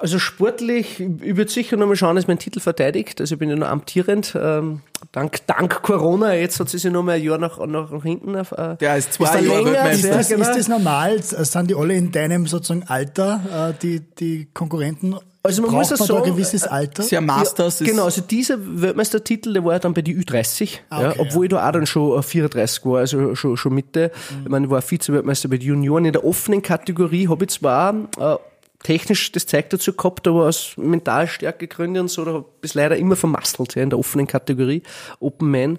Also 0.00 0.18
sportlich, 0.18 0.98
ich 0.98 1.36
würde 1.36 1.50
sicher 1.52 1.76
noch 1.76 1.86
mal 1.86 1.94
schauen, 1.94 2.16
dass 2.16 2.26
mein 2.26 2.40
Titel 2.40 2.58
verteidigt. 2.58 3.20
Also 3.20 3.36
ich 3.36 3.38
bin 3.38 3.50
ja 3.50 3.56
noch 3.56 3.68
amtierend. 3.68 4.36
Ähm, 4.36 4.80
dank, 5.12 5.46
dank 5.46 5.80
Corona, 5.82 6.34
jetzt 6.34 6.58
hat 6.58 6.70
sie 6.70 6.78
sich 6.78 6.90
noch 6.90 7.04
mal 7.04 7.12
ein 7.12 7.22
Jahr 7.22 7.38
nach, 7.38 7.64
nach, 7.66 7.92
nach 7.92 8.02
hinten. 8.02 8.34
Äh, 8.34 8.76
Der 8.80 8.96
ist 8.96 9.12
zwei 9.12 9.38
ist 9.38 9.46
Jahre 9.46 9.62
länger, 9.70 9.90
ist 9.92 10.04
das, 10.04 10.28
genau. 10.28 10.42
ist 10.42 10.58
das 10.58 10.66
normal? 10.68 11.22
Sind 11.22 11.70
die 11.70 11.74
alle 11.76 11.94
in 11.94 12.10
deinem 12.16 12.46
sozusagen 12.46 12.84
Alter, 12.84 13.70
äh, 13.70 13.74
die, 13.80 14.00
die 14.00 14.48
Konkurrenten? 14.52 15.16
Also 15.42 15.62
man 15.62 15.70
Braucht 15.70 15.90
muss 15.90 15.98
das 15.98 16.06
sagen, 16.08 16.24
ein 16.24 16.30
gewisses 16.32 16.64
äh, 16.64 16.70
Alter. 16.70 17.02
Sehr 17.04 17.20
Masters. 17.20 17.78
Ja, 17.78 17.86
genau, 17.86 18.04
also 18.04 18.20
dieser 18.20 18.58
Weltmeistertitel, 18.60 19.52
der 19.52 19.64
war 19.64 19.74
ja 19.74 19.78
dann 19.78 19.94
bei 19.94 20.02
die 20.02 20.16
Ü30, 20.16 20.78
ah, 20.90 20.98
okay, 20.98 21.04
ja, 21.04 21.20
obwohl 21.20 21.44
ja. 21.44 21.44
ich 21.44 21.50
da 21.50 21.68
auch 21.68 21.72
dann 21.72 21.86
schon 21.86 22.22
34 22.22 22.84
war, 22.84 22.98
also 22.98 23.34
schon, 23.36 23.56
schon 23.56 23.74
Mitte. 23.74 24.10
Mhm. 24.30 24.42
Ich 24.42 24.48
meine, 24.48 24.66
ich 24.66 24.70
war 24.70 24.82
Vize-Weltmeister 24.82 25.48
bei 25.48 25.58
den 25.58 25.68
Junioren. 25.68 26.04
In 26.04 26.12
der 26.12 26.24
offenen 26.24 26.62
Kategorie 26.62 27.28
habe 27.28 27.44
ich 27.44 27.50
zwar 27.50 27.94
äh, 28.18 28.36
technisch 28.82 29.30
das 29.32 29.46
Zeug 29.46 29.70
dazu 29.70 29.92
gehabt, 29.92 30.26
aber 30.26 30.46
aus 30.46 30.72
Mentalstärke 30.76 31.68
Gründen 31.68 32.00
und 32.00 32.08
so, 32.08 32.24
da 32.24 32.32
habe 32.32 32.46
ich 32.62 32.74
leider 32.74 32.96
immer 32.96 33.14
vermasselt 33.14 33.76
ja, 33.76 33.82
in 33.82 33.90
der 33.90 33.98
offenen 33.98 34.26
Kategorie, 34.26 34.82
Open 35.20 35.50
Man. 35.50 35.78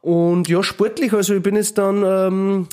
Und 0.00 0.48
ja, 0.48 0.62
sportlich, 0.62 1.12
also 1.12 1.34
ich 1.34 1.42
bin 1.42 1.56
jetzt 1.56 1.78
dann 1.78 2.02
ähm, 2.04 2.68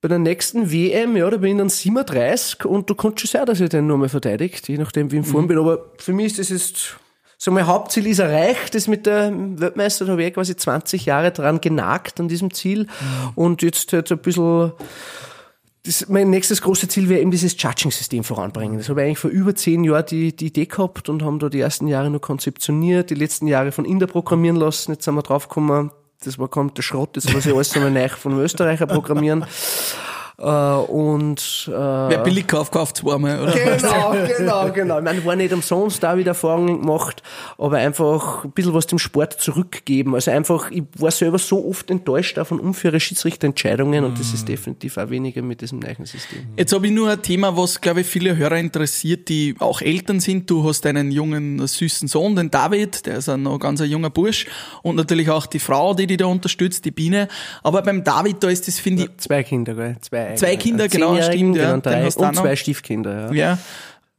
bei 0.00 0.08
der 0.08 0.18
nächsten 0.18 0.70
WM, 0.70 1.16
ja, 1.16 1.28
da 1.30 1.38
bin 1.38 1.52
ich 1.52 1.58
dann 1.58 1.68
37 1.68 2.64
und 2.64 2.90
du 2.90 2.94
kannst 2.94 3.20
schon 3.20 3.28
sagen, 3.28 3.46
dass 3.46 3.60
ich 3.60 3.68
den 3.70 3.86
nochmal 3.86 4.08
verteidigt, 4.08 4.68
je 4.68 4.78
nachdem, 4.78 5.10
wie 5.10 5.16
ich 5.16 5.24
in 5.26 5.32
Form 5.32 5.44
mhm. 5.44 5.48
bin. 5.48 5.58
Aber 5.58 5.90
für 5.98 6.12
mich 6.12 6.26
ist 6.26 6.38
das 6.38 6.48
jetzt, 6.50 6.96
so 7.38 7.50
mein 7.50 7.66
Hauptziel 7.66 8.06
ist 8.06 8.18
erreicht. 8.18 8.74
Das 8.74 8.88
mit 8.88 9.06
der 9.06 9.32
Weltmeister, 9.34 10.04
da 10.04 10.12
habe 10.12 10.24
ich 10.24 10.34
quasi 10.34 10.54
20 10.54 11.06
Jahre 11.06 11.32
dran 11.32 11.60
genagt 11.60 12.20
an 12.20 12.28
diesem 12.28 12.52
Ziel. 12.52 12.84
Mhm. 12.84 13.32
Und 13.34 13.62
jetzt 13.62 13.92
halt 13.92 14.12
ein 14.12 14.18
bisschen, 14.18 14.72
das, 15.84 16.08
mein 16.08 16.28
nächstes 16.28 16.60
großes 16.60 16.90
Ziel 16.90 17.08
wäre 17.08 17.20
eben 17.20 17.30
dieses 17.30 17.60
Judging-System 17.60 18.22
voranbringen. 18.22 18.76
Das 18.76 18.90
habe 18.90 19.00
ich 19.00 19.06
eigentlich 19.06 19.18
vor 19.18 19.30
über 19.30 19.54
zehn 19.54 19.82
Jahren 19.82 20.04
die, 20.06 20.36
die 20.36 20.46
Idee 20.46 20.66
gehabt 20.66 21.08
und 21.08 21.22
haben 21.22 21.38
da 21.38 21.48
die 21.48 21.60
ersten 21.60 21.88
Jahre 21.88 22.10
nur 22.10 22.20
konzeptioniert, 22.20 23.08
die 23.08 23.14
letzten 23.14 23.46
Jahre 23.46 23.72
von 23.72 23.86
Inder 23.86 24.06
programmieren 24.06 24.56
lassen. 24.56 24.92
Jetzt 24.92 25.04
sind 25.04 25.14
wir 25.14 25.22
draufgekommen, 25.22 25.90
das 26.26 26.38
war 26.38 26.48
kommt 26.48 26.76
der 26.76 26.82
Schrott, 26.82 27.10
jetzt 27.14 27.32
muss 27.32 27.46
ich 27.46 27.54
alles 27.54 27.74
nochmal 27.74 27.90
neu 27.90 28.08
von 28.08 28.38
Österreicher 28.38 28.86
programmieren. 28.86 29.44
Äh, 30.38 30.44
und 30.44 31.66
äh, 31.68 31.72
Wer 31.72 32.18
billig 32.18 32.46
kauft, 32.46 32.72
kauft 32.72 32.98
zweimal, 32.98 33.42
oder? 33.42 33.52
Genau, 33.52 34.12
genau, 34.36 34.72
genau. 34.72 34.98
Ich 34.98 35.04
meine, 35.04 35.24
war 35.24 35.36
nicht 35.36 35.52
umsonst 35.52 36.02
da 36.02 36.16
wieder 36.16 36.32
Erfahrungen 36.32 36.80
gemacht, 36.80 37.22
aber 37.56 37.78
einfach 37.78 38.44
ein 38.44 38.50
bisschen 38.50 38.74
was 38.74 38.86
dem 38.86 38.98
Sport 38.98 39.40
zurückgeben. 39.40 40.14
Also 40.14 40.30
einfach, 40.30 40.70
ich 40.70 40.82
war 40.98 41.10
selber 41.10 41.38
so 41.38 41.66
oft 41.66 41.90
enttäuscht 41.90 42.38
auch 42.38 42.46
von 42.46 42.60
unfairen 42.60 43.00
Schiedsrichterentscheidungen 43.00 44.04
und 44.04 44.18
das 44.18 44.34
ist 44.34 44.46
definitiv 44.46 44.98
auch 44.98 45.08
weniger 45.08 45.40
mit 45.42 45.62
diesem 45.62 45.78
neuen 45.78 46.04
System. 46.04 46.46
Jetzt 46.56 46.72
habe 46.74 46.86
ich 46.86 46.92
nur 46.92 47.10
ein 47.10 47.22
Thema, 47.22 47.56
was, 47.56 47.80
glaube 47.80 48.02
ich, 48.02 48.06
viele 48.06 48.36
Hörer 48.36 48.58
interessiert, 48.58 49.28
die 49.28 49.54
auch 49.58 49.80
Eltern 49.80 50.20
sind. 50.20 50.50
Du 50.50 50.68
hast 50.68 50.84
einen 50.84 51.10
jungen, 51.10 51.66
süßen 51.66 52.08
Sohn, 52.08 52.36
den 52.36 52.50
David, 52.50 53.06
der 53.06 53.18
ist 53.18 53.28
ein 53.28 53.42
noch 53.42 53.58
ganz 53.58 53.80
ein 53.80 53.88
junger 53.88 54.10
Bursch 54.10 54.46
und 54.82 54.96
natürlich 54.96 55.30
auch 55.30 55.46
die 55.46 55.60
Frau, 55.60 55.94
die 55.94 56.06
dich 56.06 56.18
da 56.18 56.26
unterstützt, 56.26 56.84
die 56.84 56.90
Biene. 56.90 57.28
Aber 57.62 57.80
beim 57.82 58.04
David, 58.04 58.42
da 58.42 58.48
ist 58.50 58.68
das, 58.68 58.78
finde 58.78 59.04
ich, 59.04 59.16
Zwei 59.18 59.42
Kinder, 59.42 59.74
gell? 59.74 59.96
Zwei, 60.02 60.25
Zwei. 60.34 60.56
Kinder, 60.56 60.88
genau, 60.88 61.20
stimmt, 61.22 61.56
ja. 61.56 61.70
genau, 61.70 61.80
Den 61.80 61.82
drei, 61.82 62.06
und 62.06 62.36
zwei 62.36 62.56
Stiefkinder, 62.56 63.32
ja. 63.32 63.32
Ja. 63.32 63.58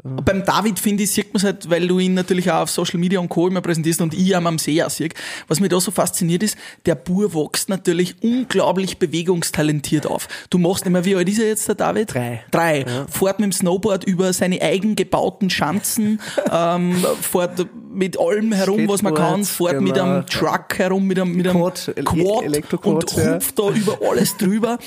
Beim 0.03 0.45
David, 0.45 0.77
finde 0.77 1.03
ich, 1.03 1.11
sieht 1.11 1.33
man 1.33 1.37
es 1.37 1.43
halt, 1.43 1.71
weil 1.71 1.87
du 1.87 1.97
ihn 1.97 2.13
natürlich 2.13 2.51
auch 2.51 2.61
auf 2.61 2.69
Social 2.69 2.99
Media 2.99 3.19
und 3.19 3.29
Co. 3.29 3.47
immer 3.47 3.61
präsentierst 3.61 3.99
und 3.99 4.13
ich 4.13 4.35
am 4.35 4.45
am 4.45 4.59
See 4.59 4.81
auch 4.83 4.91
sehe. 4.91 5.09
Was 5.47 5.59
mich 5.59 5.69
da 5.69 5.79
so 5.79 5.89
fasziniert 5.89 6.43
ist, 6.43 6.55
der 6.85 6.93
Bur 6.93 7.33
wächst 7.33 7.67
natürlich 7.67 8.15
unglaublich 8.21 8.99
bewegungstalentiert 8.99 10.05
auf. 10.05 10.27
Du 10.51 10.59
machst 10.59 10.87
mehr, 10.87 11.03
wie 11.03 11.15
alt 11.15 11.27
ist 11.27 11.39
er 11.39 11.47
jetzt, 11.47 11.67
der 11.67 11.75
David? 11.75 12.13
Drei. 12.13 12.43
Drei. 12.51 12.85
Fährt 13.09 13.39
mit 13.39 13.45
dem 13.45 13.51
Snowboard 13.51 14.03
über 14.03 14.31
seine 14.33 14.61
eigen 14.61 14.95
gebauten 14.95 15.49
Schanzen, 15.49 16.21
ähm, 16.51 17.03
fährt 17.19 17.65
mit 17.91 18.19
allem 18.19 18.51
herum, 18.51 18.87
was 18.87 19.01
man 19.01 19.15
kann, 19.15 19.43
fährt 19.43 19.81
mit 19.81 19.95
genau. 19.95 20.05
einem 20.05 20.25
Truck 20.27 20.77
herum, 20.77 21.07
mit 21.07 21.19
einem, 21.19 21.35
mit 21.35 21.47
einem 21.47 21.59
Quad, 21.59 21.91
Quad 22.05 22.85
und 22.85 23.17
ja. 23.17 23.33
hupft 23.33 23.57
da 23.57 23.69
über 23.71 23.97
alles 24.07 24.37
drüber. 24.37 24.77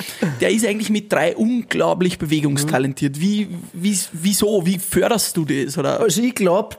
Der 0.40 0.51
ist 0.51 0.64
eigentlich 0.64 0.90
mit 0.90 1.12
drei 1.12 1.35
unglaublich 1.35 2.18
bewegungstalentiert. 2.18 3.20
Wie, 3.20 3.49
wie, 3.73 3.99
wieso? 4.12 4.64
Wie 4.64 4.79
förderst 5.00 5.36
du 5.36 5.44
das? 5.44 5.78
Oder? 5.78 6.00
Also 6.00 6.22
ich 6.22 6.34
glaube, 6.34 6.76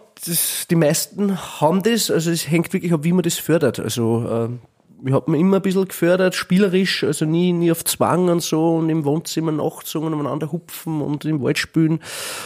die 0.70 0.76
meisten 0.76 1.38
haben 1.60 1.82
das, 1.82 2.12
also 2.12 2.30
es 2.30 2.50
hängt 2.50 2.72
wirklich 2.74 2.94
ab, 2.94 3.04
wie 3.04 3.14
man 3.14 3.24
das 3.24 3.38
fördert. 3.38 3.80
Also 3.80 4.26
ähm, 4.30 4.60
ich 5.04 5.12
hab 5.12 5.28
mir 5.28 5.40
immer 5.40 5.58
ein 5.58 5.64
bisschen 5.64 5.88
gefördert, 5.88 6.36
spielerisch, 6.36 7.04
also 7.04 7.26
nie, 7.26 7.52
nie 7.54 7.72
auf 7.72 7.84
Zwang 7.84 8.30
und 8.30 8.44
so 8.44 8.76
und 8.76 8.90
im 8.90 9.04
Wohnzimmer 9.04 9.52
nachgesungen, 9.52 10.14
umeinander 10.14 10.52
hupfen 10.52 11.02
und 11.02 11.26
im 11.26 11.42
Wald 11.42 11.58
spielen. 11.58 12.00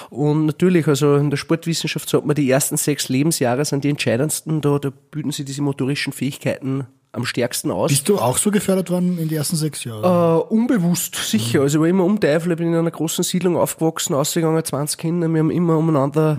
Und 0.09 0.45
natürlich, 0.45 0.87
also 0.87 1.15
in 1.15 1.29
der 1.29 1.37
Sportwissenschaft 1.37 2.07
sagt 2.07 2.25
man, 2.25 2.35
die 2.35 2.49
ersten 2.49 2.77
sechs 2.77 3.09
Lebensjahre 3.09 3.65
sind 3.65 3.83
die 3.83 3.89
entscheidendsten, 3.89 4.61
da, 4.61 4.79
da 4.79 4.91
bilden 5.11 5.31
sich 5.31 5.43
diese 5.43 5.61
motorischen 5.61 6.13
Fähigkeiten 6.13 6.87
am 7.15 7.25
stärksten 7.25 7.71
aus. 7.71 7.89
Bist 7.91 8.07
du 8.09 8.17
auch 8.19 8.37
so 8.37 8.51
gefördert 8.51 8.89
worden 8.89 9.17
in 9.17 9.27
die 9.29 9.35
ersten 9.35 9.55
sechs 9.55 9.83
Jahre? 9.83 10.45
Äh, 10.49 10.53
unbewusst, 10.53 11.15
sicher. 11.15 11.61
Also 11.61 11.77
ich 11.77 11.81
war 11.81 11.87
immer 11.87 12.03
um 12.03 12.19
Teufel, 12.19 12.51
ich 12.51 12.57
bin 12.57 12.67
in 12.67 12.75
einer 12.75 12.91
großen 12.91 13.23
Siedlung 13.23 13.57
aufgewachsen, 13.57 14.13
ausgegangen, 14.13 14.63
20 14.63 14.97
Kinder, 14.99 15.27
wir 15.29 15.39
haben 15.39 15.51
immer 15.51 15.77
umeinander 15.77 16.37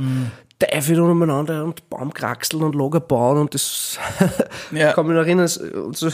Teufel 0.58 1.00
und 1.00 1.10
umeinander 1.10 1.64
und 1.64 1.88
Baumkraxeln 1.90 2.62
und 2.62 2.74
Lager 2.74 3.00
bauen 3.00 3.38
und 3.38 3.54
das 3.54 3.98
Ja. 4.72 4.92
kann 4.92 5.06
mich 5.06 5.14
noch 5.16 5.22
erinnern, 5.22 5.44
es- 5.46 5.56
und 5.58 5.96
so 5.96 6.08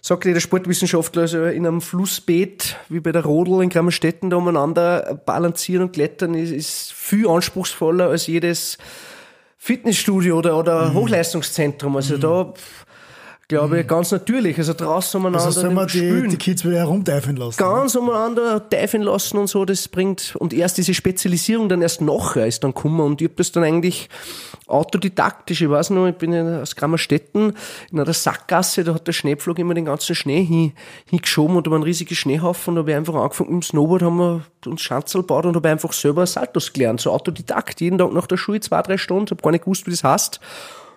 sagt 0.00 0.26
jeder 0.26 0.40
Sportwissenschaftler, 0.40 1.22
also 1.22 1.44
in 1.44 1.66
einem 1.66 1.80
Flussbeet, 1.80 2.76
wie 2.90 3.00
bei 3.00 3.10
der 3.10 3.24
Rodel 3.24 3.62
in 3.62 3.70
Grammerstetten, 3.70 4.28
da 4.28 4.36
umeinander 4.36 5.18
balancieren 5.24 5.84
und 5.86 5.92
klettern, 5.92 6.34
ist, 6.34 6.50
ist 6.52 6.92
viel 6.92 7.26
anspruchsvoller 7.26 8.10
als 8.10 8.26
jedes 8.26 8.76
Fitnessstudio 9.56 10.36
oder, 10.38 10.58
oder 10.58 10.90
Mhm. 10.90 10.94
Hochleistungszentrum. 10.94 11.96
Also 11.96 12.18
da, 12.18 12.44
pff, 12.52 12.84
glaube 13.48 13.80
ich, 13.80 13.86
ganz 13.86 14.10
natürlich. 14.10 14.56
Also 14.58 14.72
draußen 14.72 15.20
umeinander 15.20 15.46
also 15.46 15.60
sollen 15.60 15.74
wir 15.74 15.86
die, 15.86 16.28
die 16.28 16.36
Kids 16.36 16.64
wieder 16.64 16.78
herumteifeln 16.78 17.36
lassen? 17.36 17.58
ganz 17.58 17.94
umeinander 17.94 18.68
teifen 18.68 19.02
lassen 19.02 19.38
und 19.38 19.48
so, 19.48 19.64
das 19.64 19.88
bringt, 19.88 20.34
und 20.36 20.52
erst 20.52 20.78
diese 20.78 20.94
Spezialisierung 20.94 21.68
dann 21.68 21.82
erst 21.82 22.00
nachher 22.00 22.46
ist 22.46 22.64
dann 22.64 22.72
gekommen 22.72 23.00
und 23.00 23.20
ich 23.20 23.28
hab 23.28 23.36
das 23.36 23.52
dann 23.52 23.64
eigentlich 23.64 24.08
autodidaktisch, 24.66 25.60
ich 25.60 25.68
weiß 25.68 25.90
noch, 25.90 26.06
ich 26.06 26.14
bin 26.14 26.32
in, 26.32 26.60
aus 26.60 26.74
Grammerstetten 26.74 27.54
in 27.92 28.00
einer 28.00 28.12
Sackgasse, 28.12 28.82
da 28.84 28.94
hat 28.94 29.06
der 29.06 29.12
Schneepflug 29.12 29.58
immer 29.58 29.74
den 29.74 29.84
ganzen 29.84 30.14
Schnee 30.14 30.42
hin, 30.42 30.72
hingeschoben 31.10 31.56
und 31.56 31.66
da 31.66 31.70
war 31.70 31.78
ein 31.78 31.82
riesiger 31.82 32.14
Schneehaufen 32.14 32.70
und 32.70 32.76
da 32.76 32.80
habe 32.80 32.90
ich 32.92 32.96
einfach 32.96 33.14
angefangen 33.14 33.54
mit 33.54 33.62
dem 33.62 33.66
Snowboard, 33.66 34.02
haben 34.02 34.16
wir 34.16 34.42
uns 34.66 34.80
Schanzel 34.80 35.20
gebaut 35.20 35.44
und 35.44 35.54
habe 35.54 35.68
einfach 35.68 35.92
selber 35.92 36.26
Saltos 36.26 36.72
gelernt, 36.72 37.00
so 37.00 37.10
autodidakt, 37.10 37.80
jeden 37.80 37.98
Tag 37.98 38.12
nach 38.12 38.26
der 38.26 38.38
Schule 38.38 38.60
zwei, 38.60 38.80
drei 38.82 38.96
Stunden, 38.96 39.30
habe 39.30 39.42
gar 39.42 39.50
nicht 39.50 39.64
gewusst, 39.64 39.86
wie 39.86 39.90
das 39.90 40.02
heißt. 40.02 40.40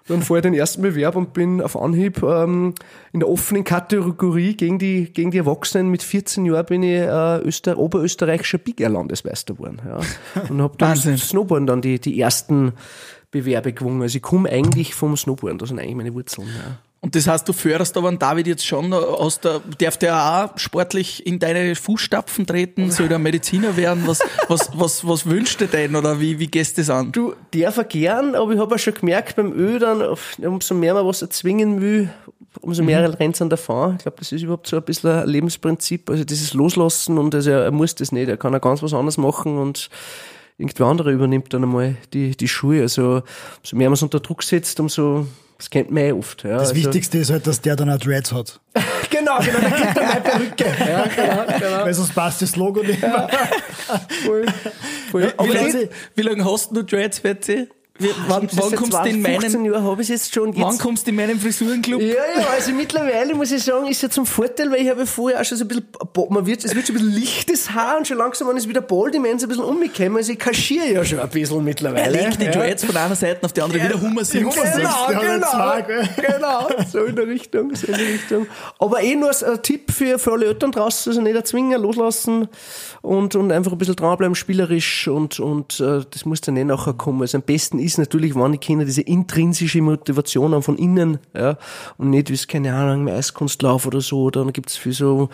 Dann 0.08 0.22
fahre 0.22 0.40
ich 0.40 0.44
den 0.44 0.54
ersten 0.54 0.82
Bewerb 0.82 1.16
und 1.16 1.34
bin 1.34 1.62
auf 1.62 1.76
Anhieb 1.76 2.24
ähm, 2.24 2.74
in 3.12 3.20
der 3.20 3.30
offenen 3.30 3.64
Kategorie 3.64 4.56
gegen 4.56 4.80
die, 4.80 5.12
gegen 5.12 5.32
die 5.32 5.38
Erwachsenen. 5.38 5.90
Mit 5.90 6.02
14 6.02 6.46
Jahren 6.46 6.66
bin 6.66 6.84
ich 6.84 7.00
äh, 7.02 7.38
Öster 7.40 7.78
oberösterreichischer 7.78 8.58
Big 8.58 8.80
Air 8.80 8.90
Landesmeister 8.90 9.56
geworden. 9.56 9.82
Ja. 9.86 10.00
Und 10.50 10.62
habe 10.62 10.78
dann. 10.78 10.96
Snowboarden 10.96 11.68
dann 11.68 11.82
die, 11.82 12.00
die 12.00 12.20
ersten 12.20 12.74
Bewerbe 13.32 13.74
gewonnen. 13.74 14.02
Also 14.02 14.18
ich 14.18 14.22
komme 14.22 14.50
eigentlich 14.50 14.96
vom 14.96 15.18
Snowboarden, 15.18 15.60
das 15.60 15.70
sind 15.70 15.80
eigentlich 15.80 15.96
meine 15.96 16.14
Wurzeln. 16.14 16.48
Ja. 16.48 16.78
Und 17.00 17.16
das 17.16 17.28
heißt, 17.28 17.48
du 17.48 17.54
förderst 17.54 17.96
aber 17.96 18.08
einen 18.08 18.18
David 18.18 18.48
jetzt 18.48 18.66
schon 18.66 18.92
aus 18.92 19.40
der, 19.40 19.62
darf 19.78 19.98
der 19.98 20.16
auch 20.16 20.58
sportlich 20.58 21.26
in 21.28 21.38
deine 21.38 21.76
Fußstapfen 21.76 22.48
treten? 22.48 22.90
Soll 22.90 23.08
der 23.08 23.20
Mediziner 23.20 23.78
werden? 23.78 24.04
Was, 24.08 24.20
was, 24.48 24.72
was, 24.74 25.08
was 25.08 25.26
wünscht 25.28 25.62
du 25.62 25.68
denn? 25.68 25.96
Oder 25.96 26.20
wie, 26.20 26.40
wie 26.40 26.48
gehst 26.48 26.78
du 26.78 26.82
das 26.82 26.90
an? 26.90 27.12
Du, 27.12 27.36
darf 27.52 27.78
er 27.78 27.84
gern, 27.84 28.34
aber 28.34 28.52
ich 28.54 28.60
habe 28.60 28.74
auch 28.74 28.80
schon 28.80 28.96
gemerkt, 28.96 29.36
beim 29.36 29.54
Öl 29.54 29.78
dann, 29.80 30.04
umso 30.44 30.74
mehr 30.74 30.96
man 30.96 31.06
was 31.06 31.22
erzwingen 31.22 31.82
will, 31.82 32.10
umso 32.62 32.84
mehr 32.84 33.20
rennt 33.20 33.40
an 33.42 33.50
davon. 33.50 33.96
Ich 33.98 34.04
glaube, 34.04 34.18
das 34.18 34.32
ist 34.32 34.42
überhaupt 34.42 34.68
so 34.68 34.78
ein 34.78 34.84
bisschen 34.84 35.12
ein 35.12 35.30
Lebensprinzip. 35.30 36.10
Also 36.10 36.24
dieses 36.24 36.54
Loslassen 36.56 37.20
und 37.20 37.36
also 37.36 37.52
er 37.52 37.72
muss 37.72 37.94
das 37.94 38.12
nicht. 38.12 38.28
Er 38.28 38.38
kann 38.38 38.56
auch 38.56 38.62
ganz 38.62 38.82
was 38.82 38.94
anderes 38.94 39.18
machen 39.18 39.60
und 39.60 39.90
irgendwer 40.58 40.88
andere 40.88 41.12
übernimmt 41.12 41.54
dann 41.54 41.64
einmal 41.64 41.96
die, 42.14 42.36
die 42.36 42.48
Schuhe. 42.48 42.82
Also 42.82 43.22
umso 43.60 43.76
mehr 43.76 43.90
man 43.90 43.94
es 43.94 44.02
unter 44.02 44.20
Druck 44.20 44.42
setzt, 44.42 44.80
umso 44.80 45.28
das 45.58 45.70
kennt 45.70 45.92
man 45.92 46.04
eh 46.04 46.12
oft. 46.12 46.44
Ja. 46.44 46.52
Das 46.52 46.70
also, 46.70 46.76
Wichtigste 46.76 47.18
ist 47.18 47.32
halt, 47.32 47.48
dass 47.48 47.62
der 47.62 47.76
dann 47.76 47.90
auch 47.90 47.98
Dreads 47.98 48.32
hat. 48.32 48.60
Genau, 49.10 49.40
genau, 49.40 49.60
da 49.60 49.70
kriegt 49.70 49.98
er 49.98 50.06
meine 50.06 50.22
Perücke. 50.22 50.66
Ja, 50.88 51.06
genau, 51.08 51.60
genau. 51.60 51.86
Weil 51.86 51.94
sonst 51.94 52.14
passt 52.14 52.42
das 52.42 52.56
Logo 52.56 52.84
nicht 52.84 53.02
mehr. 53.02 53.30
Voll, 54.26 54.46
voll. 55.12 55.34
Wie, 55.40 55.48
lange, 55.54 55.90
wie 56.16 56.22
lange 56.22 56.46
hast 56.46 56.72
du 56.72 56.84
Dreads, 56.84 57.20
Fetzi? 57.20 57.68
Wann, 58.00 58.44
das 58.44 58.54
ist 58.54 58.62
wann 58.62 58.70
seit 58.70 58.80
kommst 58.80 58.94
du 58.94 59.10
in 59.10 59.24
15 59.24 59.62
meinen, 59.62 59.66
Jahren 59.66 59.84
habe 59.84 60.02
ich 60.02 60.10
jetzt 60.10 60.34
schon. 60.34 60.54
Jetzt 60.54 60.62
wann 60.62 60.78
kommst 60.78 61.08
du 61.08 61.10
in 61.10 61.16
meinen 61.16 61.40
Frisurenclub? 61.40 62.02
Ja, 62.02 62.08
ja, 62.08 62.48
also 62.54 62.72
mittlerweile 62.72 63.34
muss 63.34 63.52
ich 63.52 63.64
sagen, 63.64 63.88
ist 63.88 64.02
ja 64.04 64.10
zum 64.10 64.26
Vorteil, 64.26 64.72
weil 64.72 64.82
ich 64.82 64.90
habe 64.90 65.06
vorher 65.06 65.42
auch 65.42 65.46
schon 65.46 65.58
so 65.58 65.66
ein 65.66 65.68
bisschen, 65.68 65.88
man 66.30 66.46
wird, 66.46 66.64
es 66.64 66.76
wird 66.76 66.88
schon 66.88 66.96
ein 66.96 67.02
bisschen 67.04 67.20
lichtes 67.20 67.72
Haar 67.74 67.98
und 67.98 68.08
schon 68.08 68.18
langsam, 68.18 68.48
wenn 68.50 68.58
es 68.58 68.68
wieder 68.68 68.82
bald 68.82 69.16
im 69.16 69.26
ein 69.26 69.38
bisschen 69.38 69.64
umgekommen, 69.64 70.18
also 70.18 70.32
ich 70.32 70.40
kaschiere 70.40 70.94
ja 70.94 71.06
schon 71.06 71.20
ein 71.20 71.30
bisschen 71.30 71.58
Er 71.58 71.62
mittlerweile. 71.64 72.12
legt 72.12 72.42
die 72.42 72.46
ja. 72.46 72.52
Dreads 72.52 72.84
von 72.84 72.96
einer 72.96 73.16
Seite 73.16 73.44
auf 73.44 73.54
die 73.54 73.62
andere, 73.62 73.84
wie 73.84 73.88
der 73.88 74.02
Hummer 74.02 74.24
singt. 74.24 74.54
Genau, 74.54 75.08
genau, 75.08 75.48
zwei, 75.48 75.82
gell? 75.82 76.10
genau, 76.16 76.68
so 76.92 77.00
in 77.00 77.16
der 77.16 77.28
Richtung, 77.28 77.76
so 77.76 77.88
in 77.88 77.94
der 77.94 78.08
Richtung. 78.08 78.48
Aber 78.80 79.02
eh 79.02 79.16
nur 79.16 79.30
ein 79.30 79.64
Tipp 79.64 79.92
für, 79.92 80.20
für 80.20 80.34
alle 80.34 80.46
Eltern 80.46 80.72
draußen, 80.72 81.12
also 81.12 81.22
nicht 81.22 81.36
erzwingen, 81.36 81.82
loslassen 81.82 82.48
und, 83.02 83.36
und 83.36 83.52
einfach 83.52 83.72
ein 83.72 83.78
bisschen 83.78 83.96
dranbleiben, 83.96 84.36
spielerisch 84.36 85.08
und, 85.08 85.40
und 85.40 85.80
äh, 85.80 86.02
das 86.10 86.26
muss 86.26 86.42
dann 86.42 86.58
eh 86.58 86.64
nachher 86.64 86.94
kommen. 86.94 87.22
Also 87.22 87.38
am 87.38 87.44
besten 87.44 87.80
ist 87.88 87.98
natürlich, 87.98 88.36
wenn 88.36 88.52
die 88.52 88.58
Kinder 88.60 88.86
diese 88.86 89.02
intrinsische 89.02 89.82
Motivation 89.82 90.54
haben 90.54 90.62
von 90.64 90.78
innen, 90.78 91.18
ja, 91.36 91.58
und 91.98 92.12
nicht, 92.12 92.30
wie 92.30 92.34
es, 92.36 92.48
keine 92.48 92.74
Ahnung, 92.74 93.08
im 93.08 93.14
Eiskunstlauf 93.14 93.86
oder 93.88 94.02
so, 94.02 94.30
dann 94.30 94.54
gibt's 94.54 94.78
viel 94.78 94.94
so 94.94 95.30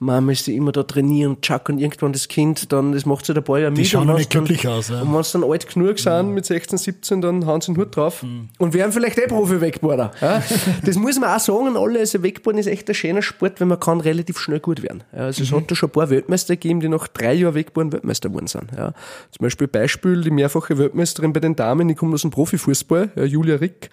Mamas, 0.00 0.42
die 0.44 0.56
immer 0.56 0.72
da 0.72 0.82
trainieren 0.82 1.32
und 1.32 1.42
chuck 1.42 1.68
und 1.68 1.78
irgendwann 1.78 2.12
das 2.12 2.28
Kind, 2.28 2.72
dann, 2.72 2.92
das 2.92 3.06
macht 3.06 3.24
sich 3.26 3.34
der 3.34 3.42
Ball 3.42 3.62
ja 3.62 3.70
mit. 3.70 3.86
schauen 3.86 4.02
und 4.02 4.06
noch 4.08 4.14
wenn's 4.14 4.20
nicht 4.26 4.34
dann- 4.34 4.44
glücklich 4.44 4.68
aus, 4.68 4.88
ja. 4.88 5.02
Und 5.02 5.14
wenn 5.14 5.22
sie 5.22 5.32
dann 5.38 5.44
alt 5.50 5.68
genug 5.72 5.98
sind, 5.98 6.34
mit 6.34 6.44
16, 6.46 6.78
17, 6.78 7.20
dann 7.20 7.46
hauen 7.46 7.60
sie 7.60 7.72
den 7.72 7.80
Hut 7.80 7.96
drauf 7.96 8.24
und 8.58 8.74
werden 8.74 8.92
vielleicht 8.92 9.18
eh 9.18 9.26
Profi-Wakeboarder. 9.26 10.10
Ja? 10.20 10.42
Das 10.84 10.96
muss 10.96 11.18
man 11.20 11.30
auch 11.30 11.40
sagen 11.40 11.76
alle, 11.76 11.98
also 12.00 12.22
Wakeboarden 12.22 12.58
ist 12.60 12.66
echt 12.66 12.88
ein 12.88 12.94
schöner 12.94 13.22
Sport, 13.22 13.60
weil 13.60 13.66
man 13.68 13.78
kann 13.78 14.00
relativ 14.00 14.38
schnell 14.38 14.60
gut 14.60 14.82
werden. 14.82 15.02
Ja, 15.12 15.24
also 15.24 15.42
es 15.42 15.52
hat 15.52 15.70
da 15.70 15.74
schon 15.74 15.88
ein 15.88 15.92
paar 15.92 16.08
Weltmeister 16.10 16.54
gegeben, 16.56 16.80
die 16.80 16.88
nach 16.88 17.08
drei 17.08 17.34
Jahren 17.34 17.54
Wakeboarden 17.54 17.92
Weltmeister 17.92 18.28
geworden 18.28 18.46
sind. 18.46 18.70
Ja? 18.76 18.92
Zum 19.30 19.42
Beispiel 19.44 19.66
Beispiel 19.68 20.22
die 20.22 20.30
mehrfache 20.30 20.78
Weltmeisterin 20.78 21.32
bei 21.32 21.40
den 21.40 21.56
Damen, 21.56 21.88
kommt 21.98 22.14
aus 22.14 22.22
dem 22.22 22.30
Profifußball, 22.30 23.12
Julia 23.26 23.56
Rick. 23.56 23.90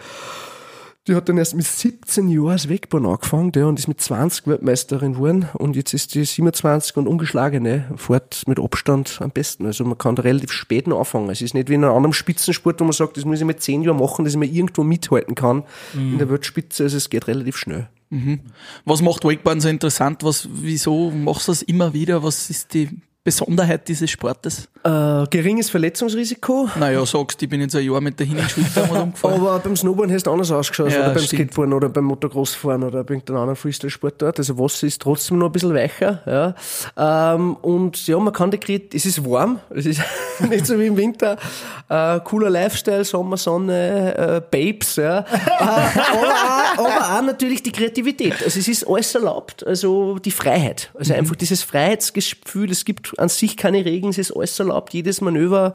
Die 1.08 1.14
hat 1.14 1.30
dann 1.30 1.38
erst 1.38 1.54
mit 1.54 1.68
17 1.68 2.30
Jahren 2.30 2.54
das 2.54 2.68
Wakeboarden 2.68 3.08
angefangen 3.08 3.52
ja, 3.56 3.68
und 3.68 3.78
ist 3.78 3.88
mit 3.88 4.02
20 4.02 4.48
Weltmeisterin 4.48 5.14
geworden 5.14 5.48
und 5.54 5.76
jetzt 5.76 5.94
ist 5.94 6.16
die 6.16 6.26
27 6.26 6.98
und 6.98 7.08
ungeschlagene, 7.08 7.94
fährt 7.96 8.42
mit 8.48 8.60
Abstand 8.60 9.20
am 9.22 9.30
besten. 9.30 9.68
Also 9.68 9.86
man 9.86 10.00
kann 10.00 10.16
da 10.16 10.24
relativ 10.24 10.52
spät 10.52 10.88
noch 10.88 10.98
anfangen. 10.98 11.30
Es 11.30 11.44
ist 11.44 11.54
nicht 11.54 11.70
wie 11.70 11.76
in 11.76 11.84
einem 11.84 11.94
anderen 11.94 12.14
Spitzensport, 12.14 12.80
wo 12.80 12.86
man 12.86 12.94
sagt, 12.94 13.18
das 13.18 13.26
muss 13.26 13.40
ich 13.40 13.46
mit 13.46 13.62
10 13.62 13.84
Jahren 13.84 14.00
machen, 14.00 14.26
dass 14.26 14.34
ich 14.34 14.40
mir 14.40 14.48
irgendwo 14.48 14.84
mithalten 14.84 15.36
kann 15.36 15.64
in 15.94 16.18
der 16.18 16.28
Weltspitze. 16.28 16.82
Also 16.82 16.98
es 16.98 17.12
geht 17.12 17.28
relativ 17.28 17.56
schnell. 17.56 17.88
Was 18.86 19.04
macht 19.04 19.24
Wakeboarden 19.26 19.62
so 19.62 19.70
interessant? 19.70 20.24
Was, 20.24 20.50
wieso 20.52 21.12
machst 21.12 21.48
du 21.48 21.52
das 21.52 21.62
immer 21.62 21.94
wieder? 21.94 22.24
Was 22.24 22.50
ist 22.50 22.74
die 22.74 22.90
Besonderheit 23.26 23.88
dieses 23.88 24.10
Sportes? 24.12 24.70
Äh, 24.84 25.26
geringes 25.32 25.72
Verletzungsrisiko. 25.72 26.70
Naja, 26.80 27.04
sagst, 27.08 27.42
ich 27.42 27.50
bin 27.50 27.60
jetzt 27.60 27.76
ein 27.76 27.84
Jahr 27.84 28.00
mit 28.00 28.20
der 28.20 28.28
Hinschulter 28.28 28.84
einmal 28.84 29.02
umgefahren. 29.02 29.42
Aber 29.42 29.58
beim 29.60 29.76
Snowboarden 29.76 30.14
hast 30.14 30.28
du 30.28 30.32
anders 30.32 30.52
ausgeschaut, 30.52 30.92
Ja, 30.92 31.00
oder 31.00 31.08
beim 31.16 31.24
stimmt. 31.24 31.42
Skateboarden 31.42 31.74
oder 31.74 31.90
beim 31.90 32.04
Motocrossfahren 32.04 32.84
oder 32.84 33.04
bei 33.04 33.16
irgendeinem 33.16 33.38
anderen 33.40 33.56
Freestyle-Sportart. 33.56 34.38
Also 34.38 34.60
Wasser 34.60 34.86
ist 34.86 35.02
trotzdem 35.02 35.40
noch 35.40 35.48
ein 35.48 35.52
bisschen 35.54 35.74
weicher. 35.74 36.56
Ja. 36.96 37.34
Ähm, 37.34 37.56
und 37.56 38.06
ja, 38.06 38.20
man 38.20 38.32
kann 38.32 38.52
die 38.52 38.60
Kret 38.60 38.94
es 38.94 39.08
ist 39.08 39.26
warm, 39.28 39.60
es 39.72 39.88
ist 39.88 40.02
nicht 40.48 40.68
so 40.68 40.78
wie 40.80 40.86
im 40.86 40.96
Winter. 40.96 41.38
Äh, 41.90 42.20
cooler 42.24 42.52
Lifestyle, 42.52 43.04
Sommer, 43.04 43.38
Sonne, 43.38 44.16
äh, 44.18 44.42
Babes, 44.52 44.98
ja. 44.98 45.20
äh, 45.20 45.24
aber, 45.60 45.72
auch, 46.78 46.86
aber 46.86 47.18
auch 47.18 47.22
natürlich 47.24 47.64
die 47.64 47.72
Kreativität. 47.72 48.36
Also 48.44 48.60
es 48.60 48.68
ist 48.68 48.88
alles 48.88 49.16
erlaubt, 49.16 49.66
also 49.66 50.20
die 50.20 50.30
Freiheit. 50.32 50.92
Also 50.94 51.14
Mhm. 51.14 51.20
einfach 51.20 51.36
dieses 51.38 51.64
Freiheitsgefühl, 51.64 52.70
es 52.70 52.86
gibt 52.86 53.15
an 53.18 53.30
sich 53.30 53.58
keine 53.58 53.86
Regeln, 53.86 54.10
es 54.10 54.18
ist 54.18 54.36
alles 54.36 54.60
erlaubt, 54.60 54.94
jedes 54.94 55.22
Manöver 55.22 55.74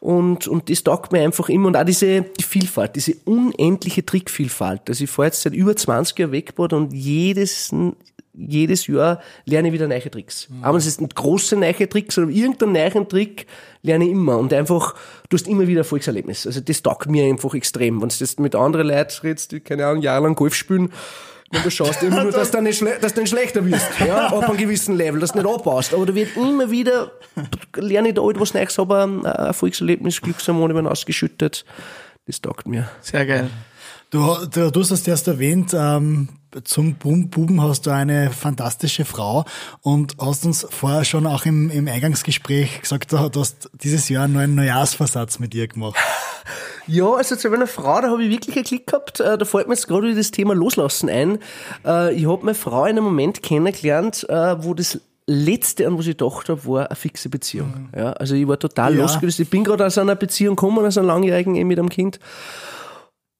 und, 0.00 0.46
und 0.46 0.70
das 0.70 0.84
taugt 0.84 1.12
mir 1.12 1.22
einfach 1.22 1.48
immer. 1.48 1.68
Und 1.68 1.76
auch 1.76 1.84
diese 1.84 2.22
die 2.22 2.42
Vielfalt, 2.42 2.96
diese 2.96 3.14
unendliche 3.24 4.04
Trickvielfalt. 4.04 4.82
Also 4.88 5.04
ich 5.04 5.10
fahre 5.10 5.26
jetzt 5.26 5.42
seit 5.42 5.54
über 5.54 5.74
20 5.74 6.18
Jahren 6.18 6.32
Wakeboard 6.32 6.72
und 6.72 6.92
jedes, 6.92 7.74
jedes 8.34 8.86
Jahr 8.86 9.20
lerne 9.44 9.68
ich 9.68 9.74
wieder 9.74 9.88
neue 9.88 10.10
Tricks. 10.10 10.48
Aber 10.62 10.78
es 10.78 10.86
ist 10.86 11.00
ein 11.00 11.08
große 11.08 11.56
neue 11.56 11.88
Trick, 11.88 12.12
sondern 12.12 12.34
irgendeinen 12.34 12.72
neuen 12.72 13.08
Trick 13.08 13.46
lerne 13.82 14.04
ich 14.04 14.10
immer 14.10 14.38
und 14.38 14.52
einfach, 14.52 14.94
du 15.28 15.36
hast 15.36 15.48
immer 15.48 15.66
wieder 15.66 15.80
Erfolgserlebnis. 15.80 16.46
Also 16.46 16.60
das 16.60 16.82
taugt 16.82 17.08
mir 17.08 17.24
einfach 17.24 17.54
extrem. 17.54 18.02
Wenn 18.02 18.08
du 18.08 18.16
das 18.18 18.38
mit 18.38 18.54
anderen 18.54 18.88
Leuten 18.88 19.20
redest, 19.22 19.52
die 19.52 19.60
keine 19.60 19.86
Ahnung, 19.86 20.02
jahrelang 20.02 20.34
Golf 20.34 20.54
spielen, 20.54 20.92
wenn 21.50 21.62
du 21.62 21.70
schaust 21.70 22.02
immer 22.02 22.24
nur, 22.24 22.32
dass 22.32 22.50
du 22.50 22.60
nicht, 22.60 22.78
schle 22.78 22.98
dass 23.00 23.14
du 23.14 23.20
nicht 23.20 23.30
schlechter 23.30 23.64
wirst, 23.64 23.88
ja, 24.04 24.26
ab 24.26 24.48
einem 24.48 24.56
gewissen 24.56 24.96
Level, 24.96 25.20
dass 25.20 25.32
du 25.32 25.38
nicht 25.38 25.48
abbaust. 25.48 25.94
Aber 25.94 26.06
da 26.06 26.14
wird 26.14 26.36
immer 26.36 26.70
wieder, 26.70 27.12
lerne 27.76 28.08
ich 28.08 28.14
da 28.14 28.28
etwas 28.28 28.54
Neues, 28.54 28.78
aber 28.78 29.04
ein 29.04 29.24
Erfolgserlebnis, 29.24 30.20
Glückshormone 30.20 30.74
werden 30.74 30.88
ausgeschüttet. 30.88 31.64
Das 32.26 32.40
taugt 32.40 32.66
mir. 32.66 32.88
Sehr 33.00 33.24
geil. 33.24 33.50
Du, 34.10 34.36
du, 34.52 34.70
du 34.70 34.80
hast 34.80 34.90
es 34.90 35.06
erst 35.06 35.28
erwähnt, 35.28 35.72
ähm, 35.74 36.28
zum 36.64 36.94
Buben 36.94 37.62
hast 37.62 37.86
du 37.86 37.90
eine 37.90 38.30
fantastische 38.30 39.04
Frau 39.04 39.44
und 39.82 40.16
hast 40.20 40.44
uns 40.46 40.66
vorher 40.68 41.04
schon 41.04 41.26
auch 41.26 41.44
im, 41.46 41.70
im 41.70 41.88
Eingangsgespräch 41.88 42.80
gesagt, 42.80 43.12
du 43.12 43.18
hast 43.18 43.70
dieses 43.82 44.08
Jahr 44.08 44.24
einen 44.24 44.34
neuen 44.34 44.54
Neujahrsversatz 44.54 45.38
mit 45.38 45.54
ihr 45.54 45.68
gemacht. 45.68 45.96
Ja, 46.86 47.12
also 47.14 47.34
zu 47.34 47.50
meiner 47.50 47.66
Frau, 47.66 48.00
da 48.00 48.10
habe 48.10 48.22
ich 48.22 48.30
wirklich 48.30 48.56
einen 48.56 48.64
Klick 48.64 48.86
gehabt. 48.86 49.18
Äh, 49.20 49.36
Da 49.36 49.44
fällt 49.44 49.66
mir 49.66 49.74
jetzt 49.74 49.88
gerade 49.88 50.06
wieder 50.06 50.16
das 50.16 50.30
Thema 50.30 50.54
Loslassen 50.54 51.08
ein. 51.08 51.38
Äh, 51.84 52.14
Ich 52.14 52.26
habe 52.26 52.44
meine 52.44 52.54
Frau 52.54 52.84
in 52.84 52.90
einem 52.92 53.04
Moment 53.04 53.42
kennengelernt, 53.42 54.24
äh, 54.28 54.62
wo 54.62 54.72
das 54.74 55.00
Letzte, 55.28 55.88
an 55.88 55.98
was 55.98 56.06
ich 56.06 56.16
gedacht 56.16 56.48
habe, 56.48 56.64
war 56.66 56.86
eine 56.86 56.94
fixe 56.94 57.28
Beziehung. 57.28 57.88
Ja, 57.96 58.12
also 58.12 58.36
ich 58.36 58.46
war 58.46 58.60
total 58.60 58.94
Ja. 58.94 59.02
losgelöst. 59.02 59.40
Ich 59.40 59.50
bin 59.50 59.64
gerade 59.64 59.84
aus 59.84 59.98
einer 59.98 60.14
Beziehung 60.14 60.54
gekommen, 60.54 60.86
aus 60.86 60.96
einer 60.96 61.08
langjährigen 61.08 61.56
Ehe 61.56 61.64
mit 61.64 61.80
einem 61.80 61.88
Kind. 61.88 62.20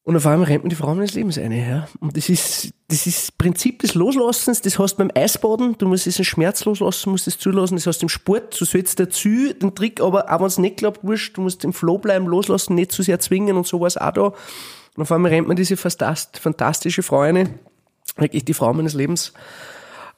Und 0.07 0.15
auf 0.15 0.25
einmal 0.25 0.47
rennt 0.47 0.63
mir 0.63 0.71
die 0.71 0.77
Frau 0.77 0.95
meines 0.95 1.15
Lebens 1.15 1.37
eine, 1.37 1.69
ja. 1.69 1.89
Und 1.99 2.17
das 2.17 2.29
ist, 2.29 2.73
das 2.87 3.09
ist 3.09 3.37
Prinzip 3.39 3.81
des 3.81 3.95
Loslassens, 3.95 4.61
das 4.61 4.79
hast 4.79 4.95
du 4.95 4.99
beim 4.99 5.11
Eisbaden, 5.13 5.77
du 5.79 5.89
musst 5.89 6.07
diesen 6.07 6.25
Schmerz 6.25 6.65
loslassen, 6.65 7.11
musst 7.11 7.27
es 7.27 7.41
zulassen, 7.41 7.75
das 7.75 7.89
heißt 7.89 8.05
im 8.05 8.09
Sport, 8.09 8.61
du 8.61 8.65
sollst 8.65 9.01
dazu 9.01 9.53
den 9.53 9.75
Trick, 9.75 10.01
aber 10.01 10.33
auch 10.33 10.39
wenn 10.39 10.47
es 10.47 10.59
nicht 10.59 10.77
klappt, 10.77 11.03
wurscht, 11.03 11.37
du 11.37 11.41
musst 11.41 11.65
im 11.65 11.73
Flow 11.73 11.99
bleiben, 11.99 12.27
loslassen, 12.27 12.77
nicht 12.77 12.93
zu 12.93 13.03
sehr 13.03 13.19
zwingen 13.19 13.57
und 13.57 13.67
so 13.67 13.81
war 13.81 13.89
es 13.89 13.97
auch 13.97 14.13
da. 14.13 14.33
Und 14.95 15.03
auf 15.03 15.11
einmal 15.11 15.33
rennt 15.33 15.49
mir 15.49 15.57
diese 15.57 15.75
fantast- 15.75 16.39
fantastische 16.39 17.03
Frau 17.03 17.23
eine, 17.23 17.59
wirklich 18.17 18.45
die 18.45 18.55
Frau 18.55 18.73
meines 18.73 18.95
Lebens, 18.95 19.33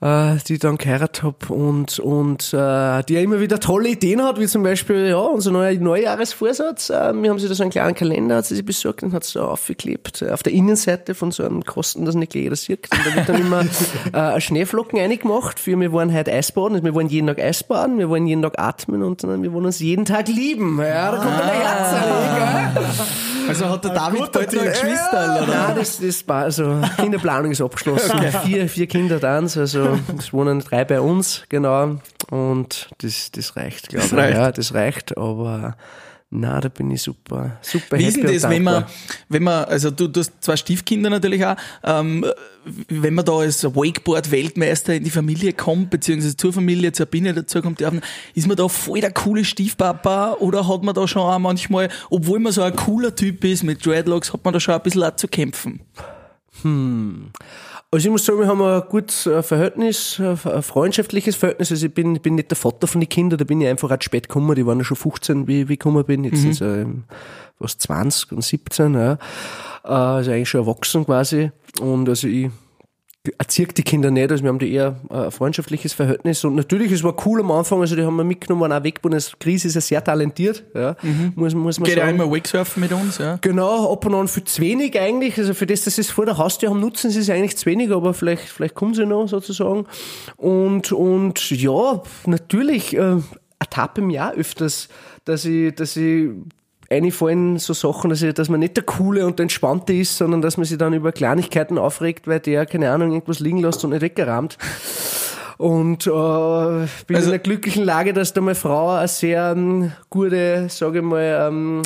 äh, 0.00 0.36
die 0.46 0.54
ich 0.54 0.58
dann 0.60 0.78
geheiratet 0.78 1.22
habe 1.24 1.52
und, 1.52 1.98
und 1.98 2.54
äh, 2.54 3.02
die 3.02 3.14
ja 3.14 3.20
immer 3.20 3.40
wieder 3.40 3.58
tolle 3.58 3.88
Ideen 3.90 4.22
hat, 4.22 4.38
wie 4.38 4.46
zum 4.46 4.62
Beispiel 4.62 5.08
ja, 5.08 5.18
unser 5.18 5.50
neuer 5.50 5.72
Neujahresvorsatz. 5.74 6.90
Äh, 6.90 7.12
wir 7.14 7.30
haben 7.30 7.38
sie 7.38 7.48
da 7.48 7.54
so 7.54 7.64
einen 7.64 7.72
kleinen 7.72 7.94
Kalender, 7.94 8.36
hat 8.36 8.46
sie 8.46 8.54
sich 8.54 8.64
besorgt 8.64 9.02
und 9.02 9.12
hat 9.12 9.24
es 9.24 9.30
so 9.30 9.42
aufgeklebt, 9.42 10.22
äh, 10.22 10.30
auf 10.30 10.42
der 10.42 10.52
Innenseite 10.52 11.14
von 11.14 11.32
so 11.32 11.44
einem 11.44 11.64
Kosten, 11.64 12.04
dass 12.04 12.14
nicht 12.14 12.34
jeder 12.34 12.56
sieht. 12.56 12.88
Und 12.92 13.06
da 13.06 13.14
wird 13.16 13.28
dann 13.28 13.40
immer 13.40 13.64
äh, 14.12 14.40
Schneeflocken 14.40 14.98
reingemacht 14.98 15.58
für 15.58 15.78
wir 15.78 15.92
wollen 15.92 16.12
heute 16.12 16.32
Eisbaden, 16.32 16.74
also 16.74 16.84
wir 16.84 16.94
wollen 16.94 17.08
jeden 17.08 17.26
Tag 17.26 17.40
Eisbaden, 17.40 17.98
wir 17.98 18.08
wollen 18.08 18.26
jeden 18.26 18.42
Tag 18.42 18.58
atmen 18.58 19.02
und 19.02 19.22
dann, 19.24 19.42
wir 19.42 19.52
wollen 19.52 19.66
uns 19.66 19.80
jeden 19.80 20.04
Tag 20.04 20.28
lieben. 20.28 20.78
Ja, 20.80 21.12
da 21.12 21.16
kommt 21.18 21.38
dann 21.38 21.42
ein 21.42 21.60
Herz 21.60 22.74
gell? 22.74 23.37
Also 23.48 23.68
hat 23.68 23.84
der 23.84 23.92
David 23.92 24.18
guter 24.20 24.32
bald 24.32 24.52
noch. 24.52 24.62
Geschwisterl, 24.62 25.42
oder? 25.42 25.54
Nein, 25.68 25.76
das, 25.76 25.98
das 25.98 26.28
war, 26.28 26.42
also 26.44 26.80
Kinderplanung 26.96 27.50
ist 27.50 27.60
abgeschlossen. 27.60 28.20
Vier, 28.44 28.68
vier 28.68 28.86
Kinder 28.86 29.18
dann, 29.18 29.44
also 29.44 29.98
es 30.18 30.32
wohnen 30.32 30.60
drei 30.60 30.84
bei 30.84 31.00
uns, 31.00 31.44
genau. 31.48 31.96
Und 32.30 32.88
das, 32.98 33.30
das 33.32 33.56
reicht, 33.56 33.88
glaube 33.88 34.06
ich. 34.06 34.12
reicht. 34.12 34.34
Ja, 34.34 34.52
das 34.52 34.74
reicht, 34.74 35.16
aber 35.16 35.76
na, 36.30 36.60
da 36.60 36.68
bin 36.68 36.90
ich 36.90 37.00
super, 37.00 37.58
super 37.62 37.98
Wie 37.98 38.04
ist 38.04 38.18
denn 38.18 38.26
das, 38.26 38.42
wenn 38.50 38.62
man, 38.62 38.84
wenn 39.30 39.42
man, 39.42 39.64
also 39.64 39.90
du, 39.90 40.08
du 40.08 40.20
hast 40.20 40.32
zwei 40.40 40.58
Stiefkinder 40.58 41.08
natürlich 41.08 41.44
auch, 41.46 41.56
ähm, 41.82 42.26
wenn 42.88 43.14
man 43.14 43.24
da 43.24 43.32
als 43.32 43.64
Wakeboard-Weltmeister 43.64 44.94
in 44.94 45.04
die 45.04 45.10
Familie 45.10 45.54
kommt, 45.54 45.88
beziehungsweise 45.88 46.36
zur 46.36 46.52
Familie, 46.52 46.92
zur 46.92 47.06
Biene 47.06 47.32
dazu 47.32 47.62
kommt, 47.62 47.80
dürfen, 47.80 48.02
ist 48.34 48.46
man 48.46 48.58
da 48.58 48.68
voll 48.68 49.00
der 49.00 49.12
coole 49.12 49.42
Stiefpapa 49.42 50.34
oder 50.34 50.68
hat 50.68 50.82
man 50.82 50.94
da 50.94 51.08
schon 51.08 51.22
auch 51.22 51.38
manchmal, 51.38 51.88
obwohl 52.10 52.40
man 52.40 52.52
so 52.52 52.62
ein 52.62 52.76
cooler 52.76 53.14
Typ 53.14 53.42
ist 53.44 53.62
mit 53.62 53.86
Dreadlocks, 53.86 54.34
hat 54.34 54.44
man 54.44 54.52
da 54.52 54.60
schon 54.60 54.74
ein 54.74 54.82
bisschen 54.82 55.04
auch 55.04 55.16
zu 55.16 55.28
kämpfen? 55.28 55.80
Also 57.90 58.06
ich 58.06 58.12
muss 58.12 58.26
sagen, 58.26 58.40
wir 58.40 58.46
haben 58.46 58.60
ein 58.60 58.82
gutes 58.90 59.26
äh, 59.26 59.42
Verhältnis, 59.42 60.18
äh, 60.18 60.36
ein 60.48 60.62
freundschaftliches 60.62 61.36
Verhältnis. 61.36 61.70
Also 61.70 61.86
ich 61.86 61.94
bin, 61.94 62.20
bin 62.20 62.34
nicht 62.34 62.50
der 62.50 62.56
Vater 62.56 62.86
von 62.86 63.00
den 63.00 63.08
Kindern, 63.08 63.38
da 63.38 63.44
bin 63.46 63.62
ich 63.62 63.68
einfach 63.68 63.90
auch 63.90 64.02
spät 64.02 64.28
gekommen. 64.28 64.54
Die 64.54 64.66
waren 64.66 64.78
ja 64.78 64.84
schon 64.84 64.98
15, 64.98 65.48
wie, 65.48 65.68
wie 65.68 65.72
ich 65.72 65.78
gekommen 65.78 66.04
bin. 66.04 66.24
Jetzt 66.24 66.42
sind 66.42 66.54
sie 66.54 66.64
ähm, 66.66 67.04
was 67.58 67.78
20 67.78 68.32
und 68.32 68.44
17, 68.44 68.92
ja. 68.92 69.12
Äh, 69.12 69.88
Also 69.88 70.30
eigentlich 70.32 70.50
schon 70.50 70.66
erwachsen 70.66 71.06
quasi. 71.06 71.50
Und 71.80 72.10
also 72.10 72.28
ich 72.28 72.50
erziehe 73.38 73.66
die 73.66 73.82
Kinder 73.82 74.10
nicht, 74.10 74.30
also 74.30 74.42
wir 74.42 74.48
haben 74.48 74.58
da 74.58 74.66
eher 74.66 74.96
äh, 75.10 75.14
ein 75.14 75.30
freundschaftliches 75.30 75.92
Verhältnis. 75.92 76.44
Und 76.44 76.54
natürlich, 76.54 76.92
es 76.92 77.02
war 77.02 77.14
cool 77.26 77.40
am 77.40 77.50
Anfang, 77.50 77.80
also 77.80 77.96
die 77.96 78.02
haben 78.02 78.16
wir 78.16 78.24
mitgenommen, 78.24 78.72
auch 78.72 78.82
weg, 78.82 79.00
das 79.02 79.32
Chris 79.38 79.64
ist 79.64 79.74
ja 79.74 79.80
sehr 79.80 80.04
talentiert, 80.04 80.64
ja, 80.74 80.96
muss, 81.34 81.54
muss 81.54 81.80
man 81.80 81.88
Geht 81.88 81.98
sagen. 81.98 82.16
immer 82.16 82.30
Wakesurfen 82.30 82.80
mit 82.80 82.92
uns, 82.92 83.18
ja. 83.18 83.38
Genau, 83.40 83.92
ab 83.92 84.06
und 84.06 84.14
an 84.14 84.28
viel 84.28 84.44
zu 84.44 84.62
wenig 84.62 84.98
eigentlich. 84.98 85.38
Also 85.38 85.54
für 85.54 85.66
das, 85.66 85.82
dass 85.82 85.96
sie 85.96 86.02
es 86.02 86.10
vor 86.10 86.26
der 86.26 86.38
Haustür 86.38 86.70
haben, 86.70 86.80
nutzen 86.80 87.10
sie 87.10 87.20
es 87.20 87.30
eigentlich 87.30 87.56
zu 87.56 87.66
wenig, 87.66 87.90
aber 87.90 88.14
vielleicht, 88.14 88.44
vielleicht 88.44 88.74
kommen 88.74 88.94
sie 88.94 89.06
noch 89.06 89.26
sozusagen. 89.26 89.86
Und, 90.36 90.92
und 90.92 91.50
ja, 91.50 92.02
natürlich 92.26 92.96
äh, 92.96 93.16
ertappe 93.58 94.00
mich 94.00 94.20
auch 94.20 94.32
öfters, 94.32 94.88
dass 95.24 95.44
ich, 95.44 95.74
dass 95.74 95.96
ich 95.96 96.30
einfallen 96.90 97.58
so 97.58 97.72
Sachen, 97.74 98.10
dass, 98.10 98.22
ich, 98.22 98.32
dass 98.34 98.48
man 98.48 98.60
nicht 98.60 98.76
der 98.76 98.84
Coole 98.84 99.26
und 99.26 99.38
der 99.38 99.44
Entspannte 99.44 99.92
ist, 99.92 100.16
sondern 100.16 100.40
dass 100.42 100.56
man 100.56 100.64
sich 100.64 100.78
dann 100.78 100.94
über 100.94 101.12
Kleinigkeiten 101.12 101.76
aufregt, 101.78 102.26
weil 102.26 102.40
der, 102.40 102.64
keine 102.66 102.90
Ahnung, 102.90 103.12
irgendwas 103.12 103.40
liegen 103.40 103.58
lässt 103.58 103.84
und 103.84 103.90
nicht 103.90 104.02
weggerammt. 104.02 104.56
Und 105.58 106.06
äh, 106.06 106.10
bin 106.10 107.16
Also- 107.16 107.28
in 107.28 107.34
einer 107.34 107.38
glücklichen 107.40 107.84
Lage, 107.84 108.12
dass 108.12 108.32
da 108.32 108.40
meine 108.40 108.54
Frau 108.54 108.90
eine 108.90 109.08
sehr 109.08 109.52
ähm, 109.56 109.92
gute, 110.08 110.66
sage 110.68 110.98
ich 111.00 111.04
mal, 111.04 111.48
ähm, 111.48 111.82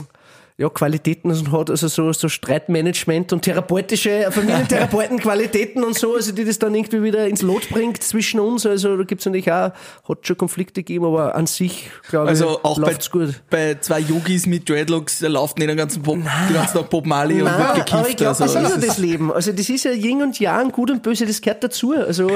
ja, 0.62 0.68
Qualitäten 0.68 1.50
hat, 1.50 1.70
also 1.70 1.88
so, 1.88 2.12
so 2.12 2.28
Streitmanagement 2.28 3.32
und 3.32 3.42
therapeutische, 3.42 4.28
Familientherapeuten-Qualitäten 4.30 5.82
und 5.82 5.98
so, 5.98 6.14
also 6.14 6.30
die 6.30 6.44
das 6.44 6.60
dann 6.60 6.72
irgendwie 6.72 7.02
wieder 7.02 7.26
ins 7.26 7.42
Lot 7.42 7.68
bringt 7.68 8.00
zwischen 8.00 8.38
uns. 8.38 8.64
Also 8.64 8.96
da 8.96 9.02
gibt's 9.02 9.26
natürlich 9.26 9.50
auch, 9.50 9.72
hat 10.08 10.18
schon 10.22 10.36
Konflikte 10.36 10.84
gegeben, 10.84 11.04
aber 11.04 11.34
an 11.34 11.48
sich, 11.48 11.90
glaube 12.08 12.28
Also 12.28 12.52
ich, 12.52 12.64
auch 12.64 12.76
bei, 12.76 12.86
läuft's 12.86 13.10
gut. 13.10 13.42
bei 13.50 13.76
zwei 13.80 13.98
Yogis 13.98 14.46
mit 14.46 14.68
Dreadlocks, 14.68 15.18
der 15.18 15.30
läuft 15.30 15.58
nicht 15.58 15.68
den 15.68 15.76
ganzen, 15.76 16.00
Bob, 16.00 16.18
den 16.18 16.54
ganzen 16.54 16.78
Tag 16.78 16.90
Bob 16.90 17.06
Marley 17.06 17.42
und 17.42 17.50
wird 17.50 17.74
gekifft. 17.74 17.94
aber 17.94 18.08
ich 18.08 18.16
glaube, 18.16 18.40
also, 18.40 18.44
das 18.44 18.54
ist 18.54 18.70
ja 18.70 18.76
das 18.76 18.86
das 18.86 18.98
Leben. 18.98 19.32
Also 19.32 19.50
das 19.50 19.68
ist 19.68 19.84
ja 19.84 19.90
Yin 19.90 20.22
und 20.22 20.38
Yang, 20.38 20.70
gut 20.70 20.92
und 20.92 21.02
böse, 21.02 21.26
das 21.26 21.40
gehört 21.40 21.64
dazu. 21.64 21.92
Also 21.92 22.30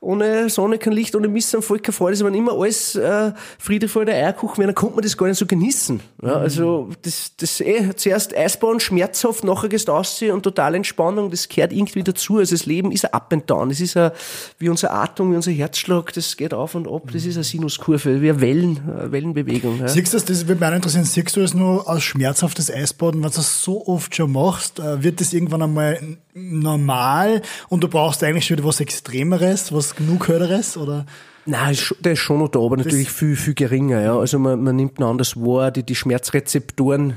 ohne 0.00 0.48
Sonne 0.48 0.78
kein 0.78 0.92
Licht, 0.92 1.16
ohne 1.16 1.28
Mist 1.28 1.54
am 1.54 1.62
Volk 1.62 1.82
kein 1.82 1.92
Freude. 1.92 2.12
Also 2.12 2.26
wenn 2.26 2.34
immer 2.34 2.52
alles 2.52 2.94
äh, 2.96 3.32
Friede 3.58 3.86
der 3.86 4.14
Eierkuchen 4.14 4.64
dann 4.64 4.74
kommt 4.74 4.94
man 4.94 5.02
das 5.02 5.16
gar 5.16 5.26
nicht 5.26 5.38
so 5.38 5.46
genießen. 5.46 6.00
Ja, 6.22 6.34
also 6.34 6.90
das, 7.02 7.32
das 7.36 7.60
eh, 7.60 7.94
zuerst 7.96 8.36
Eisbauen, 8.36 8.80
schmerzhaft, 8.80 9.44
nachher 9.44 9.68
gehst 9.68 9.88
du 9.88 9.92
aussehen 9.92 10.32
und 10.32 10.42
total 10.42 10.74
Entspannung, 10.74 11.30
das 11.30 11.48
gehört 11.48 11.72
irgendwie 11.72 12.02
dazu. 12.02 12.38
Also 12.38 12.54
das 12.54 12.66
Leben 12.66 12.92
ist 12.92 13.04
ein 13.04 13.12
Up 13.12 13.32
and 13.32 13.48
Down. 13.48 13.70
Es 13.70 13.80
ist 13.80 13.96
ein, 13.96 14.10
wie 14.58 14.68
unser 14.68 14.92
Atem, 14.92 15.32
wie 15.32 15.36
unser 15.36 15.52
Herzschlag, 15.52 16.12
das 16.12 16.36
geht 16.36 16.54
auf 16.54 16.74
und 16.74 16.88
ab. 16.88 17.10
Das 17.12 17.24
ist 17.24 17.36
eine 17.36 17.44
Sinuskurve, 17.44 18.20
wie 18.20 18.30
eine 18.30 18.40
Wellen, 18.40 18.80
eine 18.86 19.12
Wellenbewegung. 19.12 19.80
Ja. 19.80 19.88
Siehst 19.88 20.12
du 20.12 20.16
das, 20.16 20.24
das 20.24 20.46
würde 20.46 20.60
mich 20.60 20.70
auch 20.70 20.76
interessieren, 20.76 21.04
siehst 21.04 21.36
du 21.36 21.40
das 21.40 21.54
nur 21.54 21.88
als 21.88 22.02
schmerzhaftes 22.02 22.70
Eisbaden, 22.70 23.22
wenn 23.22 23.30
du 23.30 23.36
das 23.36 23.62
so 23.62 23.86
oft 23.86 24.14
schon 24.14 24.32
machst, 24.32 24.78
äh, 24.78 25.02
wird 25.02 25.20
das 25.20 25.32
irgendwann 25.32 25.62
einmal 25.62 25.98
normal 26.34 27.42
und 27.68 27.82
du 27.82 27.88
brauchst 27.88 28.22
eigentlich 28.22 28.46
schon 28.46 28.56
wieder 28.56 28.66
was 28.66 28.80
Extremeres, 28.80 29.72
was 29.72 29.87
genug 29.94 30.28
Höheres, 30.28 30.76
oder? 30.76 31.06
Nein, 31.46 31.76
der 32.00 32.12
ist 32.12 32.18
schon 32.18 32.40
noch 32.40 32.48
da, 32.48 32.58
aber 32.58 32.76
natürlich 32.76 33.10
viel, 33.10 33.34
viel 33.34 33.54
geringer. 33.54 34.00
Ja. 34.00 34.18
Also 34.18 34.38
man, 34.38 34.62
man 34.62 34.76
nimmt 34.76 34.98
ein 34.98 35.04
anderes 35.04 35.36
wahr, 35.36 35.70
die, 35.70 35.82
die 35.82 35.94
Schmerzrezeptoren 35.94 37.14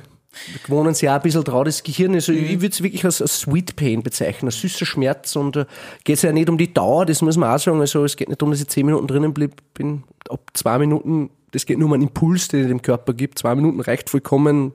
gewohnen 0.63 0.93
sie 0.93 1.09
auch 1.09 1.15
ein 1.15 1.21
bisschen 1.21 1.43
drauf. 1.43 1.65
Das 1.65 1.83
Gehirn, 1.83 2.13
also 2.13 2.31
ich 2.31 2.61
würde 2.61 2.73
es 2.73 2.81
wirklich 2.81 3.03
als, 3.03 3.21
als 3.21 3.41
Sweet 3.41 3.75
Pain 3.75 4.01
bezeichnen, 4.01 4.47
als 4.47 4.59
süßer 4.59 4.85
Schmerz 4.85 5.35
und 5.35 5.57
äh, 5.57 5.65
geht 6.03 6.17
es 6.17 6.21
ja 6.21 6.31
nicht 6.31 6.49
um 6.49 6.57
die 6.57 6.73
Dauer, 6.73 7.05
das 7.05 7.21
muss 7.21 7.37
man 7.37 7.53
auch 7.53 7.59
sagen. 7.59 7.79
Also 7.79 8.05
es 8.05 8.15
geht 8.15 8.29
nicht 8.29 8.41
um, 8.41 8.51
dass 8.51 8.61
ich 8.61 8.67
zehn 8.67 8.85
Minuten 8.85 9.07
drinnen 9.07 9.33
blieb, 9.33 9.55
bin 9.73 10.03
ab 10.29 10.39
zwei 10.53 10.77
Minuten, 10.77 11.29
das 11.51 11.65
geht 11.65 11.77
nur 11.77 11.87
um 11.87 11.93
einen 11.93 12.03
Impuls, 12.03 12.47
den 12.47 12.61
ich 12.61 12.67
dem 12.67 12.81
Körper 12.81 13.13
gibt. 13.13 13.39
Zwei 13.39 13.55
Minuten 13.55 13.81
reicht 13.81 14.09
vollkommen, 14.09 14.71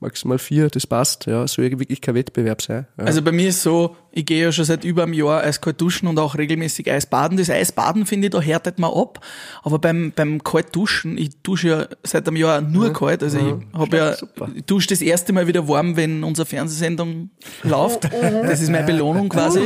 maximal 0.00 0.38
vier, 0.38 0.68
das 0.68 0.86
passt. 0.86 1.26
Ja, 1.26 1.46
soll 1.46 1.66
ja 1.66 1.78
wirklich 1.78 2.00
kein 2.00 2.14
Wettbewerb 2.14 2.62
sein. 2.62 2.86
Ja. 2.98 3.04
Also 3.04 3.22
bei 3.22 3.32
mir 3.32 3.48
ist 3.48 3.62
so, 3.62 3.96
ich 4.10 4.26
gehe 4.26 4.42
ja 4.42 4.52
schon 4.52 4.64
seit 4.64 4.84
über 4.84 5.04
einem 5.04 5.12
Jahr 5.12 5.42
eiskalt 5.42 5.80
duschen 5.80 6.08
und 6.08 6.18
auch 6.18 6.36
regelmäßig 6.36 6.90
Eisbaden. 6.90 7.36
Das 7.36 7.50
Eisbaden 7.50 8.06
finde 8.06 8.26
ich, 8.26 8.32
da 8.32 8.40
härtet 8.40 8.78
man 8.78 8.92
ab. 8.92 9.24
Aber 9.62 9.78
beim, 9.78 10.12
beim 10.14 10.42
kalt 10.42 10.74
duschen, 10.74 11.18
ich 11.18 11.40
dusche 11.42 11.68
ja 11.68 11.86
seit 12.02 12.26
einem 12.26 12.36
Jahr 12.36 12.60
nur 12.60 12.92
kalt. 12.92 13.22
Also 13.22 13.38
ich 13.38 13.78
habe 13.78 13.96
ja, 13.96 14.16
ich 14.54 14.64
dusche 14.64 14.88
das 14.88 15.02
erste 15.02 15.32
Mal 15.32 15.46
wieder 15.46 15.68
warm, 15.68 15.96
wenn 15.96 16.24
unsere 16.24 16.46
Fernsehsendung 16.46 17.30
läuft. 17.62 18.04
Das 18.04 18.60
ist 18.60 18.70
meine 18.70 18.86
Belohnung 18.86 19.28
quasi. 19.28 19.60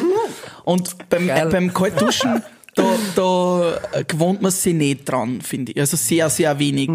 Und 0.65 1.09
beim, 1.11 1.27
Geil. 1.27 1.49
beim 1.51 1.73
kalt 1.73 2.01
duschen, 2.01 2.43
da, 2.75 2.85
da 3.15 4.03
gewohnt 4.07 4.43
man 4.43 4.51
sich 4.51 4.75
nicht 4.75 5.09
dran, 5.09 5.41
finde 5.41 5.73
ich. 5.73 5.81
Also 5.81 5.97
sehr, 5.97 6.29
sehr 6.31 6.59
wenig. 6.59 6.91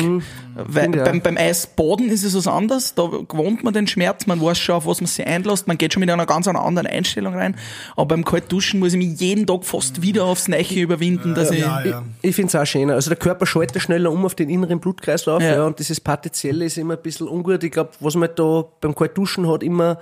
Weil 0.56 0.84
finde 0.84 0.98
ich 1.00 1.04
beim, 1.04 1.22
beim 1.22 1.38
Eisbaden 1.38 2.10
ist 2.10 2.24
es 2.24 2.36
was 2.36 2.48
anderes. 2.48 2.94
Da 2.96 3.10
gewohnt 3.28 3.64
man 3.64 3.74
den 3.74 3.88
Schmerz, 3.88 4.28
man 4.28 4.42
weiß 4.42 4.58
schon, 4.58 4.76
auf 4.76 4.86
was 4.86 5.00
man 5.00 5.08
sich 5.08 5.26
einlässt. 5.26 5.68
Man 5.68 5.78
geht 5.78 5.94
schon 5.94 6.02
mit 6.02 6.10
einer 6.10 6.26
ganz 6.26 6.48
anderen 6.48 6.88
Einstellung 6.88 7.34
rein. 7.34 7.56
Aber 7.96 8.08
beim 8.08 8.26
Kaltduschen 8.26 8.80
muss 8.80 8.94
ich 8.94 8.98
mich 8.98 9.20
jeden 9.20 9.48
Tag 9.48 9.64
fast 9.64 10.02
wieder 10.02 10.26
aufs 10.26 10.48
Neiche 10.48 10.80
überwinden, 10.82 11.34
dass 11.34 11.52
ich, 11.52 11.60
Ja, 11.60 11.84
ja. 11.86 12.04
Ich 12.22 12.36
finde 12.36 12.50
es 12.50 12.56
auch 12.56 12.66
schöner. 12.66 12.96
Also 12.96 13.10
der 13.10 13.18
Körper 13.18 13.46
schaltet 13.46 13.82
schneller 13.82 14.12
um 14.12 14.26
auf 14.26 14.36
den 14.36 14.50
inneren 14.50 14.80
Blutkreislauf, 14.80 15.42
Ja. 15.42 15.56
ja, 15.56 15.66
und 15.66 15.80
dieses 15.80 16.00
Partizielle 16.02 16.66
ist 16.66 16.78
immer 16.78 16.96
ein 16.96 17.02
bisschen 17.02 17.28
ungut. 17.28 17.64
Ich 17.64 17.72
glaube, 17.72 17.92
was 18.00 18.16
man 18.16 18.30
da 18.36 18.66
beim 18.82 18.94
Kaltduschen 18.96 19.48
hat, 19.48 19.64
immer 19.64 20.00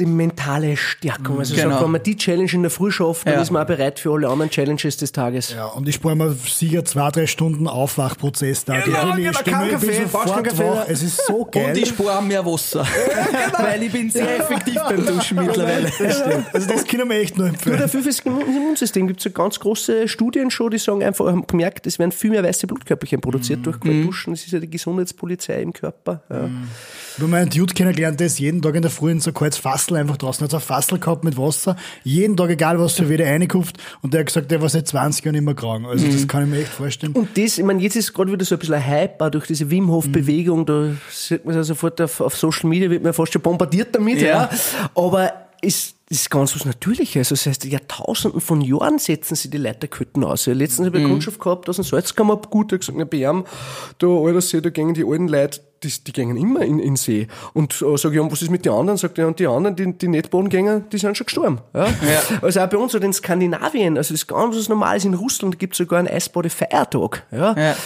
die 0.00 0.06
mentale 0.06 0.76
Stärkung. 0.76 1.38
Also 1.38 1.54
Genau. 1.54 1.70
sagt, 1.70 1.84
wenn 1.84 1.90
man 1.92 2.02
die 2.02 2.16
Challenge 2.16 2.50
in 2.52 2.62
der 2.62 2.70
Früh 2.70 2.90
schafft, 2.90 3.26
dann 3.26 3.34
Ja. 3.34 3.42
ist 3.42 3.50
man 3.50 3.62
auch 3.62 3.66
bereit 3.66 4.00
für 4.00 4.12
alle 4.12 4.28
anderen 4.28 4.50
Challenges 4.50 4.96
des 4.96 5.12
Tages. 5.12 5.52
Ja, 5.54 5.66
und 5.66 5.88
ich 5.88 5.94
spare 5.96 6.16
mir 6.16 6.32
sicher 6.32 6.84
zwei, 6.84 7.10
drei 7.10 7.26
Stunden 7.26 7.66
Aufwachprozess 7.68 8.64
da. 8.64 8.80
Genau, 8.80 9.10
ich 9.10 9.16
genau, 9.16 9.32
stehe 9.38 9.54
kein 9.56 9.66
mir- 9.68 9.74
ich 9.74 9.78
bin 9.80 9.90
Kaffee, 9.90 10.02
sofort 10.04 10.44
Kaffee. 10.44 10.64
wach. 10.64 10.84
Es 10.88 11.02
ist 11.02 11.26
so 11.26 11.44
geil. 11.44 11.66
und 11.70 11.76
ich 11.78 11.88
spare 11.88 12.22
mehr 12.22 12.44
Wasser. 12.44 12.86
Weil 13.58 13.82
ich 13.82 13.92
bin 13.92 14.10
sehr 14.10 14.38
effektiv 14.40 14.76
beim 14.88 15.04
Duschen 15.06 15.38
mittlerweile. 15.44 15.90
also 16.52 16.66
das 16.68 16.86
können 16.86 17.08
wir 17.08 17.16
echt 17.20 17.36
nur 17.36 17.46
Nur 17.46 17.54
empfehlen. 17.54 17.78
dafür 17.78 18.02
fürs 18.02 18.20
Immunsystem 18.20 19.06
gibt 19.06 19.20
es 19.20 19.24
ja 19.24 19.30
ganz 19.30 19.58
große 19.60 20.08
Studien 20.08 20.50
schon, 20.50 20.70
die 20.70 20.78
sagen 20.78 21.02
einfach, 21.02 21.26
haben 21.26 21.46
gemerkt, 21.46 21.86
es 21.86 21.98
werden 21.98 22.12
viel 22.12 22.30
mehr 22.30 22.42
weiße 22.42 22.66
Blutkörperchen 22.66 23.20
produziert 23.20 23.64
durch 23.66 23.78
Kaltduschen. 23.80 24.32
Das 24.32 24.44
ist 24.44 24.52
ja 24.52 24.58
die 24.60 24.70
Gesundheitspolizei 24.70 25.60
im 25.62 25.72
Körper. 25.72 26.22
Ja. 26.30 26.48
Ich 27.16 27.22
habe 27.22 27.30
meinen 27.30 27.50
Dude 27.50 27.74
kennengelernt, 27.74 28.18
der 28.20 28.28
ist 28.28 28.38
jeden 28.38 28.62
Tag 28.62 28.74
in 28.74 28.82
der 28.82 28.90
Früh 28.90 29.10
in 29.10 29.20
so 29.20 29.30
ein 29.30 29.34
kaltes 29.34 29.58
Fassel 29.90 29.96
einfach 29.96 30.16
draußen. 30.16 30.42
Er 30.42 30.44
hat 30.44 30.50
so 30.50 30.56
ein 30.58 30.62
Fassel 30.62 30.98
gehabt 30.98 31.24
mit 31.24 31.36
Wasser. 31.36 31.76
Jeden 32.04 32.36
Tag, 32.36 32.50
egal 32.50 32.78
was 32.78 32.92
für 32.94 33.08
wieder 33.08 33.26
reinkupft. 33.26 33.76
Und 34.02 34.14
der 34.14 34.20
hat 34.20 34.26
gesagt, 34.26 34.50
der 34.50 34.62
war 34.62 34.68
seit 34.68 34.86
20 34.86 35.24
Jahren 35.24 35.34
immer 35.34 35.54
krank. 35.54 35.86
Also 35.86 36.06
das 36.06 36.26
kann 36.28 36.44
ich 36.44 36.50
mir 36.50 36.58
echt 36.60 36.68
vorstellen. 36.68 37.12
Und 37.12 37.36
das, 37.36 37.58
ich 37.58 37.64
meine, 37.64 37.82
jetzt 37.82 37.96
ist 37.96 38.12
gerade 38.12 38.32
wieder 38.32 38.44
so 38.44 38.54
ein 38.54 38.58
bisschen 38.58 38.74
ein 38.74 38.86
Hype, 38.86 39.20
auch 39.20 39.30
durch 39.30 39.46
diese 39.46 39.70
Wim 39.70 39.90
Hof 39.90 40.08
Bewegung, 40.08 40.66
da 40.66 40.90
sieht 41.10 41.44
man 41.44 41.54
ja 41.54 41.62
sofort 41.62 42.00
auf, 42.00 42.20
auf 42.20 42.36
Social 42.36 42.68
Media, 42.68 42.90
wird 42.90 43.02
man 43.02 43.12
fast 43.12 43.32
schon 43.32 43.42
bombardiert 43.42 43.94
damit, 43.94 44.20
Ja. 44.20 44.28
ja. 44.28 44.50
Aber 44.94 45.32
ist, 45.62 45.96
ist 46.08 46.30
ganz 46.30 46.54
was 46.54 46.64
Natürliches. 46.64 47.30
Also 47.30 47.34
das 47.34 47.46
heißt, 47.46 47.64
Jahrtausenden 47.64 48.40
von 48.40 48.60
Jahren 48.60 48.98
setzen 48.98 49.34
sie 49.34 49.50
die 49.50 49.58
Leiterketten 49.58 50.24
aus. 50.24 50.46
Ja, 50.46 50.54
letztens 50.54 50.86
habe 50.86 50.98
ich 50.98 51.04
eine 51.04 51.12
Kundschaft 51.12 51.40
gehabt 51.40 51.68
aus 51.68 51.76
dem 51.76 51.84
Salzkammer 51.84 52.36
gut, 52.36 52.72
der 52.72 52.78
hat 52.78 52.86
gesagt, 52.86 53.10
bei 53.10 53.18
ihm, 53.18 53.44
da, 53.98 54.06
alter 54.06 54.40
See, 54.40 54.60
da 54.60 54.70
gehen 54.70 54.94
die 54.94 55.04
alten 55.04 55.28
Leute, 55.28 55.60
die, 55.82 55.92
die 56.04 56.12
gehen 56.12 56.36
immer 56.36 56.62
in, 56.62 56.78
in 56.78 56.96
See. 56.96 57.28
Und 57.54 57.80
äh, 57.80 57.96
sag 57.96 58.10
ich, 58.10 58.16
ja, 58.16 58.30
was 58.30 58.42
ist 58.42 58.50
mit 58.50 58.64
den 58.64 58.72
anderen? 58.72 58.96
Sagt 58.98 59.18
er, 59.18 59.22
ja, 59.22 59.28
und 59.28 59.38
die 59.38 59.46
anderen, 59.46 59.76
die, 59.76 59.92
die 59.96 60.48
gehen, 60.48 60.84
die 60.90 60.98
sind 60.98 61.16
schon 61.16 61.26
gestorben. 61.26 61.60
Ja? 61.74 61.86
Also 62.42 62.60
auch 62.60 62.68
bei 62.68 62.76
uns, 62.76 62.94
oder 62.94 63.04
in 63.04 63.12
Skandinavien, 63.12 63.96
also 63.96 64.12
das 64.12 64.22
ist 64.22 64.26
ganz 64.26 64.56
was 64.56 64.68
Normales. 64.68 65.04
In 65.04 65.14
Russland 65.14 65.58
gibt 65.58 65.74
es 65.74 65.78
sogar 65.78 66.00
einen 66.00 66.08
Eisbadefeiertag. 66.08 67.24
Ja? 67.30 67.56
Ja. 67.56 67.76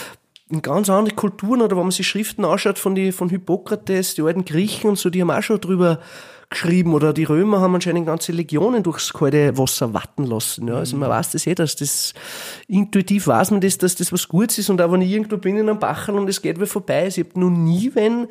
in 0.49 0.61
ganz 0.61 0.89
andere 0.89 1.15
Kulturen 1.15 1.61
oder 1.61 1.75
wenn 1.77 1.83
man 1.83 1.91
sich 1.91 2.07
Schriften 2.07 2.43
anschaut 2.43 2.79
von, 2.79 2.95
die, 2.95 3.11
von 3.11 3.29
Hippokrates, 3.29 4.15
die 4.15 4.23
alten 4.23 4.45
Griechen 4.45 4.89
und 4.89 4.99
so, 4.99 5.09
die 5.09 5.21
haben 5.21 5.31
auch 5.31 5.43
schon 5.43 5.61
drüber 5.61 5.99
geschrieben 6.49 6.93
oder 6.93 7.13
die 7.13 7.23
Römer 7.23 7.59
haben 7.59 7.75
anscheinend 7.75 8.05
ganze 8.05 8.31
Legionen 8.31 8.83
durchs 8.83 9.13
kalte 9.13 9.57
Wasser 9.57 9.93
watten 9.93 10.25
lassen. 10.25 10.67
Ja. 10.67 10.75
Also 10.75 10.97
man 10.97 11.09
weiß 11.09 11.31
das 11.31 11.47
eh, 11.47 11.55
dass 11.55 11.75
das 11.75 12.13
intuitiv 12.67 13.27
weiß 13.27 13.51
man 13.51 13.61
das, 13.61 13.77
dass 13.77 13.95
das 13.95 14.11
was 14.11 14.27
Gutes 14.27 14.57
ist 14.57 14.69
und 14.69 14.81
auch 14.81 14.91
wenn 14.91 15.01
ich 15.01 15.11
irgendwo 15.11 15.37
bin 15.37 15.57
in 15.57 15.69
einem 15.69 15.79
Bachel 15.79 16.15
und 16.15 16.29
es 16.29 16.41
geht 16.41 16.57
mir 16.57 16.67
vorbei, 16.67 17.03
also 17.03 17.21
ich 17.21 17.27
habe 17.27 17.39
noch 17.39 17.49
nie 17.49 17.91
wenn 17.95 18.27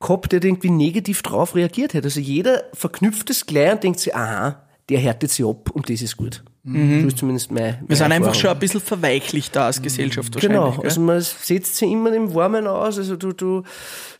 gehabt, 0.00 0.32
der 0.32 0.42
irgendwie 0.42 0.70
negativ 0.70 1.22
drauf 1.22 1.54
reagiert 1.54 1.94
hat. 1.94 2.04
Also 2.04 2.20
jeder 2.20 2.64
verknüpft 2.72 3.30
es 3.30 3.46
gleich 3.46 3.72
und 3.72 3.84
denkt 3.84 4.00
sich, 4.00 4.14
aha, 4.14 4.62
der 4.88 4.98
härtet 4.98 5.30
sich 5.30 5.44
ab 5.44 5.70
und 5.70 5.90
das 5.90 6.02
ist 6.02 6.16
gut. 6.16 6.42
Das 6.62 6.74
ist 6.74 7.18
zumindest 7.18 7.50
mein, 7.50 7.78
Wir 7.86 7.96
sind 7.96 8.12
einfach 8.12 8.34
schon 8.34 8.50
ein 8.50 8.58
bisschen 8.58 8.82
verweichlicht 8.82 9.56
da 9.56 9.64
als 9.64 9.80
Gesellschaft 9.80 10.34
wahrscheinlich. 10.34 10.60
Genau, 10.60 10.72
gell? 10.72 10.84
also 10.84 11.00
man 11.00 11.18
setzt 11.22 11.76
sich 11.76 11.90
immer 11.90 12.12
im 12.12 12.34
Warmen 12.34 12.66
aus, 12.66 12.98
also 12.98 13.16
du, 13.16 13.32
du, 13.32 13.62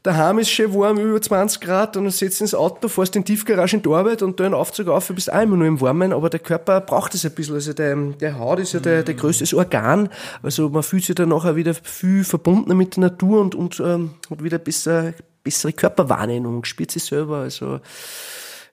daheim 0.02 0.38
ist 0.38 0.48
schön 0.48 0.72
warm, 0.72 0.98
über 0.98 1.20
20 1.20 1.60
Grad, 1.60 1.98
und 1.98 2.04
dann 2.04 2.12
setzt 2.12 2.40
ins 2.40 2.54
Auto, 2.54 2.88
fährst 2.88 3.14
in 3.14 3.24
die 3.24 3.34
Tiefgarage 3.34 3.76
in 3.76 3.82
die 3.82 3.90
Arbeit 3.90 4.22
und 4.22 4.40
da 4.40 4.44
einen 4.46 4.54
Aufzug 4.54 4.88
auf, 4.88 5.06
du 5.06 5.14
bist 5.14 5.30
auch 5.30 5.42
immer 5.42 5.56
nur 5.56 5.66
im 5.66 5.82
Warmen, 5.82 6.14
aber 6.14 6.30
der 6.30 6.40
Körper 6.40 6.80
braucht 6.80 7.14
es 7.14 7.26
ein 7.26 7.32
bisschen, 7.32 7.56
also 7.56 7.74
der, 7.74 7.94
der 7.94 8.38
Haut 8.38 8.58
ist 8.58 8.72
ja 8.72 8.80
der, 8.80 9.02
der 9.02 9.14
größte 9.16 9.54
Organ, 9.54 10.08
also 10.42 10.70
man 10.70 10.82
fühlt 10.82 11.04
sich 11.04 11.14
dann 11.14 11.28
nachher 11.28 11.56
wieder 11.56 11.74
viel 11.74 12.24
verbundener 12.24 12.74
mit 12.74 12.96
der 12.96 13.02
Natur 13.02 13.42
und, 13.42 13.54
und 13.54 13.80
ähm, 13.80 14.12
hat 14.30 14.42
wieder 14.42 14.56
besser, 14.56 15.12
bessere 15.44 15.74
Körperwahrnehmung, 15.74 16.64
spürt 16.64 16.90
sich 16.90 17.04
selber, 17.04 17.40
also 17.40 17.80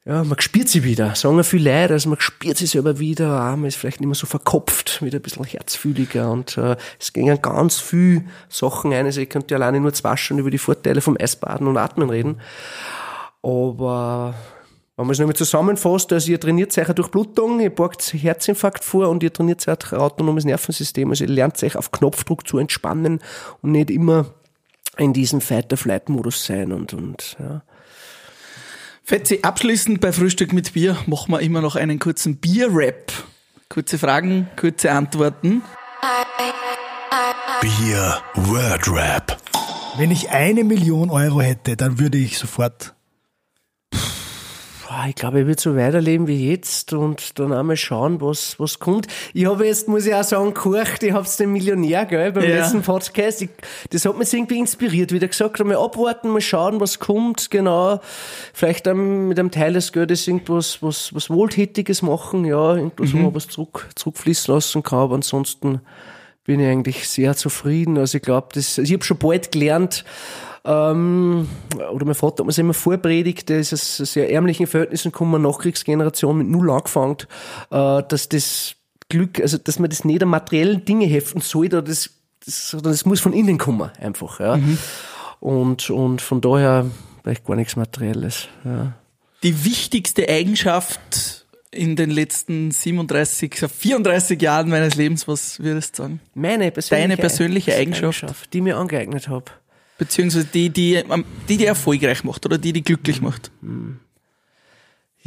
ja, 0.07 0.23
man 0.23 0.39
spürt 0.39 0.69
sie 0.69 0.85
wieder, 0.85 1.15
sagen 1.15 1.43
viele 1.43 1.81
Leute, 1.81 1.93
also 1.93 2.07
man 2.07 2.19
spürt 2.21 2.55
sie 2.55 2.65
selber 2.65 2.97
wieder, 2.97 3.41
ah, 3.41 3.57
man 3.57 3.65
ist 3.65 3.75
vielleicht 3.75 3.99
nicht 3.99 4.07
mehr 4.07 4.15
so 4.15 4.25
verkopft, 4.25 5.03
wieder 5.03 5.19
ein 5.19 5.21
bisschen 5.21 5.43
herzfühliger. 5.43 6.31
Und 6.31 6.57
äh, 6.57 6.77
es 6.97 7.11
gingen 7.11 7.41
ganz 7.41 7.79
viel 7.79 8.23
Sachen 8.47 8.93
ein, 8.93 9.05
also 9.05 9.19
ich 9.19 9.29
könnte 9.29 9.53
alleine 9.55 9.81
nur 9.81 9.91
zwei 9.91 10.15
Stunden 10.15 10.39
über 10.39 10.49
die 10.49 10.59
Vorteile 10.59 11.01
vom 11.01 11.17
Eisbaden 11.19 11.67
und 11.67 11.75
Atmen 11.75 12.09
reden, 12.09 12.39
aber 13.43 14.33
wenn 14.95 15.05
man 15.05 15.11
es 15.11 15.19
nochmal 15.19 15.35
zusammenfasst, 15.35 16.13
also 16.13 16.31
ihr 16.31 16.39
trainiert 16.39 16.75
euch 16.77 16.85
eine 16.85 16.95
Durchblutung, 16.95 17.59
ihr 17.59 17.69
borgt 17.69 18.13
Herzinfarkt 18.13 18.85
vor 18.85 19.09
und 19.09 19.23
ihr 19.23 19.33
trainiert 19.33 19.67
euch 19.67 19.91
autonomes 19.91 20.45
Nervensystem, 20.45 21.09
also 21.09 21.25
ihr 21.25 21.29
lernt 21.29 21.61
euch 21.61 21.75
auf 21.75 21.91
Knopfdruck 21.91 22.47
zu 22.47 22.59
entspannen 22.59 23.19
und 23.61 23.73
nicht 23.73 23.91
immer 23.91 24.27
in 24.97 25.11
diesem 25.11 25.41
Fight-or-Flight-Modus 25.41 26.45
sein 26.45 26.71
und, 26.71 26.93
und 26.93 27.35
ja. 27.39 27.61
Fetzi, 29.09 29.39
abschließend 29.41 30.01
bei 30.01 30.11
Frühstück 30.11 30.51
mit 30.51 30.73
Bier 30.73 30.97
machen 31.05 31.31
wir 31.31 31.39
immer 31.39 31.61
noch 31.61 31.77
einen 31.77 31.97
kurzen 31.97 32.35
Bier-Rap. 32.35 33.13
Kurze 33.69 33.97
Fragen, 33.97 34.49
kurze 34.57 34.91
Antworten. 34.91 35.61
Bier 37.61 38.21
Word 38.33 38.91
Rap. 38.91 39.37
Wenn 39.95 40.11
ich 40.11 40.31
eine 40.31 40.65
Million 40.65 41.09
Euro 41.09 41.39
hätte, 41.39 41.77
dann 41.77 41.99
würde 41.99 42.17
ich 42.17 42.37
sofort. 42.37 42.96
Boah, 44.97 45.05
ich 45.07 45.13
glaube, 45.13 45.41
ich 45.41 45.45
würde 45.45 45.61
so 45.61 45.75
weiterleben 45.75 46.25
wie 46.25 46.49
jetzt 46.49 46.91
und 46.91 47.37
dann 47.37 47.53
einmal 47.53 47.77
schauen, 47.77 48.19
was, 48.19 48.59
was 48.59 48.79
kommt. 48.79 49.05
Ich 49.31 49.45
habe 49.45 49.67
jetzt, 49.67 49.87
muss 49.87 50.07
ich 50.07 50.13
auch 50.15 50.23
sagen, 50.23 50.55
gehorcht, 50.55 51.03
ich 51.03 51.13
hab's 51.13 51.37
den 51.37 51.51
Millionär, 51.51 52.05
gell, 52.05 52.31
beim 52.31 52.49
Ja. 52.49 52.55
letzten 52.61 52.81
Podcast. 52.81 53.43
Ich, 53.43 53.49
das 53.91 54.05
hat 54.05 54.17
mich 54.17 54.33
irgendwie 54.33 54.57
inspiriert, 54.57 55.11
wie 55.11 55.19
der 55.19 55.29
gesagt 55.29 55.59
hat, 55.59 55.67
mal 55.67 55.77
abwarten, 55.77 56.29
mal 56.29 56.41
schauen, 56.41 56.79
was 56.79 56.97
kommt, 56.97 57.51
genau. 57.51 57.99
Vielleicht 58.53 58.87
dann 58.87 59.27
mit 59.27 59.37
einem 59.37 59.51
Teil 59.51 59.73
des 59.73 59.93
Geldes 59.93 60.27
irgendwas, 60.27 60.81
was, 60.81 61.13
was 61.13 61.29
Wohltätiges 61.29 62.01
machen, 62.01 62.43
ja, 62.43 62.75
irgendwas, 62.75 63.13
wo 63.13 63.17
man 63.17 63.35
was 63.35 63.47
zurück, 63.49 63.87
zurückfließen 63.93 64.51
lassen 64.51 64.81
kann, 64.81 64.97
aber 64.97 65.13
ansonsten 65.13 65.79
bin 66.47 66.61
ich 66.61 66.67
eigentlich 66.67 67.07
sehr 67.07 67.35
zufrieden. 67.35 67.97
Also 67.97 68.17
ich 68.17 68.23
glaube, 68.23 68.47
das, 68.53 68.77
ich 68.79 68.91
habe 68.93 69.03
schon 69.03 69.17
bald 69.17 69.51
gelernt, 69.51 70.05
ähm, 70.63 71.47
oder 71.91 72.05
mein 72.05 72.15
Vater 72.15 72.39
hat 72.39 72.45
mir 72.45 72.47
das 72.47 72.57
immer 72.57 72.73
vorpredigt, 72.73 73.49
der 73.49 73.59
ist 73.59 73.73
aus 73.73 73.97
sehr 73.97 74.31
ärmlichen 74.31 74.65
Verhältnissen 74.65 75.11
gekommen, 75.11 75.41
Nachkriegsgeneration 75.41 76.37
mit 76.37 76.47
Null 76.47 76.71
angefangen, 76.71 77.17
äh, 77.69 78.01
dass 78.07 78.29
das 78.29 78.75
Glück, 79.09 79.39
also 79.41 79.57
dass 79.57 79.77
man 79.77 79.89
das 79.89 80.05
nicht 80.05 80.23
an 80.23 80.29
materiellen 80.29 80.83
Dinge 80.85 81.05
heften 81.05 81.41
oder 81.57 81.81
das, 81.81 82.11
das, 82.45 82.69
sondern 82.69 82.93
das 82.93 83.05
muss 83.05 83.19
von 83.19 83.33
innen 83.33 83.57
kommen, 83.57 83.91
einfach. 83.99 84.39
Ja. 84.39 84.57
Und, 85.39 85.89
und 85.89 86.21
von 86.21 86.41
daher 86.41 86.85
vielleicht 87.23 87.45
gar 87.45 87.57
nichts 87.57 87.75
Materielles. 87.75 88.47
Ja. 88.63 88.93
Die 89.43 89.65
wichtigste 89.65 90.27
Eigenschaft 90.29 91.36
in 91.77 91.95
den 91.95 92.09
letzten 92.09 92.71
37, 92.71 93.55
34 93.55 94.41
Jahren 94.41 94.69
meines 94.69 94.95
Lebens, 94.95 95.27
was 95.27 95.59
würdest 95.59 95.97
du 95.99 96.03
sagen? 96.03 96.19
Meine 96.33 96.71
persönliche, 96.71 97.03
Deine 97.03 97.17
persönliche 97.17 97.75
Eigenschaft. 97.75 98.53
die 98.53 98.57
ich 98.57 98.63
mir 98.63 98.77
angeeignet 98.77 99.27
habe. 99.29 99.45
Beziehungsweise 99.97 100.45
die, 100.45 100.69
die, 100.69 101.03
am- 101.09 101.25
die, 101.49 101.57
die 101.57 101.65
erfolgreich 101.65 102.23
macht 102.23 102.45
oder 102.45 102.57
die, 102.57 102.73
die 102.73 102.83
glücklich 102.83 103.21
macht. 103.21 103.51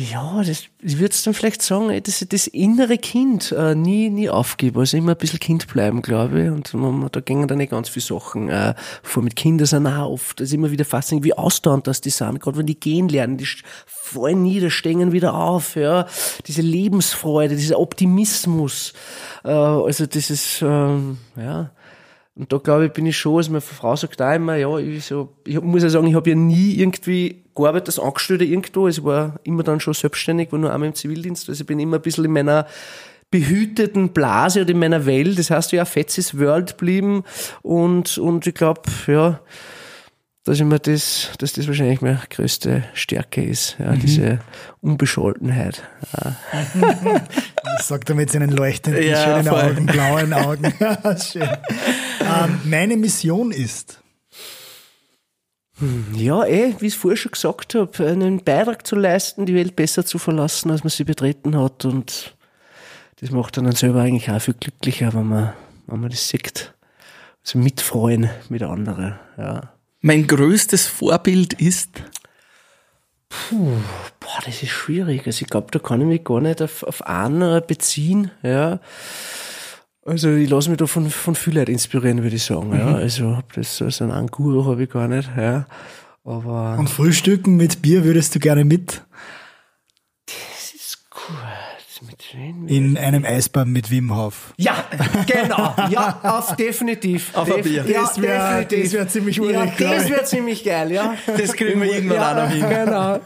Ja, 0.00 0.42
das, 0.42 0.62
ich 0.80 0.98
würde 0.98 1.14
dann 1.26 1.34
vielleicht 1.34 1.60
sagen, 1.60 1.90
ey, 1.90 2.00
das, 2.00 2.24
das 2.26 2.46
innere 2.46 2.96
Kind 2.96 3.52
äh, 3.52 3.74
nie, 3.74 4.08
nie 4.08 4.30
aufgeben. 4.30 4.80
Also 4.80 4.96
immer 4.96 5.12
ein 5.12 5.18
bisschen 5.18 5.40
Kind 5.40 5.66
bleiben, 5.66 6.00
glaube 6.00 6.42
ich. 6.42 6.50
Und 6.50 6.72
man, 6.72 7.10
da 7.12 7.20
gingen 7.20 7.46
dann 7.48 7.58
nicht 7.58 7.70
ganz 7.70 7.90
viele 7.90 8.06
Sachen 8.06 8.48
äh, 8.48 8.72
vor. 9.02 9.22
Mit 9.22 9.36
Kindern 9.36 9.66
sind 9.66 9.86
auch 9.86 10.10
oft, 10.10 10.40
das 10.40 10.48
ist 10.48 10.54
immer 10.54 10.70
wieder 10.70 10.86
faszinierend, 10.86 11.26
wie 11.26 11.34
ausdauernd 11.34 11.86
das 11.86 12.00
die 12.00 12.08
sind. 12.08 12.40
Gerade 12.40 12.56
wenn 12.56 12.64
die 12.64 12.80
gehen 12.80 13.10
lernen, 13.10 13.36
die 13.36 13.46
fallen 13.84 14.42
nieder, 14.42 14.70
stehen 14.70 15.12
wieder 15.12 15.34
auf. 15.34 15.76
Ja, 15.76 16.06
Diese 16.46 16.62
Lebensfreude, 16.62 17.54
dieser 17.54 17.78
Optimismus. 17.78 18.94
Äh, 19.44 19.50
also 19.50 20.06
das 20.06 20.30
ist, 20.30 20.62
ähm, 20.62 21.18
ja... 21.36 21.72
Und 22.40 22.50
da 22.50 22.56
glaube 22.56 22.86
ich, 22.86 22.92
bin 22.92 23.04
ich 23.04 23.18
schon, 23.18 23.36
also 23.36 23.50
meine 23.50 23.60
Frau 23.60 23.94
sagt 23.96 24.22
auch 24.22 24.34
immer, 24.34 24.56
ja, 24.56 24.78
ich, 24.78 25.04
so, 25.04 25.28
ich 25.46 25.60
muss 25.60 25.82
ja 25.82 25.90
sagen, 25.90 26.06
ich 26.06 26.14
habe 26.14 26.30
ja 26.30 26.36
nie 26.36 26.72
irgendwie 26.72 27.42
gearbeitet 27.54 27.88
als 27.88 27.98
Angestellter 27.98 28.44
irgendwo. 28.44 28.86
Also 28.86 29.02
ich 29.02 29.04
war 29.04 29.38
immer 29.44 29.62
dann 29.62 29.78
schon 29.78 29.92
selbstständig, 29.92 30.50
war 30.50 30.58
nur 30.58 30.72
einmal 30.72 30.88
im 30.88 30.94
Zivildienst. 30.94 31.50
Also 31.50 31.60
ich 31.60 31.66
bin 31.66 31.78
immer 31.78 31.96
ein 31.96 32.02
bisschen 32.02 32.24
in 32.24 32.32
meiner 32.32 32.66
behüteten 33.30 34.14
Blase 34.14 34.62
oder 34.62 34.70
in 34.70 34.78
meiner 34.78 35.04
Welt. 35.04 35.38
Das 35.38 35.50
heißt, 35.50 35.72
ja, 35.72 35.84
Fetzis 35.84 36.38
World 36.38 36.78
blieben. 36.78 37.24
Und, 37.60 38.16
und 38.16 38.46
ich 38.46 38.54
glaube, 38.54 38.80
ja, 39.06 39.40
dass 40.44 40.58
immer 40.58 40.78
das, 40.78 41.30
dass 41.38 41.52
das 41.52 41.66
wahrscheinlich 41.66 42.00
meine 42.00 42.20
größte 42.30 42.84
Stärke 42.94 43.44
ist, 43.44 43.76
ja, 43.78 43.92
mhm. 43.92 44.00
diese 44.00 44.38
Unbescholtenheit. 44.80 45.82
Ja. 46.16 46.36
das 47.62 47.88
sagt 47.88 48.08
er 48.08 48.14
mit 48.14 48.30
seinen 48.30 48.50
leuchtenden, 48.50 49.02
ja, 49.02 49.22
schönen 49.22 49.46
voll. 49.46 49.60
Augen, 49.60 49.86
blauen 49.86 50.32
Augen. 50.32 50.74
Schön. 51.20 51.42
Ähm, 51.42 52.60
meine 52.64 52.96
Mission 52.96 53.52
ist, 53.52 54.00
hm, 55.78 56.14
ja, 56.14 56.44
eh, 56.44 56.74
wie 56.78 56.86
ich 56.86 56.94
es 56.94 57.00
vorher 57.00 57.16
schon 57.16 57.32
gesagt 57.32 57.74
habe, 57.74 58.06
einen 58.06 58.44
Beitrag 58.44 58.86
zu 58.86 58.96
leisten, 58.96 59.46
die 59.46 59.54
Welt 59.54 59.76
besser 59.76 60.04
zu 60.04 60.18
verlassen, 60.18 60.70
als 60.70 60.84
man 60.84 60.90
sie 60.90 61.04
betreten 61.04 61.58
hat. 61.58 61.84
Und 61.86 62.36
das 63.20 63.30
macht 63.30 63.56
dann 63.56 63.70
selber 63.72 64.02
eigentlich 64.02 64.30
auch 64.30 64.40
viel 64.40 64.54
glücklicher, 64.54 65.12
wenn 65.14 65.26
man, 65.26 65.52
wenn 65.86 66.00
man 66.00 66.10
das 66.10 66.28
sieht. 66.28 66.74
Also 67.44 67.58
mitfreuen 67.58 68.28
mit 68.50 68.62
anderen, 68.62 69.18
ja. 69.38 69.72
Mein 70.00 70.26
größtes 70.26 70.86
Vorbild 70.86 71.54
ist? 71.54 71.90
Puh, 73.28 73.76
boah, 74.18 74.40
das 74.44 74.62
ist 74.62 74.70
schwierig. 74.70 75.26
Also 75.26 75.42
ich 75.42 75.48
glaube, 75.48 75.68
da 75.70 75.78
kann 75.78 76.00
ich 76.00 76.06
mich 76.06 76.24
gar 76.24 76.40
nicht 76.40 76.62
auf, 76.62 76.82
auf 76.82 77.06
einen 77.06 77.62
beziehen, 77.66 78.30
ja. 78.42 78.80
Also 80.04 80.30
ich 80.30 80.48
lasse 80.48 80.70
mich 80.70 80.78
da 80.78 80.86
von, 80.86 81.10
von 81.10 81.34
viel 81.34 81.56
Leuten 81.56 81.72
inspirieren, 81.72 82.22
würde 82.22 82.36
ich 82.36 82.42
sagen. 82.42 82.70
Mhm. 82.70 82.78
Ja. 82.78 82.94
Also 82.94 83.36
hab 83.36 83.52
das 83.52 83.80
also 83.82 84.04
einen 84.04 84.28
Guru 84.28 84.64
habe 84.64 84.82
ich 84.84 84.90
gar 84.90 85.06
nicht. 85.06 85.30
Ja. 85.36 85.66
Aber 86.24 86.76
Und 86.78 86.88
Frühstücken 86.88 87.56
mit 87.56 87.82
Bier 87.82 88.04
würdest 88.04 88.34
du 88.34 88.40
gerne 88.40 88.64
mit? 88.64 89.02
Das? 92.32 92.70
In 92.70 92.96
einem 92.96 93.24
Eisbahn 93.24 93.70
mit 93.70 93.90
Wim 93.90 94.14
Hof. 94.14 94.54
Ja, 94.56 94.84
genau. 95.26 95.74
Ja, 95.90 96.20
auf 96.22 96.54
definitiv. 96.54 97.34
Auf 97.34 97.52
ein 97.52 97.62
Bier. 97.62 97.84
Ja, 97.86 98.02
das 98.02 98.20
wäre 98.20 98.66
wär 98.70 99.08
ziemlich 99.08 99.40
urig, 99.40 99.54
Ja, 99.54 99.66
das 99.90 100.08
wäre 100.08 100.24
ziemlich 100.24 100.62
geil, 100.62 100.92
ja. 100.92 101.16
Das 101.26 101.52
kriegen 101.54 101.80
wir 101.80 101.92
irgendwann 101.92 102.16
ja, 102.18 102.30
auch 102.30 102.44
noch 102.44 102.50
hin. 102.50 102.66
Genau. 102.68 103.20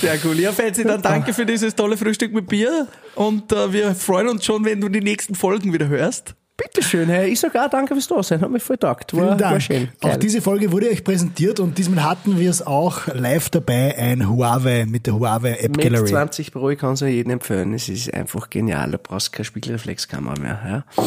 Sehr 0.00 0.18
cool. 0.24 0.40
Ja, 0.40 0.52
Fetzi, 0.52 0.84
dann 0.84 1.02
danke 1.02 1.34
für 1.34 1.44
dieses 1.44 1.74
tolle 1.74 1.96
Frühstück 1.96 2.32
mit 2.32 2.48
Bier 2.48 2.88
und 3.14 3.52
äh, 3.52 3.72
wir 3.72 3.94
freuen 3.94 4.28
uns 4.28 4.44
schon, 4.44 4.64
wenn 4.64 4.80
du 4.80 4.88
die 4.88 5.00
nächsten 5.00 5.34
Folgen 5.34 5.72
wieder 5.72 5.88
hörst. 5.88 6.34
Bitteschön, 6.56 7.08
hey. 7.08 7.28
ich 7.28 7.38
sage 7.38 7.62
auch 7.62 7.68
danke 7.68 7.94
fürs 7.94 8.08
Dasein, 8.08 8.40
hat 8.40 8.50
mich 8.50 8.62
voll 8.62 8.78
taugt. 8.78 9.12
War, 9.14 9.26
Vielen 9.26 9.38
Dank. 9.38 9.52
War 9.52 9.60
schön. 9.60 9.88
Geil. 10.00 10.12
Auch 10.12 10.16
diese 10.16 10.40
Folge 10.40 10.72
wurde 10.72 10.88
euch 10.88 11.04
präsentiert 11.04 11.60
und 11.60 11.76
diesmal 11.76 12.04
hatten 12.04 12.38
wir 12.38 12.48
es 12.48 12.66
auch 12.66 13.08
live 13.08 13.50
dabei, 13.50 13.96
ein 13.98 14.28
Huawei 14.28 14.86
mit 14.86 15.06
der 15.06 15.14
Huawei 15.14 15.58
App 15.58 15.76
Gallery. 15.76 16.02
Mit 16.02 16.08
20 16.08 16.52
Pro, 16.52 16.70
ich 16.70 16.78
kann 16.78 16.94
es 16.94 17.00
ja 17.00 17.08
jedem 17.08 17.32
empfehlen, 17.32 17.74
es 17.74 17.90
ist 17.90 18.12
einfach 18.14 18.48
genial, 18.48 18.90
du 18.90 18.98
brauchst 18.98 19.32
keine 19.32 19.44
Spiegelreflexkamera 19.44 20.40
mehr. 20.40 20.84
Ja. 20.98 21.04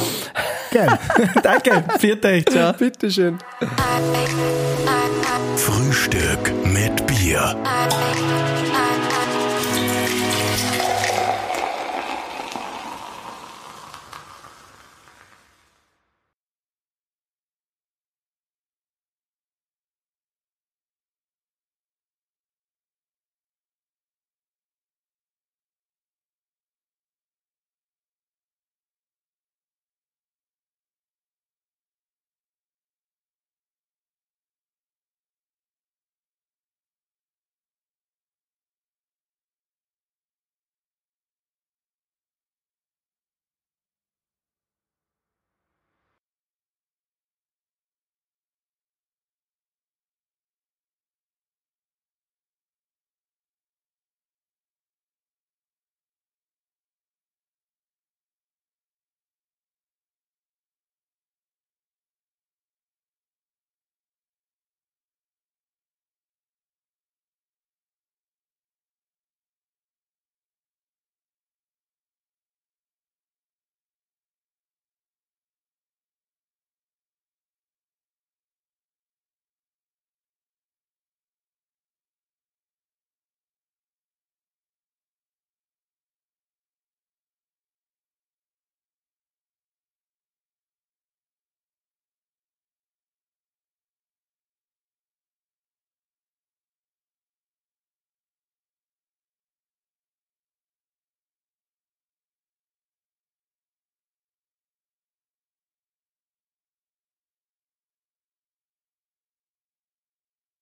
Geil. 0.71 0.99
danke, 1.43 1.83
viert 1.97 2.23
euch, 2.25 2.45
ciao. 2.45 2.73
Bitteschön. 2.73 3.39
Frühstück 5.55 6.53
mit 6.63 7.07
Bier. 7.07 7.55